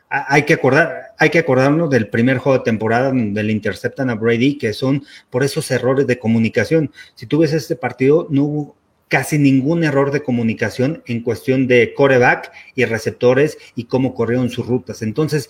Hay 0.09 0.45
que, 0.45 0.55
acordar, 0.55 1.06
hay 1.19 1.31
que 1.31 1.39
acordarnos 1.39 1.91
del 1.91 2.09
primer 2.09 2.39
juego 2.39 2.59
de 2.59 2.64
temporada 2.64 3.09
donde 3.09 3.43
le 3.43 3.53
interceptan 3.53 4.11
a 4.11 4.14
Brady, 4.14 4.59
que 4.59 4.73
son 4.73 5.05
por 5.31 5.43
esos 5.43 5.71
errores 5.71 6.07
de 6.07 6.19
comunicación. 6.19 6.93
Si 7.14 7.27
tú 7.27 7.39
ves 7.39 7.53
este 7.53 7.77
partido, 7.77 8.27
no 8.31 8.45
hubo 8.45 8.77
casi 9.09 9.39
ningún 9.39 9.85
error 9.85 10.11
de 10.11 10.23
comunicación 10.23 11.03
en 11.07 11.23
cuestión 11.23 11.67
de 11.67 11.95
coreback 11.95 12.53
y 12.75 12.85
receptores 12.85 13.57
y 13.75 13.85
cómo 13.85 14.14
corrieron 14.14 14.51
sus 14.51 14.67
rutas. 14.67 15.03
Entonces, 15.03 15.49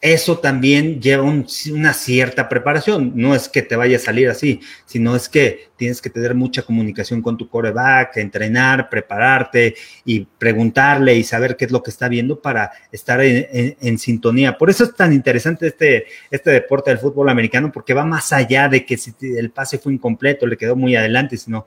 eso 0.00 0.38
también 0.38 1.00
lleva 1.02 1.24
una 1.24 1.92
cierta 1.92 2.48
preparación. 2.48 3.12
No 3.16 3.34
es 3.34 3.50
que 3.50 3.60
te 3.60 3.76
vaya 3.76 3.96
a 3.96 4.00
salir 4.00 4.30
así, 4.30 4.60
sino 4.86 5.14
es 5.14 5.28
que 5.28 5.68
tienes 5.76 6.00
que 6.00 6.08
tener 6.08 6.34
mucha 6.34 6.62
comunicación 6.62 7.20
con 7.20 7.36
tu 7.36 7.48
coreback, 7.48 8.16
entrenar, 8.16 8.88
prepararte 8.88 9.74
y 10.06 10.20
preguntarle 10.38 11.16
y 11.16 11.24
saber 11.24 11.56
qué 11.56 11.66
es 11.66 11.70
lo 11.70 11.82
que 11.82 11.90
está 11.90 12.08
viendo 12.08 12.40
para 12.40 12.72
estar 12.90 13.20
en, 13.20 13.98
sintonía. 13.98 14.56
Por 14.56 14.70
eso 14.70 14.84
es 14.84 14.94
tan 14.94 15.12
interesante 15.12 15.66
este, 15.66 16.06
este 16.30 16.50
deporte 16.50 16.90
del 16.90 16.98
fútbol 16.98 17.28
americano, 17.28 17.70
porque 17.70 17.92
va 17.92 18.04
más 18.04 18.32
allá 18.32 18.68
de 18.68 18.86
que 18.86 18.96
si 18.96 19.12
el 19.36 19.50
pase 19.50 19.78
fue 19.78 19.92
incompleto, 19.92 20.46
le 20.46 20.56
quedó 20.56 20.76
muy 20.76 20.96
adelante, 20.96 21.36
sino 21.36 21.66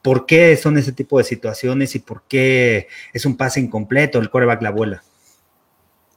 por 0.00 0.24
qué 0.24 0.56
son 0.56 0.78
ese 0.78 0.92
tipo 0.92 1.18
de 1.18 1.24
situaciones 1.24 1.94
y 1.94 1.98
por 1.98 2.22
qué 2.26 2.88
es 3.12 3.26
un 3.26 3.36
pase 3.36 3.60
incompleto, 3.60 4.18
el 4.18 4.30
coreback 4.30 4.62
la 4.62 4.70
vuela 4.70 5.02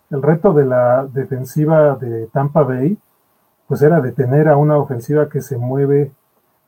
el 0.10 0.22
reto 0.22 0.54
de 0.54 0.66
la 0.66 1.06
defensiva 1.06 1.96
de 1.96 2.28
Tampa 2.28 2.64
Bay, 2.64 2.98
pues 3.68 3.82
era 3.82 4.02
detener 4.02 4.48
a 4.50 4.58
una 4.58 4.78
ofensiva 4.78 5.30
que 5.30 5.42
se 5.42 5.58
mueve 5.58 6.12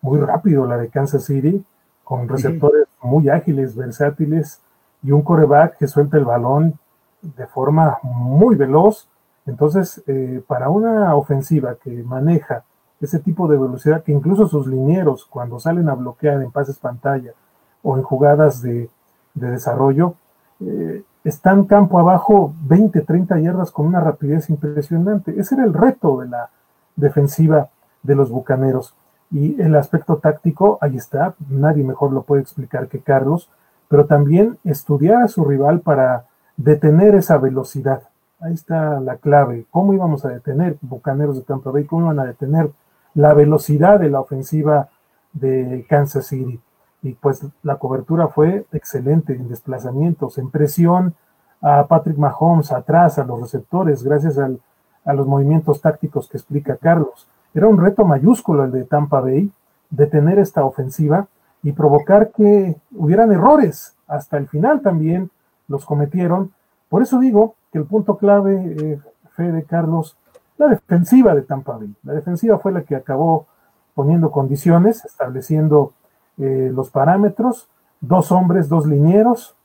muy 0.01 0.19
rápido, 0.19 0.67
la 0.67 0.77
de 0.77 0.89
Kansas 0.89 1.25
City, 1.25 1.63
con 2.03 2.27
receptores 2.27 2.87
muy 3.01 3.29
ágiles, 3.29 3.75
versátiles, 3.75 4.61
y 5.03 5.11
un 5.11 5.23
coreback 5.23 5.77
que 5.77 5.87
suelta 5.87 6.17
el 6.17 6.25
balón 6.25 6.77
de 7.21 7.47
forma 7.47 7.97
muy 8.03 8.55
veloz. 8.55 9.07
Entonces, 9.45 10.03
eh, 10.05 10.43
para 10.45 10.69
una 10.69 11.15
ofensiva 11.15 11.75
que 11.75 12.03
maneja 12.03 12.63
ese 12.99 13.19
tipo 13.19 13.47
de 13.47 13.57
velocidad, 13.57 14.03
que 14.03 14.11
incluso 14.11 14.47
sus 14.47 14.67
linieros, 14.67 15.25
cuando 15.25 15.59
salen 15.59 15.89
a 15.89 15.95
bloquear 15.95 16.41
en 16.41 16.51
pases 16.51 16.77
pantalla 16.77 17.33
o 17.81 17.97
en 17.97 18.03
jugadas 18.03 18.61
de, 18.61 18.89
desarrollo, 19.33 20.15
eh, 20.59 21.03
están 21.23 21.65
campo 21.65 21.99
abajo 21.99 22.53
20, 22.63 23.01
30 23.01 23.39
yardas 23.39 23.71
con 23.71 23.85
una 23.85 23.99
rapidez 23.99 24.49
impresionante. 24.49 25.39
Ese 25.39 25.55
era 25.55 25.65
el 25.65 25.73
reto 25.73 26.21
de 26.21 26.27
la 26.27 26.49
defensiva 26.95 27.69
de 28.03 28.15
los 28.15 28.29
Bucaneros. 28.29 28.95
Y 29.31 29.61
el 29.61 29.75
aspecto 29.75 30.17
táctico, 30.17 30.77
ahí 30.81 30.97
está, 30.97 31.35
nadie 31.49 31.83
mejor 31.83 32.11
lo 32.11 32.23
puede 32.23 32.41
explicar 32.41 32.87
que 32.87 32.99
Carlos, 32.99 33.49
pero 33.87 34.05
también 34.05 34.57
estudiar 34.63 35.21
a 35.21 35.27
su 35.27 35.45
rival 35.45 35.81
para 35.81 36.25
detener 36.57 37.15
esa 37.15 37.37
velocidad. 37.37 38.03
Ahí 38.39 38.53
está 38.53 38.99
la 38.99 39.17
clave. 39.17 39.65
¿Cómo 39.69 39.93
íbamos 39.93 40.25
a 40.25 40.29
detener 40.29 40.77
Bucaneros 40.81 41.37
de 41.37 41.43
Tampa 41.43 41.71
Bay? 41.71 41.85
¿Cómo 41.85 42.05
iban 42.05 42.19
a 42.19 42.25
detener 42.25 42.71
la 43.13 43.33
velocidad 43.33 43.99
de 43.99 44.09
la 44.09 44.19
ofensiva 44.19 44.89
de 45.33 45.85
Kansas 45.87 46.25
City? 46.25 46.59
Y 47.01 47.13
pues 47.13 47.45
la 47.63 47.77
cobertura 47.77 48.27
fue 48.27 48.65
excelente 48.71 49.33
en 49.33 49.49
desplazamientos, 49.49 50.37
en 50.37 50.49
presión 50.51 51.15
a 51.61 51.87
Patrick 51.87 52.17
Mahomes 52.17 52.71
atrás, 52.71 53.17
a 53.19 53.23
los 53.23 53.41
receptores, 53.41 54.03
gracias 54.03 54.37
a 54.37 55.13
los 55.13 55.27
movimientos 55.27 55.81
tácticos 55.81 56.27
que 56.27 56.37
explica 56.37 56.77
Carlos. 56.77 57.27
Era 57.53 57.67
un 57.67 57.79
reto 57.79 58.05
mayúsculo 58.05 58.63
el 58.63 58.71
de 58.71 58.83
Tampa 58.85 59.19
Bay, 59.19 59.51
detener 59.89 60.39
esta 60.39 60.63
ofensiva 60.63 61.27
y 61.63 61.73
provocar 61.73 62.31
que 62.31 62.75
hubieran 62.95 63.31
errores. 63.31 63.95
Hasta 64.07 64.37
el 64.37 64.47
final 64.47 64.81
también 64.81 65.29
los 65.67 65.85
cometieron. 65.85 66.51
Por 66.89 67.01
eso 67.01 67.19
digo 67.19 67.55
que 67.71 67.79
el 67.79 67.85
punto 67.85 68.17
clave, 68.17 68.75
eh, 68.77 68.99
Fede 69.35 69.63
Carlos, 69.63 70.17
la 70.57 70.67
defensiva 70.67 71.35
de 71.35 71.41
Tampa 71.41 71.77
Bay. 71.77 71.93
La 72.03 72.13
defensiva 72.13 72.59
fue 72.59 72.71
la 72.71 72.83
que 72.83 72.95
acabó 72.95 73.47
poniendo 73.93 74.31
condiciones, 74.31 75.03
estableciendo 75.05 75.93
eh, 76.41 76.71
los 76.73 76.89
parámetros, 76.89 77.69
dos 77.99 78.31
hombres, 78.31 78.67
dos 78.67 78.87
linieros, 78.87 79.55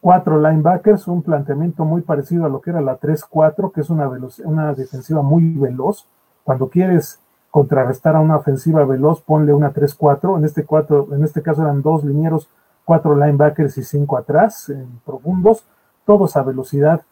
cuatro 0.00 0.40
linebackers, 0.40 1.06
un 1.06 1.22
planteamiento 1.22 1.84
muy 1.84 2.02
parecido 2.02 2.44
a 2.44 2.48
lo 2.48 2.60
que 2.60 2.70
era 2.70 2.80
la 2.80 2.98
3-4, 2.98 3.70
que 3.72 3.82
es 3.82 3.90
una, 3.90 4.10
una 4.44 4.74
defensiva 4.74 5.22
muy 5.22 5.54
veloz. 5.54 6.08
Cuando 6.42 6.68
quieres 6.68 7.20
contrarrestar 7.52 8.16
a 8.16 8.20
una 8.20 8.36
ofensiva 8.36 8.84
veloz, 8.84 9.22
ponle 9.22 9.54
una 9.54 9.72
3-4. 9.72 10.38
En, 10.38 10.44
este 10.44 10.66
en 11.14 11.24
este 11.24 11.40
caso 11.40 11.62
eran 11.62 11.82
dos 11.82 12.02
linieros, 12.02 12.48
cuatro 12.84 13.14
linebackers 13.14 13.78
y 13.78 13.84
cinco 13.84 14.16
atrás, 14.16 14.72
profundos, 15.06 15.64
todos 16.04 16.36
a 16.36 16.42
velocidad 16.42 17.02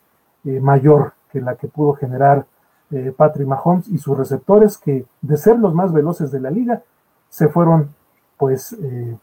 eh, 0.45 0.61
mayor 0.61 1.13
que 1.31 1.41
la 1.41 1.55
que 1.55 1.69
pudo 1.69 1.95
generar 1.95 2.47
eh, 2.91 3.15
Patrick 3.17 3.47
Mahomes 3.47 3.89
y 3.89 3.99
sus 3.99 4.19
receptores, 4.19 4.79
que 4.79 5.07
de 5.21 5.37
ser 5.37 5.61
los 5.61 5.75
más 5.75 5.93
veloces 5.93 6.33
de 6.33 6.41
la 6.41 6.51
liga, 6.51 6.83
se 7.29 7.49
fueron 7.49 7.96
pues 8.37 8.72
eh, 8.72 9.16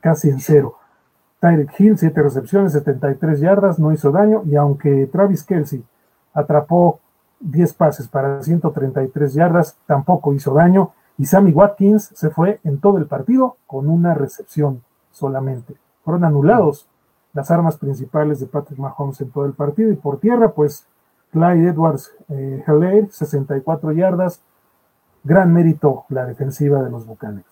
casi 0.00 0.28
en 0.28 0.40
cero. 0.40 0.76
Tyreek 1.40 1.80
Hill, 1.80 1.98
siete 1.98 2.22
recepciones, 2.22 2.72
73 2.72 3.40
yardas, 3.40 3.78
no 3.78 3.92
hizo 3.92 4.12
daño, 4.12 4.42
y 4.44 4.54
aunque 4.54 5.08
Travis 5.08 5.42
Kelsey 5.42 5.84
atrapó 6.32 7.00
10 7.40 7.74
pases 7.74 8.06
para 8.06 8.42
133 8.42 9.34
yardas, 9.34 9.76
tampoco 9.86 10.32
hizo 10.34 10.54
daño, 10.54 10.92
y 11.18 11.26
Sammy 11.26 11.52
Watkins 11.52 12.12
se 12.14 12.30
fue 12.30 12.60
en 12.62 12.78
todo 12.78 12.98
el 12.98 13.06
partido 13.06 13.56
con 13.66 13.88
una 13.88 14.14
recepción 14.14 14.82
solamente. 15.10 15.74
Fueron 16.04 16.24
anulados 16.24 16.88
las 17.32 17.50
armas 17.50 17.76
principales 17.76 18.38
de 18.38 18.46
Patrick 18.46 18.78
Mahomes 18.78 19.20
en 19.20 19.30
todo 19.30 19.44
el 19.46 19.52
partido, 19.52 19.90
y 19.90 19.96
por 19.96 20.20
tierra, 20.20 20.52
pues 20.52 20.86
Clyde 21.32 21.70
Edwards 21.70 22.14
eh, 22.28 22.62
64 23.10 23.92
yardas, 23.92 24.40
gran 25.24 25.52
mérito 25.52 26.04
la 26.08 26.26
defensiva 26.26 26.82
de 26.82 26.90
los 26.90 27.06
Bucanes. 27.06 27.51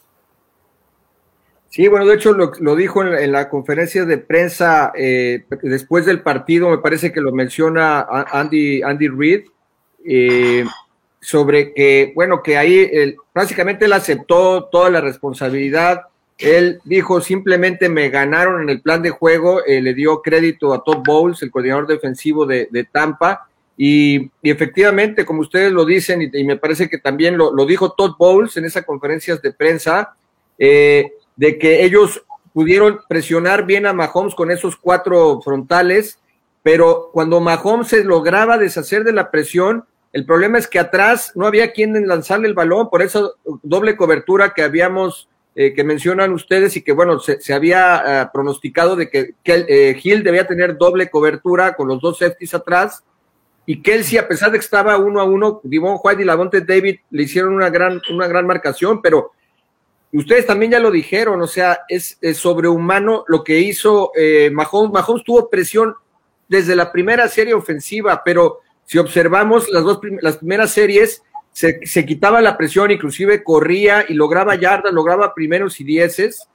Sí, 1.70 1.86
bueno, 1.86 2.04
de 2.04 2.16
hecho 2.16 2.32
lo, 2.32 2.74
dijo 2.74 3.04
en, 3.04 3.30
la 3.30 3.48
conferencia 3.48 4.04
de 4.04 4.18
prensa 4.18 4.90
eh, 4.96 5.44
después 5.62 6.04
del 6.04 6.20
partido, 6.20 6.68
me 6.68 6.78
parece 6.78 7.12
que 7.12 7.20
lo 7.20 7.30
menciona 7.30 8.00
Andy, 8.00 8.82
Andy 8.82 9.06
Reid, 9.06 9.44
eh, 10.04 10.64
sobre 11.20 11.72
que, 11.72 12.12
bueno, 12.16 12.42
que 12.42 12.56
ahí 12.56 13.16
básicamente 13.32 13.84
él 13.84 13.92
aceptó 13.92 14.64
toda 14.64 14.90
la 14.90 15.00
responsabilidad. 15.00 16.06
Él 16.38 16.80
dijo 16.82 17.20
simplemente 17.20 17.88
me 17.88 18.08
ganaron 18.08 18.62
en 18.62 18.70
el 18.70 18.80
plan 18.80 19.00
de 19.00 19.10
juego, 19.10 19.64
eh, 19.64 19.80
le 19.80 19.94
dio 19.94 20.22
crédito 20.22 20.74
a 20.74 20.82
Todd 20.82 21.04
Bowles, 21.06 21.40
el 21.42 21.52
coordinador 21.52 21.86
defensivo 21.86 22.46
de, 22.46 22.88
Tampa, 22.90 23.46
y, 23.76 24.28
efectivamente, 24.42 25.24
como 25.24 25.42
ustedes 25.42 25.70
lo 25.70 25.84
dicen, 25.84 26.28
y, 26.32 26.44
me 26.44 26.56
parece 26.56 26.88
que 26.88 26.98
también 26.98 27.38
lo, 27.38 27.54
lo, 27.54 27.64
dijo 27.64 27.92
Todd 27.92 28.16
Bowles 28.18 28.56
en 28.56 28.64
esas 28.64 28.84
conferencias 28.84 29.40
de 29.40 29.52
prensa, 29.52 30.16
eh, 30.58 31.12
de 31.40 31.58
que 31.58 31.86
ellos 31.86 32.22
pudieron 32.52 33.00
presionar 33.08 33.64
bien 33.64 33.86
a 33.86 33.94
Mahomes 33.94 34.34
con 34.34 34.50
esos 34.50 34.76
cuatro 34.76 35.40
frontales, 35.40 36.18
pero 36.62 37.08
cuando 37.14 37.40
Mahomes 37.40 37.88
se 37.88 38.04
lograba 38.04 38.58
deshacer 38.58 39.04
de 39.04 39.14
la 39.14 39.30
presión, 39.30 39.86
el 40.12 40.26
problema 40.26 40.58
es 40.58 40.68
que 40.68 40.78
atrás 40.78 41.32
no 41.34 41.46
había 41.46 41.72
quien 41.72 42.06
lanzarle 42.06 42.46
el 42.46 42.52
balón, 42.52 42.90
por 42.90 43.00
esa 43.00 43.22
doble 43.62 43.96
cobertura 43.96 44.52
que 44.52 44.62
habíamos, 44.62 45.30
eh, 45.54 45.72
que 45.72 45.82
mencionan 45.82 46.34
ustedes 46.34 46.76
y 46.76 46.82
que 46.82 46.92
bueno, 46.92 47.18
se, 47.20 47.54
había 47.54 48.20
ah, 48.20 48.30
pronosticado 48.30 48.94
de 48.94 49.08
que, 49.08 49.30
que 49.42 49.64
eh, 49.66 49.98
Hill 50.02 50.22
debía 50.22 50.46
tener 50.46 50.76
doble 50.76 51.08
cobertura 51.08 51.74
con 51.74 51.88
los 51.88 52.02
dos 52.02 52.18
safeties 52.18 52.52
atrás 52.52 53.02
y 53.64 53.80
Kelsey, 53.80 54.18
a 54.18 54.28
pesar 54.28 54.50
de 54.50 54.58
que 54.58 54.64
estaba 54.64 54.98
uno 54.98 55.22
a 55.22 55.24
uno, 55.24 55.62
Divon 55.64 55.98
White 56.04 56.20
y 56.20 56.26
Lavonte 56.26 56.60
David 56.60 56.98
le 57.08 57.22
hicieron 57.22 57.54
una 57.54 57.70
gran, 57.70 58.02
una 58.10 58.28
gran 58.28 58.46
marcación, 58.46 59.00
pero 59.00 59.32
ustedes 60.18 60.46
también 60.46 60.72
ya 60.72 60.80
lo 60.80 60.90
dijeron, 60.90 61.40
o 61.40 61.46
sea, 61.46 61.80
es, 61.88 62.18
sobrehumano 62.34 63.24
lo 63.28 63.44
que 63.44 63.60
hizo 63.60 64.12
eh, 64.16 64.50
Mahomes. 64.52 64.92
Mahomes 64.92 65.24
tuvo 65.24 65.48
presión 65.48 65.94
desde 66.48 66.74
la 66.74 66.90
primera 66.90 67.28
serie 67.28 67.54
ofensiva, 67.54 68.22
pero 68.24 68.60
si 68.84 68.98
observamos 68.98 69.68
las 69.70 69.84
dos 69.84 70.00
las 70.20 70.38
primeras 70.38 70.72
series, 70.72 71.22
se, 71.52 71.80
se, 71.86 72.06
quitaba 72.06 72.40
la 72.40 72.56
presión, 72.56 72.90
inclusive 72.90 73.44
corría 73.44 74.04
y 74.08 74.14
lograba 74.14 74.54
yardas, 74.56 74.92
lograba 74.92 75.34
primeros 75.34 75.80
y 75.80 75.84
dieces, 75.84 76.48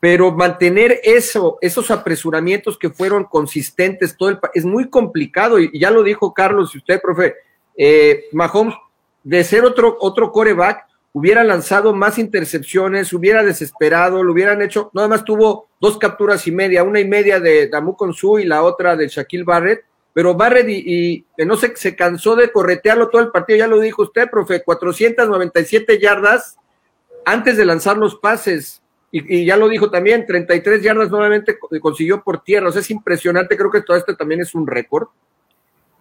pero 0.00 0.32
mantener 0.32 1.00
eso, 1.02 1.56
esos 1.62 1.90
apresuramientos 1.90 2.78
que 2.78 2.90
fueron 2.90 3.24
consistentes, 3.24 4.16
todo 4.16 4.28
el, 4.28 4.38
es 4.52 4.64
muy 4.64 4.90
complicado, 4.90 5.58
y, 5.58 5.78
ya 5.78 5.90
lo 5.90 6.02
dijo 6.02 6.34
Carlos 6.34 6.74
y 6.74 6.78
usted, 6.78 7.00
profe, 7.00 7.34
eh, 7.76 8.26
Mahomes, 8.32 8.74
de 9.22 9.42
ser 9.44 9.64
otro, 9.64 9.96
otro 10.00 10.30
coreback, 10.30 10.86
hubiera 11.14 11.44
lanzado 11.44 11.94
más 11.94 12.18
intercepciones, 12.18 13.12
hubiera 13.12 13.44
desesperado, 13.44 14.24
lo 14.24 14.32
hubieran 14.32 14.60
hecho, 14.62 14.90
nada 14.94 15.06
más 15.06 15.24
tuvo 15.24 15.68
dos 15.80 15.96
capturas 15.96 16.44
y 16.48 16.50
media, 16.50 16.82
una 16.82 16.98
y 16.98 17.06
media 17.06 17.38
de 17.38 17.68
Damu 17.68 17.94
Konsu 17.94 18.40
y 18.40 18.44
la 18.44 18.64
otra 18.64 18.96
de 18.96 19.06
Shaquille 19.06 19.44
Barrett, 19.44 19.84
pero 20.12 20.34
Barrett 20.34 20.68
y, 20.68 21.24
no 21.46 21.56
sé, 21.56 21.72
se 21.76 21.94
cansó 21.94 22.34
de 22.34 22.50
corretearlo 22.50 23.10
todo 23.10 23.22
el 23.22 23.30
partido, 23.30 23.60
ya 23.60 23.68
lo 23.68 23.78
dijo 23.78 24.02
usted, 24.02 24.28
profe, 24.28 24.64
497 24.64 26.00
yardas 26.00 26.56
antes 27.24 27.56
de 27.56 27.64
lanzar 27.64 27.96
los 27.96 28.16
pases, 28.16 28.82
y, 29.12 29.36
y, 29.36 29.44
ya 29.44 29.56
lo 29.56 29.68
dijo 29.68 29.92
también, 29.92 30.26
33 30.26 30.82
yardas 30.82 31.10
nuevamente 31.10 31.56
consiguió 31.80 32.24
por 32.24 32.42
tierra, 32.42 32.70
o 32.70 32.72
sea, 32.72 32.80
es 32.80 32.90
impresionante, 32.90 33.56
creo 33.56 33.70
que 33.70 33.82
todo 33.82 33.96
esto 33.96 34.16
también 34.16 34.40
es 34.40 34.52
un 34.52 34.66
récord. 34.66 35.06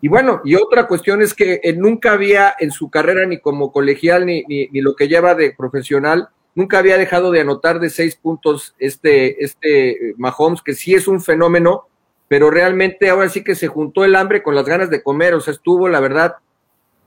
Y 0.04 0.10
bueno, 0.10 0.42
y 0.44 0.56
otra 0.56 0.86
cuestión 0.86 1.22
es 1.22 1.34
que 1.34 1.62
él 1.64 1.80
nunca 1.80 2.12
había 2.12 2.54
en 2.60 2.72
su 2.72 2.90
carrera, 2.90 3.26
ni 3.26 3.40
como 3.40 3.72
colegial, 3.72 4.26
ni, 4.26 4.44
ni, 4.44 4.82
lo 4.82 4.98
que 4.98 5.08
lleva 5.08 5.34
de 5.34 5.56
profesional, 5.58 6.28
nunca 6.56 6.80
había 6.80 6.98
dejado 6.98 7.32
de 7.32 7.40
anotar 7.40 7.80
de 7.80 7.90
seis 7.90 8.18
puntos 8.18 8.76
este, 8.80 9.42
este 9.42 10.14
Mahomes, 10.18 10.62
que 10.62 10.74
sí 10.74 10.94
es 10.94 11.08
un 11.08 11.22
fenómeno, 11.22 11.88
pero 12.28 12.52
realmente 12.52 13.10
ahora 13.10 13.30
sí 13.30 13.46
que 13.46 13.56
se 13.56 13.70
juntó 13.70 14.04
el 14.04 14.18
hambre 14.18 14.44
con 14.44 14.56
las 14.56 14.66
ganas 14.66 14.90
de 14.90 15.02
comer, 15.02 15.36
o 15.36 15.40
sea, 15.40 15.54
estuvo, 15.54 15.88
la 15.88 16.02
verdad, 16.02 16.36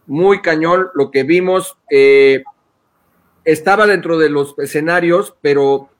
muy 0.06 0.40
cañón 0.40 0.88
lo 0.94 1.10
que 1.10 1.22
vimos. 1.22 1.76
Eh, 1.90 2.44
estaba 3.44 3.86
dentro 3.86 4.16
de 4.16 4.30
los 4.30 4.58
escenarios, 4.58 5.34
pero 5.42 5.90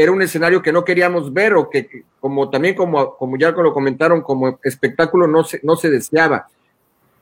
era 0.00 0.12
un 0.12 0.22
escenario 0.22 0.62
que 0.62 0.72
no 0.72 0.84
queríamos 0.84 1.32
ver 1.32 1.54
o 1.54 1.68
que, 1.68 2.04
como 2.20 2.48
también 2.50 2.76
como, 2.76 3.16
como 3.16 3.36
ya 3.36 3.50
lo 3.50 3.74
comentaron, 3.74 4.22
como 4.22 4.60
espectáculo 4.62 5.26
no 5.26 5.42
se, 5.42 5.58
no 5.64 5.74
se 5.74 5.90
deseaba. 5.90 6.46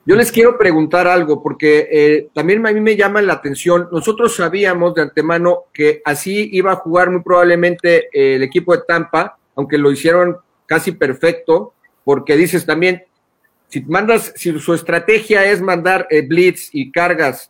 Yo 0.05 0.15
les 0.15 0.31
quiero 0.31 0.59
preguntar 0.59 1.07
algo, 1.07 1.41
porque 1.41 1.89
eh, 1.91 2.27
también 2.35 2.65
a 2.67 2.71
mí 2.71 2.79
me 2.79 2.95
llama 2.95 3.19
la 3.23 3.33
atención. 3.33 3.89
Nosotros 3.91 4.35
sabíamos 4.35 4.93
de 4.93 5.01
antemano 5.01 5.63
que 5.73 6.03
así 6.05 6.51
iba 6.53 6.71
a 6.71 6.75
jugar 6.75 7.09
muy 7.09 7.23
probablemente 7.23 8.09
eh, 8.13 8.35
el 8.35 8.43
equipo 8.43 8.75
de 8.77 8.83
Tampa, 8.87 9.39
aunque 9.55 9.79
lo 9.79 9.91
hicieron 9.91 10.37
casi 10.67 10.91
perfecto, 10.91 11.73
porque 12.03 12.37
dices 12.37 12.63
también, 12.63 13.05
si 13.69 13.81
mandas, 13.81 14.33
si 14.35 14.59
su 14.59 14.75
estrategia 14.75 15.45
es 15.45 15.61
mandar 15.61 16.05
eh, 16.11 16.21
blitz 16.21 16.69
y 16.73 16.91
cargas 16.91 17.49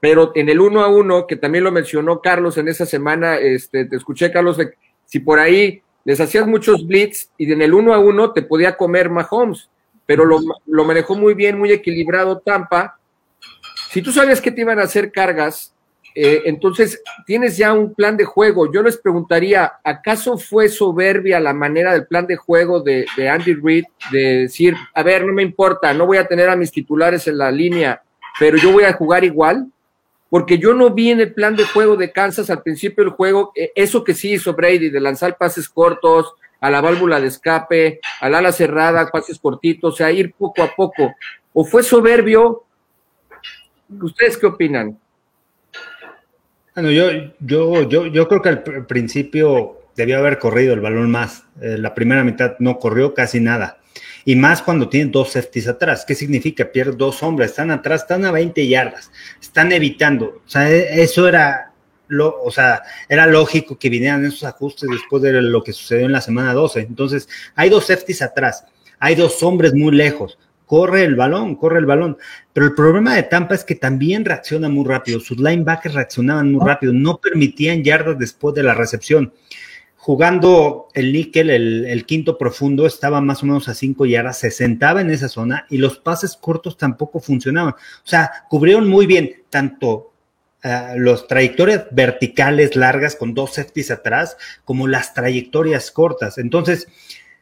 pero 0.00 0.32
en 0.34 0.48
el 0.48 0.60
uno 0.60 0.82
a 0.82 0.88
uno, 0.88 1.26
que 1.26 1.36
también 1.36 1.64
lo 1.64 1.72
mencionó 1.72 2.20
Carlos 2.20 2.58
en 2.58 2.68
esa 2.68 2.86
semana, 2.86 3.36
este, 3.36 3.86
te 3.86 3.96
escuché, 3.96 4.30
Carlos, 4.30 4.58
si 5.04 5.20
por 5.20 5.38
ahí 5.38 5.82
les 6.04 6.20
hacías 6.20 6.46
muchos 6.46 6.86
blitz 6.86 7.30
y 7.38 7.50
en 7.50 7.62
el 7.62 7.74
uno 7.74 7.94
a 7.94 7.98
uno 7.98 8.32
te 8.32 8.42
podía 8.42 8.76
comer 8.76 9.10
Mahomes, 9.10 9.68
pero 10.04 10.24
lo, 10.24 10.38
lo 10.66 10.84
manejó 10.84 11.16
muy 11.16 11.34
bien, 11.34 11.58
muy 11.58 11.72
equilibrado 11.72 12.38
Tampa. 12.38 12.98
Si 13.90 14.02
tú 14.02 14.12
sabías 14.12 14.40
que 14.40 14.52
te 14.52 14.60
iban 14.60 14.78
a 14.78 14.84
hacer 14.84 15.10
cargas, 15.10 15.74
eh, 16.18 16.44
entonces 16.46 17.02
tienes 17.26 17.58
ya 17.58 17.74
un 17.74 17.92
plan 17.92 18.16
de 18.16 18.24
juego. 18.24 18.72
Yo 18.72 18.82
les 18.82 18.96
preguntaría, 18.96 19.74
¿acaso 19.84 20.38
fue 20.38 20.68
soberbia 20.70 21.40
la 21.40 21.52
manera 21.52 21.92
del 21.92 22.06
plan 22.06 22.26
de 22.26 22.36
juego 22.36 22.80
de, 22.80 23.04
de 23.18 23.28
Andy 23.28 23.52
Reid 23.52 23.84
de 24.10 24.42
decir, 24.42 24.74
a 24.94 25.02
ver, 25.02 25.26
no 25.26 25.34
me 25.34 25.42
importa, 25.42 25.92
no 25.92 26.06
voy 26.06 26.16
a 26.16 26.26
tener 26.26 26.48
a 26.48 26.56
mis 26.56 26.72
titulares 26.72 27.26
en 27.26 27.36
la 27.36 27.50
línea, 27.50 28.02
pero 28.38 28.56
yo 28.56 28.72
voy 28.72 28.84
a 28.84 28.94
jugar 28.94 29.24
igual? 29.24 29.66
Porque 30.36 30.58
yo 30.58 30.74
no 30.74 30.90
vi 30.90 31.12
en 31.12 31.20
el 31.20 31.32
plan 31.32 31.56
de 31.56 31.64
juego 31.64 31.96
de 31.96 32.12
Kansas 32.12 32.50
al 32.50 32.60
principio 32.60 33.02
del 33.02 33.14
juego 33.14 33.52
eh, 33.54 33.72
eso 33.74 34.04
que 34.04 34.12
sí 34.12 34.34
hizo 34.34 34.52
Brady, 34.52 34.90
de 34.90 35.00
lanzar 35.00 35.38
pases 35.38 35.66
cortos, 35.66 36.34
a 36.60 36.68
la 36.68 36.82
válvula 36.82 37.18
de 37.18 37.28
escape, 37.28 38.00
al 38.20 38.34
ala 38.34 38.52
cerrada, 38.52 39.10
pases 39.10 39.38
cortitos, 39.38 39.94
o 39.94 39.96
sea, 39.96 40.12
ir 40.12 40.34
poco 40.34 40.62
a 40.62 40.74
poco. 40.76 41.14
¿O 41.54 41.64
fue 41.64 41.82
soberbio? 41.82 42.64
¿Ustedes 43.98 44.36
qué 44.36 44.44
opinan? 44.44 44.98
Bueno, 46.74 46.90
yo, 46.90 47.08
yo, 47.40 47.88
yo, 47.88 48.04
yo 48.04 48.28
creo 48.28 48.42
que 48.42 48.48
al 48.50 48.62
principio 48.86 49.78
debió 49.96 50.18
haber 50.18 50.38
corrido 50.38 50.74
el 50.74 50.80
balón 50.80 51.10
más. 51.10 51.44
Eh, 51.62 51.78
la 51.78 51.94
primera 51.94 52.24
mitad 52.24 52.56
no 52.58 52.78
corrió 52.78 53.14
casi 53.14 53.40
nada. 53.40 53.78
Y 54.28 54.34
más 54.34 54.60
cuando 54.60 54.88
tienen 54.88 55.12
dos 55.12 55.30
safeties 55.30 55.68
atrás. 55.68 56.04
¿Qué 56.04 56.16
significa? 56.16 56.64
Pierden 56.64 56.98
dos 56.98 57.22
hombres, 57.22 57.50
están 57.50 57.70
atrás, 57.70 58.02
están 58.02 58.24
a 58.24 58.32
20 58.32 58.66
yardas, 58.66 59.12
están 59.40 59.70
evitando. 59.70 60.42
O 60.44 60.48
sea, 60.48 60.68
e, 60.68 61.00
eso 61.00 61.28
era, 61.28 61.72
lo, 62.08 62.42
o 62.42 62.50
sea, 62.50 62.82
era 63.08 63.28
lógico 63.28 63.78
que 63.78 63.88
vinieran 63.88 64.24
esos 64.24 64.42
ajustes 64.42 64.90
después 64.90 65.22
de 65.22 65.40
lo 65.40 65.62
que 65.62 65.72
sucedió 65.72 66.06
en 66.06 66.12
la 66.12 66.20
semana 66.20 66.52
12. 66.54 66.80
Entonces, 66.80 67.28
hay 67.54 67.70
dos 67.70 67.86
safeties 67.86 68.20
atrás, 68.20 68.66
hay 68.98 69.14
dos 69.14 69.40
hombres 69.44 69.74
muy 69.74 69.92
lejos. 69.94 70.40
Corre 70.66 71.04
el 71.04 71.14
balón, 71.14 71.54
corre 71.54 71.78
el 71.78 71.86
balón. 71.86 72.18
Pero 72.52 72.66
el 72.66 72.74
problema 72.74 73.14
de 73.14 73.22
Tampa 73.22 73.54
es 73.54 73.62
que 73.62 73.76
también 73.76 74.24
reacciona 74.24 74.68
muy 74.68 74.84
rápido. 74.84 75.20
Sus 75.20 75.38
linebackers 75.38 75.94
reaccionaban 75.94 76.50
muy 76.50 76.66
rápido, 76.66 76.92
no 76.92 77.18
permitían 77.18 77.84
yardas 77.84 78.18
después 78.18 78.56
de 78.56 78.64
la 78.64 78.74
recepción 78.74 79.32
jugando 80.06 80.86
el 80.94 81.12
níquel, 81.12 81.50
el, 81.50 82.06
quinto 82.06 82.38
profundo, 82.38 82.86
estaba 82.86 83.20
más 83.20 83.42
o 83.42 83.46
menos 83.46 83.68
a 83.68 83.74
cinco 83.74 84.06
yardas, 84.06 84.38
se 84.38 84.52
sentaba 84.52 85.00
en 85.00 85.10
esa 85.10 85.28
zona 85.28 85.66
y 85.68 85.78
los 85.78 85.98
pases 85.98 86.36
cortos 86.36 86.78
tampoco 86.78 87.18
funcionaban. 87.18 87.72
O 87.72 88.06
sea, 88.08 88.30
cubrieron 88.48 88.86
muy 88.86 89.06
bien 89.06 89.42
tanto 89.50 90.12
uh, 90.62 90.96
las 90.96 91.26
trayectorias 91.26 91.86
verticales 91.90 92.76
largas 92.76 93.16
con 93.16 93.34
dos 93.34 93.54
safeties 93.54 93.90
atrás, 93.90 94.36
como 94.64 94.86
las 94.86 95.12
trayectorias 95.12 95.90
cortas. 95.90 96.38
Entonces, 96.38 96.86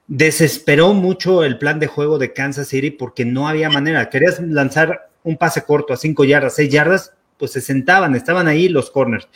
desesperó 0.06 0.94
mucho 0.94 1.44
el 1.44 1.58
plan 1.58 1.78
de 1.78 1.86
juego 1.86 2.16
de 2.16 2.32
Kansas 2.32 2.68
City 2.68 2.90
porque 2.90 3.26
no 3.26 3.46
había 3.46 3.68
manera. 3.68 4.08
Querías 4.08 4.40
lanzar 4.40 5.10
un 5.22 5.36
pase 5.36 5.64
corto 5.64 5.92
a 5.92 5.98
cinco 5.98 6.24
yardas, 6.24 6.54
seis 6.54 6.72
yardas, 6.72 7.12
pues 7.36 7.52
se 7.52 7.60
sentaban, 7.60 8.14
estaban 8.14 8.48
ahí 8.48 8.70
los 8.70 8.90
corners 8.90 9.28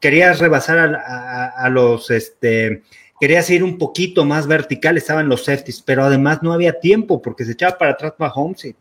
querías 0.00 0.38
rebasar 0.38 0.78
a, 0.78 1.46
a, 1.48 1.68
los, 1.68 2.10
este, 2.10 2.82
querías 3.20 3.48
ir 3.50 3.64
un 3.64 3.78
poquito 3.78 4.24
más 4.24 4.46
vertical, 4.46 4.96
estaban 4.96 5.28
los 5.28 5.44
safeties, 5.44 5.82
pero 5.82 6.04
además 6.04 6.42
no 6.42 6.52
había 6.52 6.80
tiempo 6.80 7.20
porque 7.20 7.44
se 7.44 7.52
echaba 7.52 7.78
para 7.78 7.92
atrás 7.92 8.14
Mahomes 8.18 8.64
y 8.64 8.76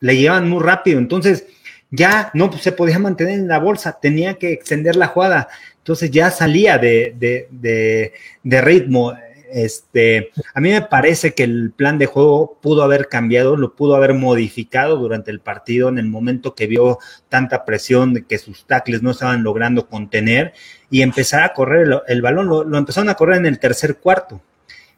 le 0.00 0.16
llevaban 0.16 0.48
muy 0.48 0.62
rápido. 0.62 0.98
Entonces, 0.98 1.46
ya 1.90 2.30
no 2.34 2.52
se 2.52 2.72
podía 2.72 2.98
mantener 2.98 3.34
en 3.34 3.48
la 3.48 3.58
bolsa, 3.58 3.98
tenía 4.00 4.34
que 4.34 4.52
extender 4.52 4.96
la 4.96 5.06
jugada. 5.06 5.48
Entonces 5.78 6.10
ya 6.10 6.30
salía 6.30 6.78
de, 6.78 7.14
de, 7.16 8.12
de 8.42 8.60
ritmo. 8.60 9.14
Este, 9.52 10.32
a 10.54 10.60
mí 10.60 10.70
me 10.70 10.82
parece 10.82 11.34
que 11.34 11.44
el 11.44 11.70
plan 11.70 11.98
de 11.98 12.06
juego 12.06 12.58
pudo 12.60 12.82
haber 12.82 13.08
cambiado, 13.08 13.56
lo 13.56 13.74
pudo 13.74 13.94
haber 13.94 14.14
modificado 14.14 14.96
durante 14.96 15.30
el 15.30 15.40
partido 15.40 15.88
en 15.88 15.98
el 15.98 16.06
momento 16.06 16.54
que 16.54 16.66
vio 16.66 16.98
tanta 17.28 17.64
presión 17.64 18.12
de 18.14 18.24
que 18.24 18.38
sus 18.38 18.66
tackles 18.66 19.02
no 19.02 19.12
estaban 19.12 19.42
logrando 19.42 19.88
contener 19.88 20.52
y 20.90 21.02
empezar 21.02 21.42
a 21.42 21.52
correr 21.54 22.02
el, 22.08 22.22
balón. 22.22 22.48
Lo, 22.48 22.76
empezaron 22.76 23.08
a 23.08 23.14
correr 23.14 23.38
en 23.38 23.46
el 23.46 23.58
tercer 23.58 23.96
cuarto 23.96 24.40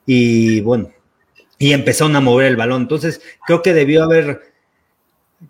y 0.07 0.61
bueno, 0.61 0.91
y 1.59 1.73
empezaron 1.73 2.17
a 2.17 2.21
mover 2.21 2.47
el 2.47 2.57
balón. 2.57 2.83
Entonces, 2.83 3.21
creo 3.47 3.63
que 3.63 3.75
debió 3.75 4.05
haber 4.05 4.58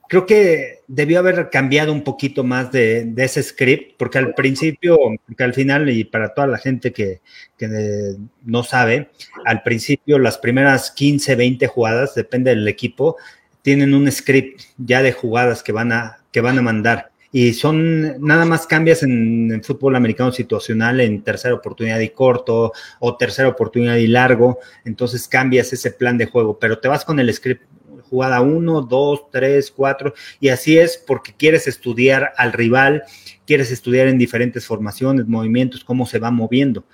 creo 0.08 0.26
que 0.26 0.80
debió 0.86 1.18
haber 1.18 1.50
cambiado 1.50 1.92
un 1.92 2.04
poquito 2.04 2.44
más 2.44 2.70
de, 2.72 3.12
ese 3.16 3.42
script, 3.42 3.94
porque 3.96 4.18
al 4.18 4.34
principio, 4.34 4.98
porque 5.26 5.44
al 5.44 5.54
final, 5.54 5.88
y 5.88 6.04
para 6.04 6.34
toda 6.34 6.46
la 6.46 6.58
gente 6.58 6.92
que, 6.92 7.20
que, 7.56 8.16
no 8.44 8.62
sabe, 8.62 9.10
al 9.44 9.62
principio 9.62 10.18
las 10.18 10.38
primeras 10.38 10.90
15, 10.90 11.36
20 11.36 11.66
jugadas, 11.66 12.14
depende 12.14 12.50
del 12.50 12.68
equipo, 12.68 13.16
tienen 13.62 13.94
un 13.94 14.10
script 14.10 14.62
ya 14.78 15.02
de 15.02 15.12
jugadas 15.12 15.62
que 15.62 15.72
van 15.72 15.92
a, 15.92 16.18
que 16.32 16.40
van 16.40 16.58
a 16.58 16.62
mandar. 16.62 17.10
Y 17.30 17.52
son 17.52 18.24
nada 18.24 18.46
más 18.46 18.66
cambias 18.66 19.02
en, 19.02 19.52
en 19.52 19.62
fútbol 19.62 19.96
americano 19.96 20.32
situacional 20.32 21.00
en 21.00 21.22
tercera 21.22 21.54
oportunidad 21.54 22.00
y 22.00 22.08
corto 22.08 22.72
o 23.00 23.16
tercera 23.18 23.48
oportunidad 23.48 23.96
y 23.96 24.06
largo, 24.06 24.58
entonces 24.86 25.28
cambias 25.28 25.72
ese 25.74 25.90
plan 25.90 26.16
de 26.16 26.26
juego, 26.26 26.58
pero 26.58 26.78
te 26.78 26.88
vas 26.88 27.04
con 27.04 27.20
el 27.20 27.32
script 27.34 27.62
jugada 28.08 28.40
1, 28.40 28.82
2, 28.82 29.30
3, 29.30 29.70
4, 29.70 30.14
y 30.40 30.48
así 30.48 30.78
es 30.78 30.96
porque 30.96 31.34
quieres 31.36 31.66
estudiar 31.66 32.32
al 32.36 32.52
rival, 32.52 33.04
quieres 33.46 33.70
estudiar 33.70 34.08
en 34.08 34.18
diferentes 34.18 34.66
formaciones, 34.66 35.26
movimientos, 35.26 35.84
cómo 35.84 36.06
se 36.06 36.18
va 36.18 36.30
moviendo. 36.30 36.84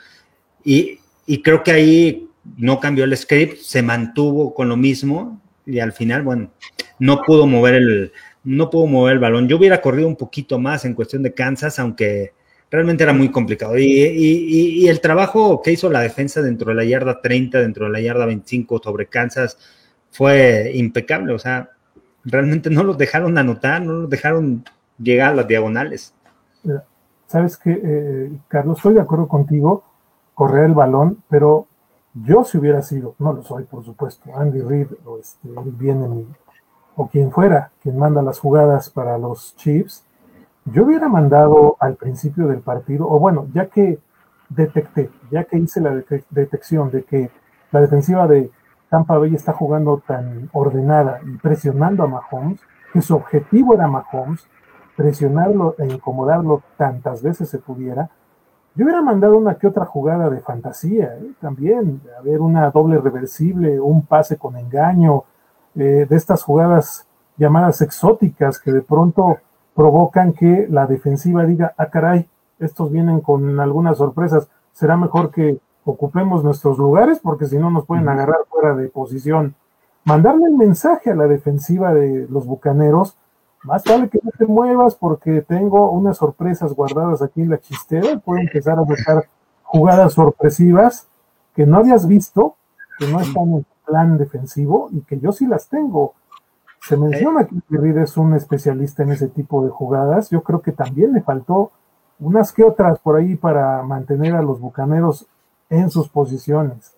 Y, 0.64 0.98
y 1.26 1.42
creo 1.42 1.62
que 1.62 1.72
ahí 1.72 2.28
no 2.56 2.80
cambió 2.80 3.04
el 3.04 3.16
script, 3.16 3.58
se 3.58 3.82
mantuvo 3.82 4.54
con 4.54 4.68
lo 4.68 4.76
mismo 4.76 5.40
y 5.66 5.78
al 5.78 5.92
final, 5.92 6.22
bueno, 6.22 6.50
no 6.98 7.22
pudo 7.22 7.46
mover 7.46 7.74
el, 7.74 8.12
no 8.44 8.70
pudo 8.70 8.86
mover 8.86 9.14
el 9.14 9.18
balón. 9.18 9.48
Yo 9.48 9.56
hubiera 9.56 9.80
corrido 9.80 10.06
un 10.06 10.16
poquito 10.16 10.58
más 10.58 10.84
en 10.84 10.94
cuestión 10.94 11.22
de 11.22 11.32
Kansas, 11.32 11.78
aunque 11.78 12.32
realmente 12.70 13.02
era 13.02 13.12
muy 13.12 13.30
complicado. 13.30 13.78
Y, 13.78 13.84
y, 13.84 14.82
y, 14.82 14.88
el 14.88 15.00
trabajo 15.00 15.62
que 15.62 15.72
hizo 15.72 15.90
la 15.90 16.00
defensa 16.00 16.42
dentro 16.42 16.70
de 16.70 16.74
la 16.74 16.84
yarda 16.84 17.20
30, 17.20 17.60
dentro 17.60 17.86
de 17.86 17.92
la 17.92 18.00
yarda 18.00 18.26
25 18.26 18.80
sobre 18.82 19.06
Kansas, 19.06 19.58
fue 20.14 20.70
impecable, 20.74 21.34
o 21.34 21.38
sea, 21.40 21.70
realmente 22.24 22.70
no 22.70 22.84
los 22.84 22.96
dejaron 22.96 23.36
anotar, 23.36 23.82
no 23.82 23.94
los 23.94 24.10
dejaron 24.10 24.64
llegar 24.96 25.32
a 25.32 25.34
las 25.34 25.48
diagonales. 25.48 26.14
Sabes 27.26 27.56
que, 27.56 27.80
eh, 27.82 28.32
Carlos, 28.46 28.78
estoy 28.78 28.94
de 28.94 29.00
acuerdo 29.00 29.26
contigo, 29.26 29.82
correr 30.34 30.66
el 30.66 30.74
balón, 30.74 31.18
pero 31.28 31.66
yo 32.14 32.44
si 32.44 32.58
hubiera 32.58 32.80
sido, 32.82 33.16
no 33.18 33.32
lo 33.32 33.42
soy 33.42 33.64
por 33.64 33.84
supuesto, 33.84 34.30
Andy 34.36 34.60
Reid 34.60 34.86
o 35.04 35.18
este, 35.18 35.48
viene 35.72 36.26
o 36.94 37.08
quien 37.08 37.32
fuera 37.32 37.72
quien 37.82 37.98
manda 37.98 38.22
las 38.22 38.38
jugadas 38.38 38.90
para 38.90 39.18
los 39.18 39.56
Chiefs, 39.56 40.04
yo 40.66 40.84
hubiera 40.84 41.08
mandado 41.08 41.76
al 41.80 41.96
principio 41.96 42.46
del 42.46 42.60
partido, 42.60 43.08
o 43.10 43.18
bueno, 43.18 43.48
ya 43.52 43.66
que 43.66 43.98
detecté, 44.48 45.10
ya 45.32 45.42
que 45.42 45.58
hice 45.58 45.80
la 45.80 46.00
detección 46.30 46.92
de 46.92 47.02
que 47.02 47.30
la 47.72 47.80
defensiva 47.80 48.28
de 48.28 48.52
Tampa 48.94 49.18
Bay 49.18 49.34
está 49.34 49.52
jugando 49.52 50.00
tan 50.06 50.48
ordenada 50.52 51.18
y 51.26 51.36
presionando 51.38 52.04
a 52.04 52.06
Mahomes, 52.06 52.60
que 52.92 53.02
su 53.02 53.16
objetivo 53.16 53.74
era 53.74 53.88
Mahomes, 53.88 54.46
presionarlo 54.94 55.74
e 55.78 55.86
incomodarlo 55.92 56.62
tantas 56.76 57.20
veces 57.20 57.48
se 57.48 57.58
pudiera, 57.58 58.08
yo 58.76 58.84
hubiera 58.84 59.02
mandado 59.02 59.36
una 59.36 59.56
que 59.56 59.66
otra 59.66 59.84
jugada 59.84 60.30
de 60.30 60.40
fantasía, 60.40 61.16
¿eh? 61.16 61.32
también, 61.40 62.02
a 62.16 62.22
ver, 62.22 62.40
una 62.40 62.70
doble 62.70 63.00
reversible, 63.00 63.80
un 63.80 64.06
pase 64.06 64.36
con 64.36 64.56
engaño, 64.56 65.24
eh, 65.74 66.06
de 66.08 66.16
estas 66.16 66.44
jugadas 66.44 67.08
llamadas 67.36 67.80
exóticas 67.80 68.60
que 68.60 68.70
de 68.70 68.82
pronto 68.82 69.38
provocan 69.74 70.32
que 70.34 70.68
la 70.70 70.86
defensiva 70.86 71.44
diga, 71.44 71.74
ah, 71.76 71.86
caray, 71.86 72.28
estos 72.60 72.92
vienen 72.92 73.22
con 73.22 73.58
algunas 73.58 73.98
sorpresas, 73.98 74.48
será 74.72 74.96
mejor 74.96 75.32
que 75.32 75.58
ocupemos 75.84 76.42
nuestros 76.42 76.78
lugares 76.78 77.20
porque 77.20 77.46
si 77.46 77.56
no 77.56 77.70
nos 77.70 77.86
pueden 77.86 78.08
agarrar 78.08 78.38
fuera 78.48 78.74
de 78.74 78.88
posición. 78.88 79.54
Mandarle 80.04 80.46
el 80.46 80.54
mensaje 80.54 81.10
a 81.10 81.14
la 81.14 81.26
defensiva 81.26 81.94
de 81.94 82.26
los 82.28 82.46
Bucaneros, 82.46 83.16
más 83.62 83.82
vale 83.84 84.08
que 84.08 84.20
no 84.22 84.30
te 84.36 84.46
muevas 84.46 84.94
porque 84.94 85.40
tengo 85.40 85.90
unas 85.90 86.18
sorpresas 86.18 86.74
guardadas 86.74 87.22
aquí 87.22 87.40
en 87.40 87.50
la 87.50 87.58
chistera, 87.58 88.18
puedo 88.18 88.40
empezar 88.40 88.78
a 88.78 88.84
sacar 88.84 89.28
jugadas 89.62 90.12
sorpresivas 90.12 91.08
que 91.54 91.64
no 91.64 91.78
habías 91.78 92.06
visto, 92.06 92.56
que 92.98 93.06
no 93.08 93.20
están 93.20 93.52
en 93.54 93.66
plan 93.86 94.18
defensivo 94.18 94.88
y 94.92 95.00
que 95.00 95.18
yo 95.18 95.32
sí 95.32 95.46
las 95.46 95.68
tengo. 95.68 96.14
Se 96.82 96.98
menciona 96.98 97.46
que 97.46 97.56
Reed 97.70 97.96
es 97.98 98.16
un 98.18 98.34
especialista 98.34 99.02
en 99.02 99.12
ese 99.12 99.28
tipo 99.28 99.64
de 99.64 99.70
jugadas. 99.70 100.28
Yo 100.28 100.42
creo 100.42 100.60
que 100.60 100.72
también 100.72 101.14
le 101.14 101.22
faltó 101.22 101.70
unas 102.20 102.52
que 102.52 102.62
otras 102.62 102.98
por 102.98 103.16
ahí 103.16 103.36
para 103.36 103.82
mantener 103.82 104.34
a 104.34 104.42
los 104.42 104.60
bucaneros 104.60 105.26
en 105.70 105.90
sus 105.90 106.08
posiciones. 106.08 106.92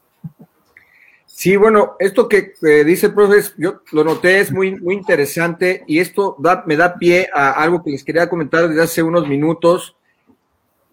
Sí, 1.27 1.57
bueno, 1.57 1.97
esto 1.99 2.29
que 2.29 2.55
dice 2.85 3.07
el 3.07 3.15
profe, 3.15 3.43
yo 3.59 3.83
lo 3.93 4.05
noté, 4.05 4.41
es 4.41 4.51
muy, 4.53 4.77
muy 4.77 4.95
interesante 4.95 5.85
y 5.87 5.99
esto 5.99 6.37
me 6.65 6.77
da 6.77 6.95
pie 6.95 7.29
a 7.33 7.51
algo 7.51 7.83
que 7.83 7.91
les 7.91 8.03
quería 8.03 8.29
comentar 8.31 8.69
desde 8.69 8.83
hace 8.83 9.03
unos 9.03 9.29
minutos. 9.29 9.97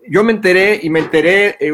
Yo 0.05 0.23
me 0.23 0.33
enteré 0.33 0.81
y 0.83 0.89
me 0.89 0.99
enteré 0.99 1.55
eh, 1.61 1.71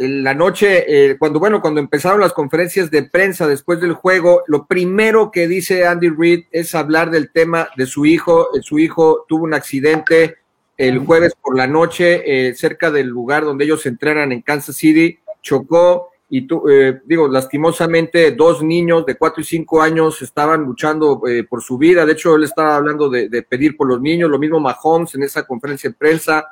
en 0.00 0.24
la 0.24 0.32
noche, 0.32 1.10
eh, 1.10 1.18
cuando, 1.18 1.38
bueno, 1.38 1.60
cuando 1.60 1.78
empezaron 1.78 2.20
las 2.20 2.32
conferencias 2.32 2.90
de 2.90 3.02
prensa 3.02 3.46
después 3.46 3.82
del 3.82 3.92
juego, 3.92 4.42
lo 4.46 4.66
primero 4.66 5.30
que 5.30 5.46
dice 5.46 5.86
Andy 5.86 6.08
Reid 6.08 6.44
es 6.52 6.74
hablar 6.74 7.10
del 7.10 7.30
tema 7.30 7.68
de 7.76 7.84
su 7.84 8.06
hijo. 8.06 8.48
Eh, 8.56 8.62
su 8.62 8.78
hijo 8.78 9.26
tuvo 9.28 9.44
un 9.44 9.52
accidente 9.52 10.36
el 10.78 11.00
jueves 11.00 11.34
por 11.34 11.54
la 11.54 11.66
noche 11.66 12.22
eh, 12.24 12.54
cerca 12.54 12.90
del 12.90 13.08
lugar 13.08 13.44
donde 13.44 13.66
ellos 13.66 13.84
entrenan 13.84 14.32
en 14.32 14.40
Kansas 14.40 14.76
City, 14.76 15.18
chocó 15.42 16.08
y 16.28 16.46
tu, 16.46 16.62
digo, 17.04 17.26
lastimosamente 17.26 18.30
dos 18.32 18.62
niños 18.62 19.04
de 19.04 19.16
cuatro 19.16 19.40
y 19.40 19.44
cinco 19.44 19.82
años 19.82 20.22
estaban 20.22 20.62
luchando 20.62 21.20
por 21.48 21.60
su 21.60 21.76
vida. 21.76 22.06
De 22.06 22.12
hecho, 22.12 22.36
él 22.36 22.44
estaba 22.44 22.76
hablando 22.76 23.08
de, 23.08 23.28
de 23.28 23.42
pedir 23.42 23.76
por 23.76 23.88
los 23.88 24.00
niños, 24.00 24.30
lo 24.30 24.38
mismo 24.38 24.60
Mahomes 24.60 25.14
en 25.16 25.24
esa 25.24 25.44
conferencia 25.44 25.90
de 25.90 25.96
prensa 25.96 26.46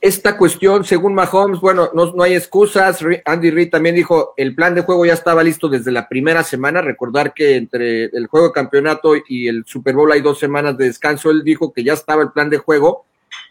esta 0.00 0.38
cuestión, 0.38 0.82
según 0.84 1.14
Mahomes, 1.14 1.60
bueno, 1.60 1.90
no, 1.92 2.12
no, 2.12 2.22
hay 2.22 2.34
excusas. 2.34 3.04
Andy 3.24 3.50
Reid 3.50 3.70
también 3.70 3.94
dijo, 3.94 4.32
el 4.38 4.54
plan 4.54 4.74
de 4.74 4.80
juego 4.80 5.04
ya 5.04 5.12
estaba 5.12 5.44
listo 5.44 5.68
desde 5.68 5.92
la 5.92 6.08
primera 6.08 6.42
semana. 6.42 6.80
Recordar 6.80 7.34
que 7.34 7.56
entre 7.56 8.04
el 8.04 8.26
juego 8.26 8.46
de 8.46 8.52
campeonato 8.54 9.12
y 9.28 9.48
el 9.48 9.64
Super 9.66 9.94
Bowl 9.94 10.10
hay 10.10 10.22
dos 10.22 10.38
semanas 10.38 10.78
de 10.78 10.86
descanso. 10.86 11.30
Él 11.30 11.44
dijo 11.44 11.72
que 11.74 11.84
ya 11.84 11.92
estaba 11.92 12.22
el 12.22 12.32
plan 12.32 12.48
de 12.48 12.56
juego. 12.56 13.04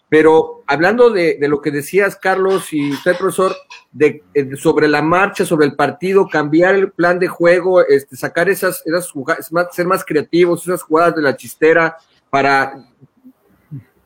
Pero 0.09 0.63
hablando 0.65 1.11
de, 1.11 1.37
de 1.39 1.47
lo 1.47 1.61
que 1.61 1.71
decías, 1.71 2.15
Carlos 2.15 2.73
y 2.73 2.91
usted, 2.91 3.15
profesor, 3.17 3.55
de, 3.91 4.23
de, 4.33 4.57
sobre 4.57 4.87
la 4.87 5.01
marcha, 5.03 5.45
sobre 5.45 5.67
el 5.67 5.75
partido, 5.75 6.27
cambiar 6.27 6.75
el 6.75 6.91
plan 6.91 7.19
de 7.19 7.27
juego, 7.27 7.85
este, 7.85 8.15
sacar 8.15 8.49
esas, 8.49 8.81
esas 8.85 9.11
jugadas, 9.11 9.49
ser 9.71 9.85
más 9.85 10.03
creativos, 10.03 10.63
esas 10.63 10.81
jugadas 10.81 11.15
de 11.15 11.21
la 11.21 11.37
chistera 11.37 11.97
para 12.29 12.85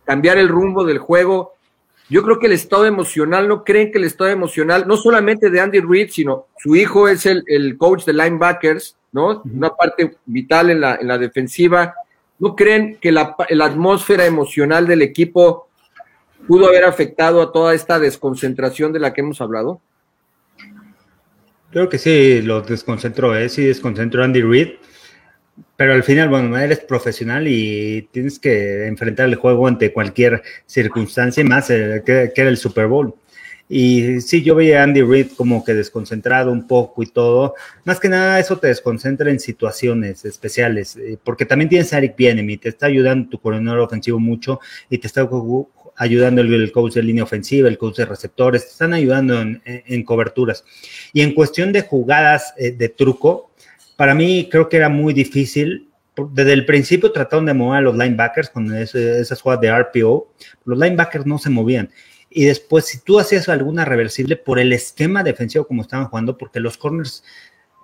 cambiar 0.05 0.37
el 0.37 0.49
rumbo 0.49 0.83
del 0.83 0.99
juego 0.99 1.53
yo 2.09 2.21
creo 2.21 2.37
que 2.37 2.47
el 2.47 2.51
estado 2.51 2.85
emocional, 2.85 3.47
¿no 3.47 3.63
creen 3.63 3.91
que 3.91 3.97
el 3.97 4.03
estado 4.03 4.29
emocional, 4.29 4.85
no 4.87 4.97
solamente 4.97 5.49
de 5.49 5.59
Andy 5.59 5.79
Reid, 5.79 6.09
sino 6.11 6.47
su 6.57 6.75
hijo 6.75 7.07
es 7.07 7.25
el, 7.25 7.43
el 7.47 7.77
coach 7.77 8.05
de 8.05 8.13
linebackers, 8.13 8.97
¿no? 9.11 9.41
Una 9.43 9.69
parte 9.73 10.17
vital 10.25 10.69
en 10.69 10.81
la, 10.81 10.95
en 10.95 11.07
la 11.07 11.17
defensiva. 11.17 11.95
¿No 12.39 12.55
creen 12.55 12.97
que 13.01 13.11
la, 13.11 13.35
la 13.49 13.65
atmósfera 13.65 14.25
emocional 14.25 14.85
del 14.85 15.01
equipo 15.01 15.69
pudo 16.47 16.67
haber 16.67 16.85
afectado 16.85 17.41
a 17.41 17.51
toda 17.51 17.73
esta 17.73 17.99
desconcentración 17.99 18.93
de 18.93 18.99
la 18.99 19.13
que 19.13 19.21
hemos 19.21 19.41
hablado? 19.41 19.81
Creo 21.71 21.89
que 21.89 21.97
sí, 21.97 22.41
lo 22.41 22.61
desconcentró, 22.61 23.35
¿eh? 23.35 23.49
sí 23.49 23.63
desconcentró 23.63 24.23
Andy 24.23 24.41
Reid 24.41 24.69
pero 25.75 25.93
al 25.93 26.03
final, 26.03 26.29
bueno, 26.29 26.57
eres 26.57 26.79
profesional 26.79 27.47
y 27.47 28.07
tienes 28.11 28.39
que 28.39 28.87
enfrentar 28.87 29.27
el 29.27 29.35
juego 29.35 29.67
ante 29.67 29.91
cualquier 29.91 30.43
circunstancia, 30.65 31.43
más 31.43 31.69
eh, 31.69 32.01
que, 32.05 32.31
era 32.35 32.49
el 32.49 32.57
Super 32.57 32.87
Bowl. 32.87 33.15
Y 33.69 34.19
sí, 34.21 34.43
yo 34.43 34.55
veía 34.55 34.81
a 34.81 34.83
Andy 34.83 35.01
Reid 35.01 35.31
como 35.37 35.63
que 35.63 35.73
desconcentrado 35.73 36.51
un 36.51 36.67
poco 36.67 37.01
y 37.01 37.07
todo. 37.07 37.55
Más 37.85 37.99
que 37.99 38.09
nada, 38.09 38.39
eso 38.39 38.59
te 38.59 38.67
desconcentra 38.67 39.31
en 39.31 39.39
situaciones 39.39 40.25
especiales, 40.25 40.95
eh, 40.97 41.17
porque 41.23 41.45
también 41.45 41.69
tienes 41.69 41.93
a 41.93 41.97
Eric 41.97 42.15
Bienemy, 42.15 42.57
te 42.57 42.69
está 42.69 42.87
ayudando 42.87 43.29
tu 43.29 43.39
coordinador 43.39 43.79
ofensivo 43.79 44.19
mucho 44.19 44.59
y 44.89 44.97
te 44.97 45.07
está 45.07 45.27
ayudando 45.95 46.41
el, 46.41 46.71
coach 46.71 46.93
de 46.93 47.03
línea 47.03 47.23
ofensiva, 47.23 47.69
el 47.69 47.77
coach 47.77 47.97
de 47.97 48.05
receptores, 48.05 48.65
te 48.65 48.71
están 48.71 48.93
ayudando 48.93 49.41
en, 49.41 50.03
coberturas. 50.03 50.65
Y 51.13 51.21
en 51.21 51.33
cuestión 51.33 51.71
de 51.71 51.81
jugadas 51.81 52.53
eh, 52.57 52.71
de 52.71 52.89
truco, 52.89 53.51
para 53.95 54.13
mí 54.13 54.49
creo 54.51 54.69
que 54.69 54.77
era 54.77 54.89
muy 54.89 55.13
difícil. 55.13 55.89
Desde 56.31 56.53
el 56.53 56.65
principio 56.65 57.11
trataron 57.11 57.45
de 57.45 57.53
mover 57.53 57.79
a 57.79 57.81
los 57.81 57.97
linebackers 57.97 58.49
con 58.49 58.75
esas 58.75 59.41
jugadas 59.41 59.61
de 59.61 59.79
RPO. 59.79 60.31
Los 60.65 60.77
linebackers 60.77 61.25
no 61.25 61.39
se 61.39 61.49
movían. 61.49 61.89
Y 62.33 62.45
después, 62.45 62.85
si 62.85 62.99
tú 62.99 63.19
hacías 63.19 63.47
alguna 63.49 63.85
reversible 63.85 64.35
por 64.35 64.59
el 64.59 64.73
esquema 64.73 65.23
defensivo 65.23 65.67
como 65.67 65.83
estaban 65.83 66.07
jugando, 66.07 66.37
porque 66.37 66.59
los 66.59 66.77
corners 66.77 67.23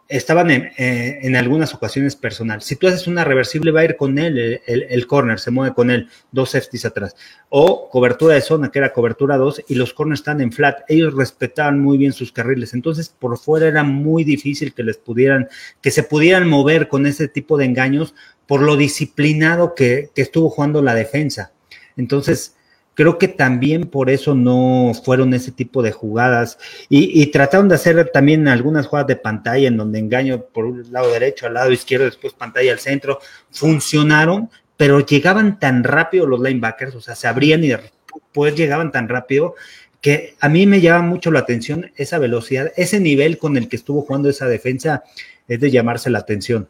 estaban 0.09 0.49
en, 0.49 0.71
eh, 0.77 1.19
en, 1.21 1.35
algunas 1.35 1.75
ocasiones 1.75 2.15
personal. 2.15 2.63
Si 2.63 2.75
tú 2.75 2.87
haces 2.87 3.05
una 3.05 3.23
reversible, 3.23 3.71
va 3.71 3.81
a 3.81 3.85
ir 3.85 3.95
con 3.95 4.17
él, 4.17 4.59
el, 4.65 4.87
el, 4.89 5.07
corner, 5.07 5.39
se 5.39 5.51
mueve 5.51 5.75
con 5.75 5.91
él, 5.91 6.09
dos 6.31 6.49
safeties 6.49 6.85
atrás. 6.85 7.15
O 7.49 7.89
cobertura 7.91 8.33
de 8.33 8.41
zona, 8.41 8.71
que 8.71 8.79
era 8.79 8.91
cobertura 8.91 9.37
2, 9.37 9.65
y 9.67 9.75
los 9.75 9.93
corners 9.93 10.21
están 10.21 10.41
en 10.41 10.51
flat. 10.51 10.79
Ellos 10.87 11.13
respetaban 11.13 11.79
muy 11.79 11.99
bien 11.99 12.11
sus 12.11 12.31
carriles. 12.31 12.73
Entonces, 12.73 13.09
por 13.09 13.37
fuera 13.37 13.67
era 13.67 13.83
muy 13.83 14.23
difícil 14.23 14.73
que 14.73 14.81
les 14.81 14.97
pudieran, 14.97 15.47
que 15.79 15.91
se 15.91 16.01
pudieran 16.01 16.49
mover 16.49 16.87
con 16.87 17.05
ese 17.05 17.27
tipo 17.27 17.55
de 17.55 17.65
engaños 17.65 18.15
por 18.47 18.63
lo 18.63 18.77
disciplinado 18.77 19.75
que, 19.75 20.09
que 20.15 20.23
estuvo 20.23 20.49
jugando 20.49 20.81
la 20.81 20.95
defensa. 20.95 21.51
Entonces, 21.97 22.55
Creo 22.99 23.17
que 23.17 23.29
también 23.29 23.85
por 23.85 24.09
eso 24.09 24.35
no 24.35 24.91
fueron 25.05 25.33
ese 25.33 25.53
tipo 25.53 25.81
de 25.81 25.93
jugadas 25.93 26.57
y, 26.89 27.21
y, 27.21 27.27
trataron 27.27 27.69
de 27.69 27.75
hacer 27.75 28.09
también 28.11 28.49
algunas 28.49 28.87
jugadas 28.87 29.07
de 29.07 29.15
pantalla 29.15 29.69
en 29.69 29.77
donde 29.77 29.99
engaño 29.99 30.41
por 30.41 30.65
un 30.65 30.91
lado 30.91 31.09
derecho, 31.09 31.47
al 31.47 31.53
lado 31.53 31.71
izquierdo, 31.71 32.03
después 32.03 32.33
pantalla 32.33 32.73
al 32.73 32.79
centro. 32.79 33.19
Funcionaron, 33.51 34.49
pero 34.75 34.99
llegaban 34.99 35.59
tan 35.59 35.85
rápido 35.85 36.27
los 36.27 36.41
linebackers, 36.41 36.93
o 36.93 36.99
sea, 36.99 37.15
se 37.15 37.29
abrían 37.29 37.63
y 37.63 37.69
después 37.69 38.53
llegaban 38.55 38.91
tan 38.91 39.07
rápido 39.07 39.55
que 40.01 40.35
a 40.41 40.49
mí 40.49 40.67
me 40.67 40.81
llama 40.81 41.07
mucho 41.07 41.31
la 41.31 41.39
atención 41.39 41.93
esa 41.95 42.19
velocidad, 42.19 42.73
ese 42.75 42.99
nivel 42.99 43.37
con 43.37 43.55
el 43.55 43.69
que 43.69 43.77
estuvo 43.77 44.01
jugando 44.01 44.29
esa 44.29 44.47
defensa 44.47 45.03
es 45.47 45.61
de 45.61 45.71
llamarse 45.71 46.09
la 46.09 46.19
atención. 46.19 46.67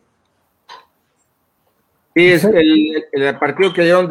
Sí, 2.16 2.32
es 2.32 2.44
el, 2.44 3.06
el, 3.12 3.38
partido 3.38 3.72
que 3.72 3.84
dieron 3.84 4.10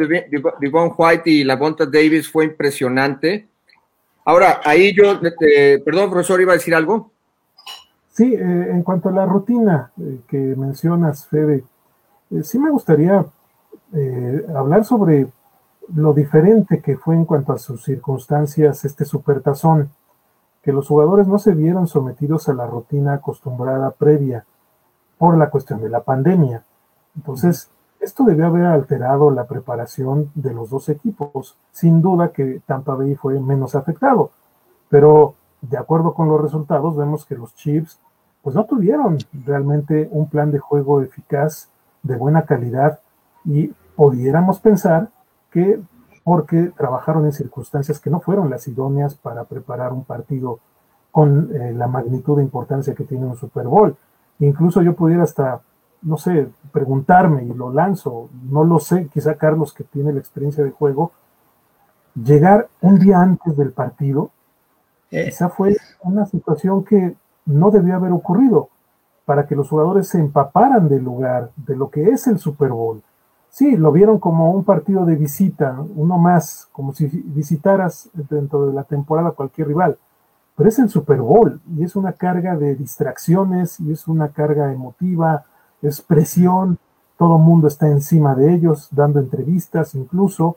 Devon 0.60 0.92
White 0.96 1.28
y 1.28 1.44
la 1.44 1.56
Bonta 1.56 1.84
Davis 1.84 2.30
fue 2.30 2.44
impresionante. 2.44 3.48
Ahora, 4.24 4.60
ahí 4.64 4.94
yo, 4.94 5.20
eh, 5.40 5.82
perdón, 5.84 6.10
profesor, 6.10 6.40
iba 6.40 6.52
a 6.52 6.56
decir 6.56 6.74
algo. 6.74 7.10
Sí, 8.18 8.34
eh, 8.34 8.70
en 8.72 8.82
cuanto 8.82 9.10
a 9.10 9.12
la 9.12 9.26
rutina 9.26 9.92
eh, 9.96 10.22
que 10.26 10.36
mencionas, 10.36 11.26
Fede, 11.26 11.62
eh, 12.32 12.42
sí 12.42 12.58
me 12.58 12.68
gustaría 12.68 13.24
hablar 14.56 14.84
sobre 14.84 15.28
lo 15.94 16.12
diferente 16.12 16.82
que 16.82 16.96
fue 16.96 17.14
en 17.14 17.24
cuanto 17.24 17.52
a 17.52 17.58
sus 17.58 17.84
circunstancias 17.84 18.84
este 18.84 19.04
supertazón, 19.04 19.90
que 20.64 20.72
los 20.72 20.88
jugadores 20.88 21.28
no 21.28 21.38
se 21.38 21.54
vieron 21.54 21.86
sometidos 21.86 22.48
a 22.48 22.54
la 22.54 22.66
rutina 22.66 23.14
acostumbrada 23.14 23.92
previa 23.92 24.44
por 25.16 25.38
la 25.38 25.48
cuestión 25.48 25.80
de 25.80 25.88
la 25.88 26.02
pandemia. 26.02 26.64
Entonces, 27.14 27.70
esto 28.00 28.24
debió 28.24 28.46
haber 28.46 28.66
alterado 28.66 29.30
la 29.30 29.46
preparación 29.46 30.30
de 30.34 30.54
los 30.54 30.70
dos 30.70 30.88
equipos. 30.88 31.56
Sin 31.72 32.00
duda 32.00 32.32
que 32.32 32.60
Tampa 32.66 32.94
Bay 32.94 33.14
fue 33.14 33.40
menos 33.40 33.74
afectado, 33.74 34.30
pero 34.88 35.34
de 35.60 35.76
acuerdo 35.76 36.14
con 36.14 36.28
los 36.28 36.40
resultados 36.40 36.96
vemos 36.96 37.24
que 37.24 37.36
los 37.36 37.54
Chiefs 37.54 37.98
pues 38.42 38.54
no 38.54 38.64
tuvieron 38.64 39.18
realmente 39.44 40.08
un 40.12 40.28
plan 40.28 40.52
de 40.52 40.60
juego 40.60 41.02
eficaz 41.02 41.68
de 42.02 42.16
buena 42.16 42.42
calidad 42.42 43.00
y 43.44 43.72
pudiéramos 43.96 44.60
pensar 44.60 45.08
que 45.50 45.80
porque 46.22 46.72
trabajaron 46.76 47.24
en 47.24 47.32
circunstancias 47.32 47.98
que 47.98 48.10
no 48.10 48.20
fueron 48.20 48.50
las 48.50 48.68
idóneas 48.68 49.14
para 49.14 49.44
preparar 49.44 49.92
un 49.92 50.04
partido 50.04 50.60
con 51.10 51.50
eh, 51.56 51.72
la 51.72 51.88
magnitud 51.88 52.36
de 52.36 52.42
importancia 52.42 52.94
que 52.94 53.04
tiene 53.04 53.26
un 53.26 53.36
Super 53.36 53.66
Bowl. 53.66 53.96
Incluso 54.38 54.82
yo 54.82 54.94
pudiera 54.94 55.22
hasta, 55.24 55.62
no 56.02 56.16
sé, 56.16 56.48
preguntarme 56.72 57.44
y 57.44 57.52
lo 57.52 57.72
lanzo, 57.72 58.28
no 58.50 58.64
lo 58.64 58.78
sé, 58.78 59.08
quizá 59.08 59.36
Carlos 59.36 59.72
que 59.72 59.84
tiene 59.84 60.12
la 60.12 60.20
experiencia 60.20 60.64
de 60.64 60.70
juego, 60.70 61.12
llegar 62.14 62.68
un 62.80 62.98
día 62.98 63.20
antes 63.20 63.56
del 63.56 63.72
partido, 63.72 64.30
eh. 65.10 65.26
quizá 65.26 65.48
fue 65.48 65.76
una 66.02 66.26
situación 66.26 66.84
que 66.84 67.16
no 67.46 67.70
debió 67.70 67.96
haber 67.96 68.12
ocurrido 68.12 68.68
para 69.24 69.46
que 69.46 69.56
los 69.56 69.68
jugadores 69.68 70.08
se 70.08 70.18
empaparan 70.18 70.88
del 70.88 71.04
lugar, 71.04 71.50
de 71.56 71.76
lo 71.76 71.90
que 71.90 72.10
es 72.10 72.26
el 72.26 72.38
Super 72.38 72.70
Bowl 72.70 73.02
Sí, 73.50 73.76
lo 73.76 73.90
vieron 73.92 74.18
como 74.18 74.52
un 74.52 74.64
partido 74.64 75.04
de 75.04 75.16
visita, 75.16 75.76
uno 75.96 76.18
más, 76.18 76.68
como 76.72 76.92
si 76.92 77.06
visitaras 77.06 78.08
dentro 78.12 78.66
de 78.66 78.72
la 78.72 78.84
temporada 78.84 79.32
cualquier 79.32 79.68
rival. 79.68 79.98
Pero 80.54 80.68
es 80.68 80.78
el 80.78 80.88
Super 80.88 81.20
Bowl 81.20 81.60
y 81.76 81.84
es 81.84 81.96
una 81.96 82.12
carga 82.12 82.56
de 82.56 82.74
distracciones 82.74 83.80
y 83.80 83.92
es 83.92 84.06
una 84.06 84.28
carga 84.28 84.72
emotiva, 84.72 85.44
es 85.82 86.00
presión, 86.00 86.78
todo 87.16 87.36
el 87.36 87.42
mundo 87.42 87.68
está 87.68 87.88
encima 87.88 88.34
de 88.34 88.54
ellos, 88.54 88.88
dando 88.92 89.20
entrevistas 89.20 89.94
incluso. 89.94 90.56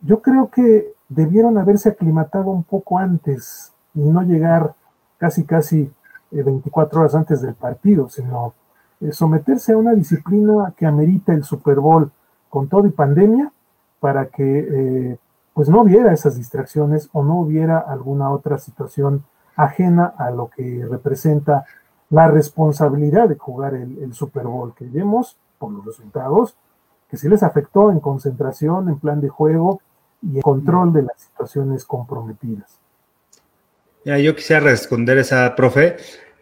Yo 0.00 0.20
creo 0.20 0.50
que 0.50 0.92
debieron 1.08 1.58
haberse 1.58 1.90
aclimatado 1.90 2.50
un 2.50 2.64
poco 2.64 2.98
antes 2.98 3.72
y 3.94 4.00
no 4.00 4.22
llegar 4.22 4.74
casi 5.18 5.44
casi 5.44 5.90
24 6.30 6.98
eh, 6.98 7.00
horas 7.00 7.14
antes 7.14 7.40
del 7.40 7.54
partido, 7.54 8.08
sino 8.08 8.54
eh, 9.00 9.12
someterse 9.12 9.72
a 9.72 9.78
una 9.78 9.94
disciplina 9.94 10.74
que 10.76 10.86
amerita 10.86 11.32
el 11.32 11.44
Super 11.44 11.78
Bowl 11.80 12.10
con 12.48 12.68
todo 12.68 12.86
y 12.86 12.90
pandemia 12.90 13.52
para 14.00 14.26
que 14.26 14.58
eh, 14.58 15.18
pues 15.54 15.68
no 15.68 15.82
hubiera 15.82 16.12
esas 16.12 16.36
distracciones 16.36 17.08
o 17.12 17.22
no 17.22 17.36
hubiera 17.40 17.78
alguna 17.78 18.30
otra 18.30 18.58
situación 18.58 19.24
ajena 19.54 20.12
a 20.18 20.30
lo 20.30 20.48
que 20.48 20.86
representa 20.90 21.64
la 22.10 22.28
responsabilidad 22.28 23.28
de 23.28 23.36
jugar 23.36 23.74
el, 23.74 24.12
Super 24.14 24.44
Bowl, 24.44 24.74
que 24.74 24.84
vemos 24.84 25.36
por 25.58 25.72
los 25.72 25.84
resultados 25.84 26.56
que 27.10 27.16
sí 27.16 27.28
les 27.28 27.42
afectó 27.42 27.90
en 27.90 28.00
concentración, 28.00 28.88
en 28.88 28.98
plan 28.98 29.20
de 29.20 29.28
juego 29.28 29.80
y 30.22 30.36
en 30.36 30.42
control 30.42 30.92
de 30.92 31.02
las 31.02 31.20
situaciones 31.20 31.84
comprometidas. 31.84 32.80
Ya, 34.04 34.18
yo 34.18 34.34
quisiera 34.34 34.60
responder 34.60 35.18
esa, 35.18 35.54
profe, 35.54 35.96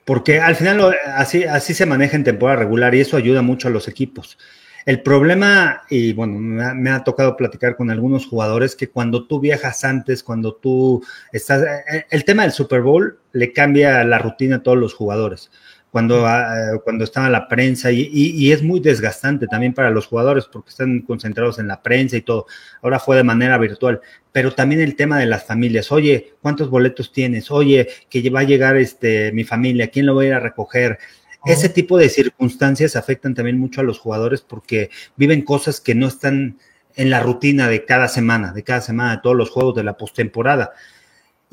porque 0.04 0.40
al 0.40 0.54
final 0.54 0.94
así, 1.14 1.44
así 1.44 1.74
se 1.74 1.86
maneja 1.86 2.16
en 2.16 2.24
temporada 2.24 2.60
regular 2.60 2.94
y 2.94 3.00
eso 3.00 3.16
ayuda 3.16 3.42
mucho 3.42 3.68
a 3.68 3.70
los 3.70 3.88
equipos. 3.88 4.38
El 4.86 5.02
problema, 5.02 5.82
y 5.88 6.12
bueno, 6.12 6.38
me 6.38 6.90
ha, 6.90 7.04
tocado 7.04 7.36
platicar 7.36 7.76
con 7.76 7.90
algunos 7.90 8.26
jugadores, 8.26 8.76
que 8.76 8.90
cuando 8.90 9.26
tú 9.26 9.40
viajas 9.40 9.84
antes, 9.84 10.22
cuando 10.22 10.54
tú 10.54 11.02
estás, 11.32 11.62
eh, 11.62 12.06
el 12.10 12.24
tema 12.24 12.42
del 12.42 12.52
Super 12.52 12.82
Bowl 12.82 13.18
le 13.32 13.52
cambia 13.52 14.04
la 14.04 14.18
rutina 14.18 14.56
a 14.56 14.62
todos 14.62 14.78
los 14.78 14.94
jugadores 14.94 15.50
cuando, 15.94 16.26
ah, 16.26 16.80
cuando 16.82 17.04
estaba 17.04 17.30
la 17.30 17.46
prensa 17.46 17.92
y, 17.92 18.10
y, 18.12 18.50
es 18.50 18.64
muy 18.64 18.80
desgastante 18.80 19.46
también 19.46 19.74
para 19.74 19.90
los 19.90 20.08
jugadores 20.08 20.46
porque 20.46 20.70
están 20.70 21.02
concentrados 21.02 21.60
en 21.60 21.68
la 21.68 21.84
prensa 21.84 22.16
y 22.16 22.22
todo. 22.22 22.46
Ahora 22.82 22.98
fue 22.98 23.16
de 23.16 23.22
manera 23.22 23.56
virtual, 23.58 24.00
pero 24.32 24.52
también 24.52 24.80
el 24.80 24.96
tema 24.96 25.20
de 25.20 25.26
las 25.26 25.44
familias. 25.44 25.92
Oye, 25.92 26.34
¿cuántos 26.42 26.68
boletos 26.68 27.12
tienes? 27.12 27.48
Oye, 27.52 27.86
que 28.10 28.28
va 28.28 28.40
a 28.40 28.42
llegar 28.42 28.76
este, 28.76 29.30
mi 29.30 29.44
familia, 29.44 29.86
¿quién 29.86 30.06
lo 30.06 30.16
va 30.16 30.22
a 30.22 30.26
ir 30.26 30.32
a 30.32 30.40
recoger? 30.40 30.98
Ese 31.46 31.68
tipo 31.68 31.98
de 31.98 32.08
circunstancias 32.08 32.96
afectan 32.96 33.34
también 33.34 33.58
mucho 33.58 33.80
a 33.80 33.84
los 33.84 33.98
jugadores 33.98 34.40
porque 34.40 34.90
viven 35.16 35.42
cosas 35.42 35.80
que 35.80 35.94
no 35.94 36.06
están 36.06 36.58
en 36.96 37.10
la 37.10 37.20
rutina 37.20 37.68
de 37.68 37.84
cada 37.84 38.08
semana, 38.08 38.52
de 38.52 38.62
cada 38.64 38.80
semana, 38.80 39.16
de 39.16 39.22
todos 39.22 39.36
los 39.36 39.50
juegos 39.50 39.74
de 39.74 39.84
la 39.84 39.96
postemporada. 39.96 40.72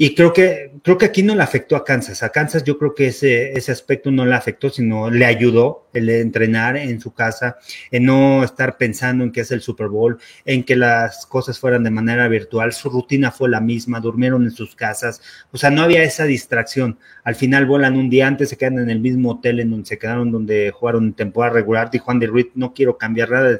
Y 0.03 0.15
creo 0.15 0.33
que, 0.33 0.71
creo 0.81 0.97
que 0.97 1.05
aquí 1.05 1.21
no 1.21 1.35
le 1.35 1.43
afectó 1.43 1.75
a 1.75 1.85
Kansas. 1.85 2.23
A 2.23 2.29
Kansas 2.29 2.63
yo 2.63 2.79
creo 2.79 2.95
que 2.95 3.05
ese, 3.05 3.51
ese 3.51 3.71
aspecto 3.71 4.09
no 4.09 4.25
le 4.25 4.33
afectó, 4.33 4.71
sino 4.71 5.11
le 5.11 5.25
ayudó 5.25 5.89
el 5.93 6.09
entrenar 6.09 6.75
en 6.75 6.99
su 6.99 7.13
casa, 7.13 7.57
en 7.91 8.05
no 8.05 8.43
estar 8.43 8.77
pensando 8.77 9.23
en 9.23 9.31
que 9.31 9.41
es 9.41 9.51
el 9.51 9.61
Super 9.61 9.89
Bowl, 9.89 10.17
en 10.43 10.63
que 10.63 10.75
las 10.75 11.27
cosas 11.27 11.59
fueran 11.59 11.83
de 11.83 11.91
manera 11.91 12.27
virtual. 12.29 12.73
Su 12.73 12.89
rutina 12.89 13.29
fue 13.29 13.47
la 13.47 13.61
misma, 13.61 13.99
durmieron 13.99 14.41
en 14.45 14.49
sus 14.49 14.75
casas. 14.75 15.21
O 15.51 15.59
sea, 15.59 15.69
no 15.69 15.83
había 15.83 16.01
esa 16.01 16.23
distracción. 16.23 16.97
Al 17.23 17.35
final 17.35 17.67
vuelan 17.67 17.95
un 17.95 18.09
día 18.09 18.25
antes, 18.25 18.49
se 18.49 18.57
quedan 18.57 18.79
en 18.79 18.89
el 18.89 19.01
mismo 19.01 19.33
hotel 19.33 19.59
en 19.59 19.69
donde 19.69 19.85
se 19.85 19.99
quedaron, 19.99 20.31
donde 20.31 20.71
jugaron 20.71 21.13
temporada 21.13 21.53
regular. 21.53 21.91
Dijo 21.91 22.09
Andy 22.09 22.25
Reid, 22.25 22.47
no 22.55 22.73
quiero 22.73 22.97
cambiar 22.97 23.29
nada 23.29 23.59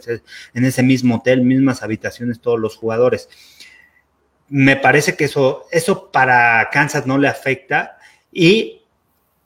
en 0.55 0.65
ese 0.65 0.81
mismo 0.81 1.17
hotel, 1.17 1.43
mismas 1.43 1.83
habitaciones 1.83 2.41
todos 2.41 2.59
los 2.59 2.77
jugadores 2.77 3.29
me 4.51 4.75
parece 4.75 5.15
que 5.15 5.23
eso, 5.23 5.65
eso 5.71 6.11
para 6.11 6.69
Kansas 6.73 7.07
no 7.07 7.17
le 7.17 7.29
afecta 7.29 7.97
y 8.33 8.81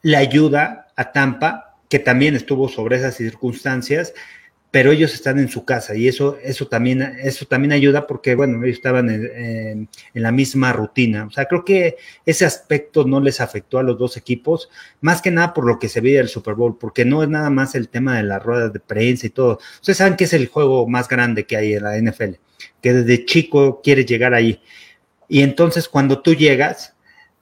le 0.01 0.17
ayuda 0.17 0.87
a 0.95 1.11
Tampa, 1.11 1.77
que 1.87 1.99
también 1.99 2.35
estuvo 2.35 2.67
sobre 2.69 2.97
esas 2.97 3.15
circunstancias, 3.15 4.15
pero 4.71 4.91
ellos 4.91 5.13
están 5.13 5.37
en 5.37 5.47
su 5.47 5.63
casa 5.63 5.95
y 5.95 6.07
eso, 6.07 6.39
eso, 6.43 6.67
también, 6.67 7.03
eso 7.21 7.45
también 7.45 7.71
ayuda 7.71 8.07
porque, 8.07 8.33
bueno, 8.33 8.63
ellos 8.63 8.77
estaban 8.77 9.11
en, 9.11 9.89
la 10.15 10.31
misma 10.31 10.73
rutina. 10.73 11.27
O 11.27 11.31
sea, 11.31 11.45
creo 11.45 11.63
que 11.63 11.97
ese 12.25 12.43
aspecto 12.43 13.05
no 13.05 13.21
les 13.21 13.41
afectó 13.41 13.77
a 13.77 13.83
los 13.83 13.99
dos 13.99 14.17
equipos, 14.17 14.71
más 15.01 15.21
que 15.21 15.29
nada 15.29 15.53
por 15.53 15.67
lo 15.67 15.77
que 15.77 15.87
se 15.87 16.01
veía 16.01 16.19
el 16.19 16.29
Super 16.29 16.55
Bowl, 16.55 16.79
porque 16.79 17.05
no 17.05 17.21
es 17.21 17.29
nada 17.29 17.51
más 17.51 17.75
el 17.75 17.89
tema 17.89 18.17
de 18.17 18.23
las 18.23 18.41
ruedas 18.41 18.73
de 18.73 18.79
prensa 18.79 19.27
y 19.27 19.29
todo. 19.29 19.59
Ustedes 19.75 19.97
saben 19.97 20.15
que 20.15 20.23
es 20.23 20.33
el 20.33 20.47
juego 20.47 20.87
más 20.87 21.07
grande 21.07 21.45
que 21.45 21.57
hay 21.57 21.75
en 21.75 21.83
la 21.83 21.95
NFL, 21.95 22.37
que 22.81 22.93
desde 22.93 23.23
chico 23.23 23.81
quiere 23.83 24.03
llegar 24.03 24.33
ahí. 24.33 24.59
Y 25.27 25.41
entonces 25.41 25.89
cuando 25.89 26.21
tú 26.21 26.33
llegas, 26.33 26.95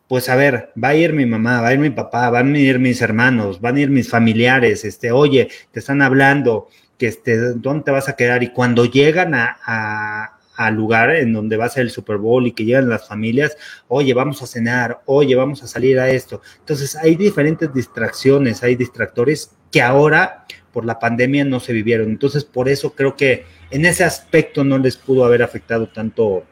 pues 0.07 0.29
a 0.29 0.35
ver, 0.35 0.71
va 0.81 0.89
a 0.89 0.95
ir 0.95 1.13
mi 1.13 1.25
mamá, 1.25 1.61
va 1.61 1.69
a 1.69 1.73
ir 1.73 1.79
mi 1.79 1.89
papá, 1.89 2.29
van 2.29 2.53
a 2.53 2.59
ir 2.59 2.79
mis 2.79 3.01
hermanos, 3.01 3.61
van 3.61 3.77
a 3.77 3.79
ir 3.81 3.89
mis 3.89 4.09
familiares, 4.09 4.85
este, 4.85 5.11
oye, 5.11 5.49
te 5.71 5.79
están 5.79 6.01
hablando, 6.01 6.67
que 6.97 7.07
este, 7.07 7.37
¿dónde 7.55 7.85
te 7.85 7.91
vas 7.91 8.09
a 8.09 8.15
quedar? 8.15 8.43
Y 8.43 8.49
cuando 8.49 8.85
llegan 8.85 9.33
a, 9.33 10.37
al 10.55 10.75
lugar 10.75 11.15
en 11.15 11.33
donde 11.33 11.57
va 11.57 11.65
a 11.65 11.69
ser 11.69 11.83
el 11.83 11.89
Super 11.89 12.17
Bowl 12.17 12.45
y 12.45 12.51
que 12.51 12.65
llegan 12.65 12.89
las 12.89 13.07
familias, 13.07 13.57
oye, 13.87 14.13
vamos 14.13 14.41
a 14.43 14.47
cenar, 14.47 15.01
oye, 15.05 15.35
vamos 15.35 15.63
a 15.63 15.67
salir 15.67 15.99
a 15.99 16.09
esto. 16.09 16.41
Entonces 16.59 16.95
hay 16.95 17.15
diferentes 17.15 17.73
distracciones, 17.73 18.61
hay 18.61 18.75
distractores 18.75 19.51
que 19.71 19.81
ahora 19.81 20.45
por 20.71 20.85
la 20.85 20.99
pandemia 20.99 21.43
no 21.45 21.59
se 21.59 21.73
vivieron. 21.73 22.09
Entonces 22.09 22.45
por 22.45 22.69
eso 22.69 22.93
creo 22.93 23.15
que 23.15 23.45
en 23.71 23.85
ese 23.85 24.03
aspecto 24.03 24.63
no 24.63 24.77
les 24.77 24.97
pudo 24.97 25.25
haber 25.25 25.41
afectado 25.41 25.87
tanto 25.87 26.43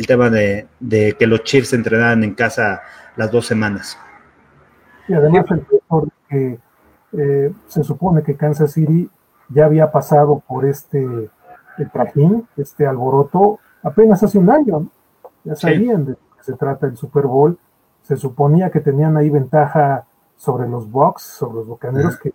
el 0.00 0.06
tema 0.06 0.30
de, 0.30 0.66
que 1.18 1.26
los 1.26 1.44
Chiefs 1.44 1.74
entrenaran 1.74 2.24
en 2.24 2.34
casa 2.34 2.80
las 3.16 3.30
dos 3.30 3.46
semanas. 3.46 3.98
Y 5.06 5.12
además 5.12 5.44
el 5.50 5.66
que 6.26 6.58
eh, 7.12 7.52
se 7.66 7.84
supone 7.84 8.22
que 8.22 8.34
Kansas 8.34 8.72
City 8.72 9.10
ya 9.50 9.66
había 9.66 9.92
pasado 9.92 10.42
por 10.48 10.64
este 10.64 11.28
el 11.76 11.90
trajín, 11.90 12.48
este 12.56 12.86
alboroto, 12.86 13.58
apenas 13.82 14.22
hace 14.22 14.38
un 14.38 14.48
año. 14.48 14.88
Ya 15.44 15.54
sabían 15.54 16.06
de 16.06 16.14
qué 16.14 16.42
se 16.42 16.54
trata 16.54 16.86
el 16.86 16.96
Super 16.96 17.26
Bowl. 17.26 17.58
Se 18.02 18.16
suponía 18.16 18.70
que 18.70 18.80
tenían 18.80 19.18
ahí 19.18 19.28
ventaja 19.28 20.06
sobre 20.36 20.66
los 20.66 20.90
Bucks, 20.90 21.22
sobre 21.24 21.56
los 21.56 21.66
Bucaneros, 21.66 22.16
que 22.16 22.32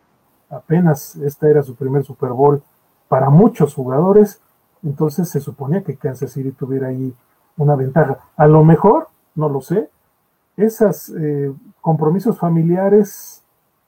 apenas 0.51 1.15
esta 1.15 1.49
era 1.49 1.63
su 1.63 1.73
primer 1.73 2.03
Super 2.03 2.29
Bowl 2.29 2.61
para 3.07 3.31
muchos 3.31 3.73
jugadores. 3.73 4.39
Entonces 4.83 5.29
se 5.29 5.39
suponía 5.39 5.81
que 5.81 5.95
Kansas 5.95 6.31
City 6.31 6.51
tuviera 6.51 6.89
ahí 6.89 7.15
una 7.57 7.75
ventaja. 7.75 8.19
A 8.35 8.47
lo 8.47 8.63
mejor, 8.63 9.07
no 9.35 9.49
lo 9.49 9.61
sé, 9.61 9.89
esos 10.57 11.09
eh, 11.09 11.51
compromisos 11.81 12.37
familiares 12.37 13.41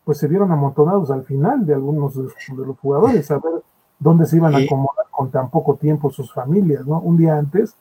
pues 0.04 0.20
se 0.20 0.28
vieron 0.28 0.52
amontonados 0.52 1.12
al 1.12 1.26
final 1.26 1.66
de 1.66 1.74
algunos 1.74 2.16
de, 2.16 2.24
los 2.66 2.80
jugadores, 2.80 3.30
a 3.30 3.40
ver 3.40 3.62
dónde 4.00 4.26
se 4.26 4.38
iban 4.38 4.56
a 4.56 4.60
acomodar 4.60 5.06
con 5.12 5.30
tan 5.32 5.50
poco 5.50 5.76
tiempo 5.76 6.10
sus 6.12 6.32
familias, 6.32 6.86
¿no? 6.86 7.00
Un 7.02 7.18
día 7.18 7.38
antes, 7.38 7.76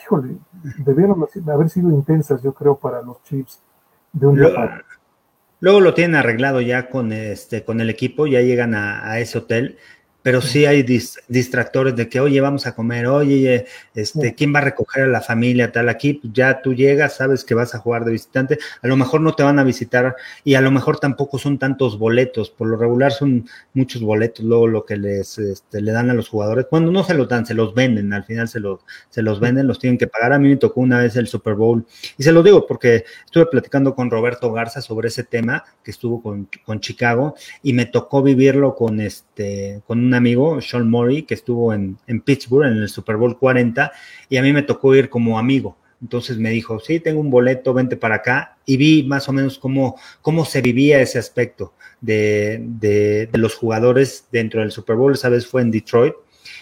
híjole, 0.00 0.36
debieron 0.78 1.26
haber 1.46 1.68
sido 1.68 1.90
intensas, 1.90 2.42
yo 2.42 2.54
creo, 2.54 2.76
para 2.76 3.02
los 3.02 3.22
Chiefs 3.24 3.60
de 4.12 4.26
un 4.26 4.36
día 4.36 4.54
para 4.54 4.82
Luego 5.60 5.80
lo 5.80 5.92
tienen 5.92 6.14
arreglado 6.14 6.60
ya 6.60 6.88
con 6.88 7.12
este, 7.12 7.64
con 7.64 7.80
el 7.80 7.90
equipo, 7.90 8.26
ya 8.26 8.40
llegan 8.40 8.74
a 8.74 9.18
ese 9.18 9.38
hotel 9.38 9.76
pero 10.28 10.42
sí 10.42 10.66
hay 10.66 10.82
distractores 10.82 11.96
de 11.96 12.06
que, 12.06 12.20
oye, 12.20 12.38
vamos 12.42 12.66
a 12.66 12.74
comer, 12.74 13.06
oye, 13.06 13.64
este, 13.94 14.34
¿quién 14.34 14.54
va 14.54 14.58
a 14.58 14.62
recoger 14.62 15.04
a 15.04 15.06
la 15.06 15.22
familia? 15.22 15.72
Tal, 15.72 15.88
aquí 15.88 16.12
pues, 16.12 16.34
ya 16.34 16.60
tú 16.60 16.74
llegas, 16.74 17.16
sabes 17.16 17.44
que 17.44 17.54
vas 17.54 17.74
a 17.74 17.78
jugar 17.78 18.04
de 18.04 18.12
visitante, 18.12 18.58
a 18.82 18.86
lo 18.88 18.98
mejor 18.98 19.22
no 19.22 19.32
te 19.32 19.42
van 19.42 19.58
a 19.58 19.64
visitar 19.64 20.16
y 20.44 20.52
a 20.52 20.60
lo 20.60 20.70
mejor 20.70 21.00
tampoco 21.00 21.38
son 21.38 21.58
tantos 21.58 21.98
boletos, 21.98 22.50
por 22.50 22.68
lo 22.68 22.76
regular 22.76 23.10
son 23.10 23.48
muchos 23.72 24.02
boletos, 24.02 24.44
luego 24.44 24.66
lo 24.66 24.84
que 24.84 24.98
les 24.98 25.38
este, 25.38 25.80
le 25.80 25.92
dan 25.92 26.10
a 26.10 26.12
los 26.12 26.28
jugadores, 26.28 26.66
cuando 26.68 26.92
no 26.92 27.04
se 27.04 27.14
los 27.14 27.26
dan, 27.26 27.46
se 27.46 27.54
los 27.54 27.72
venden, 27.72 28.12
al 28.12 28.24
final 28.24 28.48
se, 28.48 28.60
los 28.60 28.80
se 29.08 29.22
los 29.22 29.40
venden, 29.40 29.66
los 29.66 29.78
tienen 29.78 29.96
que 29.96 30.08
pagar. 30.08 30.34
A 30.34 30.38
mí 30.38 30.50
me 30.50 30.56
tocó 30.56 30.82
una 30.82 30.98
vez 30.98 31.16
el 31.16 31.26
Super 31.26 31.54
Bowl 31.54 31.86
y 32.18 32.22
se 32.22 32.32
lo 32.32 32.42
digo 32.42 32.66
porque 32.66 33.06
estuve 33.24 33.46
platicando 33.46 33.94
con 33.94 34.10
Roberto 34.10 34.52
Garza 34.52 34.82
sobre 34.82 35.08
ese 35.08 35.24
tema 35.24 35.64
que 35.82 35.90
estuvo 35.90 36.20
con, 36.22 36.50
con 36.66 36.80
Chicago 36.80 37.34
y 37.62 37.72
me 37.72 37.86
tocó 37.86 38.22
vivirlo 38.22 38.74
con 38.74 39.00
este, 39.00 39.80
con 39.86 40.04
un 40.04 40.17
amigo, 40.18 40.60
Sean 40.60 40.90
Murray, 40.90 41.22
que 41.22 41.34
estuvo 41.34 41.72
en, 41.72 41.96
en 42.06 42.20
Pittsburgh 42.20 42.66
en 42.66 42.76
el 42.78 42.88
Super 42.88 43.16
Bowl 43.16 43.38
40 43.38 43.90
y 44.28 44.36
a 44.36 44.42
mí 44.42 44.52
me 44.52 44.62
tocó 44.62 44.94
ir 44.94 45.08
como 45.08 45.38
amigo. 45.38 45.76
Entonces 46.00 46.38
me 46.38 46.50
dijo, 46.50 46.78
sí, 46.78 47.00
tengo 47.00 47.20
un 47.20 47.30
boleto, 47.30 47.74
vente 47.74 47.96
para 47.96 48.16
acá. 48.16 48.56
Y 48.64 48.76
vi 48.76 49.02
más 49.02 49.28
o 49.28 49.32
menos 49.32 49.58
cómo, 49.58 49.96
cómo 50.22 50.44
se 50.44 50.60
vivía 50.60 51.00
ese 51.00 51.18
aspecto 51.18 51.72
de, 52.00 52.60
de, 52.62 53.28
los 53.32 53.54
jugadores 53.54 54.26
dentro 54.30 54.60
del 54.60 54.70
Super 54.70 54.96
Bowl. 54.96 55.14
Esa 55.14 55.28
vez 55.28 55.46
fue 55.46 55.62
en 55.62 55.70
Detroit 55.70 56.14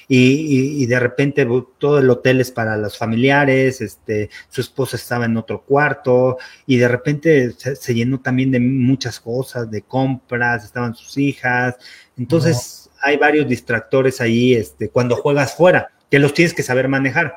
y, 0.08 0.86
de 0.86 1.00
repente 1.00 1.46
todo 1.78 1.98
el 1.98 2.08
hotel 2.08 2.40
es 2.40 2.50
para 2.50 2.76
los 2.76 2.96
familiares, 2.96 3.80
este, 3.80 4.30
su 4.48 4.60
esposa 4.60 4.96
estaba 4.96 5.24
en 5.24 5.36
otro 5.36 5.62
cuarto 5.62 6.38
y 6.66 6.76
de 6.76 6.88
repente 6.88 7.52
se, 7.52 7.94
llenó 7.94 8.20
también 8.20 8.52
de 8.52 8.60
muchas 8.60 9.18
cosas, 9.18 9.70
de 9.70 9.82
compras, 9.82 10.64
estaban 10.64 10.94
sus 10.94 11.18
hijas, 11.18 11.76
entonces 12.16 12.85
hay 13.00 13.16
varios 13.16 13.48
distractores 13.48 14.20
ahí 14.20 14.54
este, 14.54 14.88
cuando 14.88 15.16
juegas 15.16 15.54
fuera, 15.54 15.90
que 16.10 16.18
los 16.18 16.34
tienes 16.34 16.54
que 16.54 16.62
saber 16.62 16.88
manejar. 16.88 17.36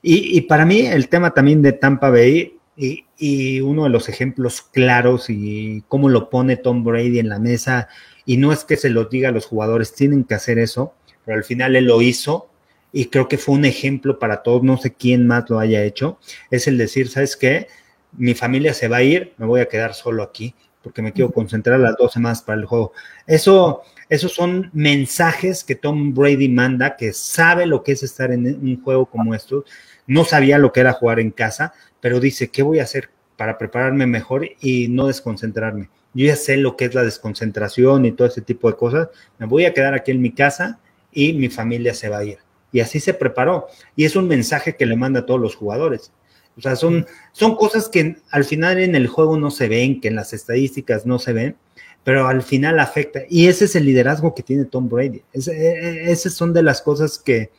Y, 0.00 0.42
para 0.42 0.64
mí 0.64 0.86
el 0.86 1.08
tema 1.08 1.32
también 1.32 1.60
de 1.60 1.72
Tampa 1.72 2.10
Bay 2.10 2.56
y, 2.76 3.04
y, 3.18 3.60
uno 3.60 3.84
de 3.84 3.90
los 3.90 4.08
ejemplos 4.08 4.62
claros 4.62 5.28
y 5.28 5.82
cómo 5.88 6.08
lo 6.08 6.30
pone 6.30 6.56
Tom 6.56 6.84
Brady 6.84 7.18
en 7.18 7.28
la 7.28 7.40
mesa, 7.40 7.88
y 8.24 8.36
no 8.36 8.52
es 8.52 8.64
que 8.64 8.76
se 8.76 8.90
lo 8.90 9.06
diga 9.06 9.30
a 9.30 9.32
los 9.32 9.46
jugadores, 9.46 9.94
tienen 9.94 10.22
que 10.22 10.34
hacer 10.34 10.58
eso, 10.60 10.94
pero 11.24 11.36
al 11.36 11.44
final 11.44 11.74
él 11.74 11.86
lo 11.86 12.00
hizo 12.00 12.48
y 12.92 13.06
creo 13.06 13.26
que 13.26 13.38
fue 13.38 13.56
un 13.56 13.64
ejemplo 13.64 14.18
para 14.18 14.42
todos, 14.42 14.62
no 14.62 14.76
sé 14.76 14.94
quién 14.94 15.26
más 15.26 15.50
lo 15.50 15.58
haya 15.58 15.82
hecho, 15.82 16.18
es 16.50 16.68
el 16.68 16.78
decir, 16.78 17.08
¿sabes 17.08 17.36
qué? 17.36 17.66
Mi 18.12 18.34
familia 18.34 18.72
se 18.72 18.86
va 18.86 18.98
a 18.98 19.02
ir, 19.02 19.34
me 19.36 19.46
voy 19.46 19.60
a 19.60 19.68
quedar 19.68 19.94
solo 19.94 20.22
aquí 20.22 20.54
porque 20.82 21.02
me 21.02 21.12
quiero 21.12 21.30
concentrar 21.32 21.78
las 21.80 21.96
dos 21.96 22.12
semanas 22.12 22.42
para 22.42 22.58
el 22.60 22.66
juego. 22.66 22.92
Eso, 23.26 23.82
esos 24.08 24.32
son 24.32 24.70
mensajes 24.72 25.64
que 25.64 25.74
Tom 25.74 26.14
Brady 26.14 26.48
manda, 26.48 26.96
que 26.96 27.12
sabe 27.12 27.66
lo 27.66 27.82
que 27.82 27.92
es 27.92 28.02
estar 28.02 28.32
en 28.32 28.46
un 28.46 28.82
juego 28.82 29.06
como 29.06 29.34
estos. 29.34 29.64
No 30.06 30.24
sabía 30.24 30.58
lo 30.58 30.72
que 30.72 30.80
era 30.80 30.94
jugar 30.94 31.20
en 31.20 31.30
casa, 31.30 31.74
pero 32.00 32.20
dice, 32.20 32.48
¿qué 32.48 32.62
voy 32.62 32.78
a 32.78 32.84
hacer 32.84 33.10
para 33.36 33.58
prepararme 33.58 34.06
mejor 34.06 34.48
y 34.60 34.88
no 34.88 35.06
desconcentrarme? 35.06 35.90
Yo 36.14 36.26
ya 36.26 36.36
sé 36.36 36.56
lo 36.56 36.76
que 36.76 36.86
es 36.86 36.94
la 36.94 37.04
desconcentración 37.04 38.06
y 38.06 38.12
todo 38.12 38.28
ese 38.28 38.40
tipo 38.40 38.70
de 38.70 38.76
cosas. 38.76 39.08
Me 39.38 39.46
voy 39.46 39.66
a 39.66 39.74
quedar 39.74 39.94
aquí 39.94 40.10
en 40.10 40.22
mi 40.22 40.32
casa 40.32 40.80
y 41.12 41.34
mi 41.34 41.48
familia 41.50 41.92
se 41.92 42.08
va 42.08 42.18
a 42.18 42.24
ir. 42.24 42.38
Y 42.72 42.80
así 42.80 43.00
se 43.00 43.14
preparó. 43.14 43.66
Y 43.94 44.04
es 44.04 44.16
un 44.16 44.26
mensaje 44.26 44.76
que 44.76 44.86
le 44.86 44.96
manda 44.96 45.20
a 45.20 45.26
todos 45.26 45.40
los 45.40 45.54
jugadores. 45.54 46.12
O 46.56 46.60
sea, 46.60 46.74
son, 46.76 47.06
son 47.32 47.54
cosas 47.54 47.88
que 47.88 48.16
al 48.30 48.44
final 48.44 48.78
en 48.78 48.94
el 48.94 49.06
juego 49.06 49.38
no 49.38 49.50
se 49.50 49.68
ven, 49.68 50.00
que 50.00 50.08
en 50.08 50.16
las 50.16 50.32
estadísticas 50.32 51.06
no 51.06 51.18
se 51.18 51.32
ven, 51.32 51.56
pero 52.04 52.26
al 52.26 52.42
final 52.42 52.78
afecta. 52.80 53.20
Y 53.28 53.46
ese 53.48 53.66
es 53.66 53.76
el 53.76 53.84
liderazgo 53.84 54.34
que 54.34 54.42
tiene 54.42 54.64
Tom 54.64 54.88
Brady. 54.88 55.22
E, 55.32 55.40
e, 55.50 56.10
esas 56.10 56.34
son 56.34 56.52
de 56.52 56.62
las 56.62 56.82
cosas 56.82 57.18
que, 57.18 57.50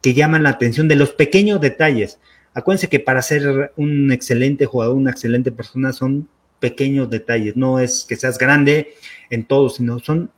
que 0.00 0.14
llaman 0.14 0.42
la 0.42 0.50
atención, 0.50 0.88
de 0.88 0.96
los 0.96 1.12
pequeños 1.12 1.60
detalles. 1.60 2.18
Acuérdense 2.54 2.88
que 2.88 3.00
para 3.00 3.22
ser 3.22 3.72
un 3.76 4.12
excelente 4.12 4.66
jugador, 4.66 4.96
una 4.96 5.10
excelente 5.10 5.52
persona, 5.52 5.92
son 5.92 6.28
pequeños 6.60 7.10
detalles. 7.10 7.56
No 7.56 7.78
es 7.78 8.04
que 8.08 8.16
seas 8.16 8.38
grande 8.38 8.94
en 9.30 9.44
todo, 9.44 9.70
sino 9.70 9.98
son 9.98 10.30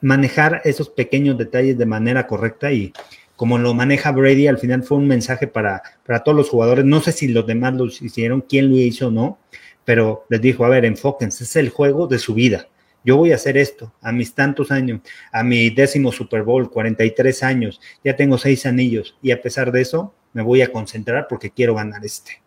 manejar 0.00 0.60
esos 0.64 0.88
pequeños 0.88 1.38
detalles 1.38 1.76
de 1.78 1.86
manera 1.86 2.26
correcta 2.26 2.70
y 2.70 2.92
como 3.36 3.58
lo 3.58 3.74
maneja 3.74 4.12
Brady, 4.12 4.46
al 4.46 4.58
final 4.58 4.82
fue 4.82 4.96
un 4.96 5.06
mensaje 5.06 5.46
para, 5.46 5.82
para 6.06 6.24
todos 6.24 6.36
los 6.36 6.48
jugadores. 6.48 6.84
No 6.86 7.00
sé 7.02 7.12
si 7.12 7.28
los 7.28 7.46
demás 7.46 7.74
lo 7.74 7.84
hicieron, 7.84 8.40
quién 8.40 8.70
lo 8.70 8.76
hizo 8.76 9.08
o 9.08 9.10
no, 9.10 9.38
pero 9.84 10.24
les 10.30 10.40
dijo, 10.40 10.64
a 10.64 10.70
ver, 10.70 10.86
enfóquense, 10.86 11.44
es 11.44 11.54
el 11.56 11.68
juego 11.68 12.06
de 12.06 12.18
su 12.18 12.34
vida. 12.34 12.68
Yo 13.06 13.16
voy 13.16 13.30
a 13.30 13.36
hacer 13.36 13.56
esto 13.56 13.94
a 14.02 14.10
mis 14.10 14.34
tantos 14.34 14.72
años, 14.72 15.00
a 15.30 15.44
mi 15.44 15.70
décimo 15.70 16.10
Super 16.10 16.42
Bowl, 16.42 16.68
43 16.68 17.42
años, 17.44 17.80
ya 18.02 18.16
tengo 18.16 18.36
seis 18.36 18.66
anillos 18.66 19.16
y 19.22 19.30
a 19.30 19.40
pesar 19.40 19.70
de 19.70 19.80
eso 19.80 20.12
me 20.32 20.42
voy 20.42 20.60
a 20.60 20.72
concentrar 20.72 21.28
porque 21.28 21.52
quiero 21.52 21.76
ganar 21.76 22.04
este. 22.04 22.42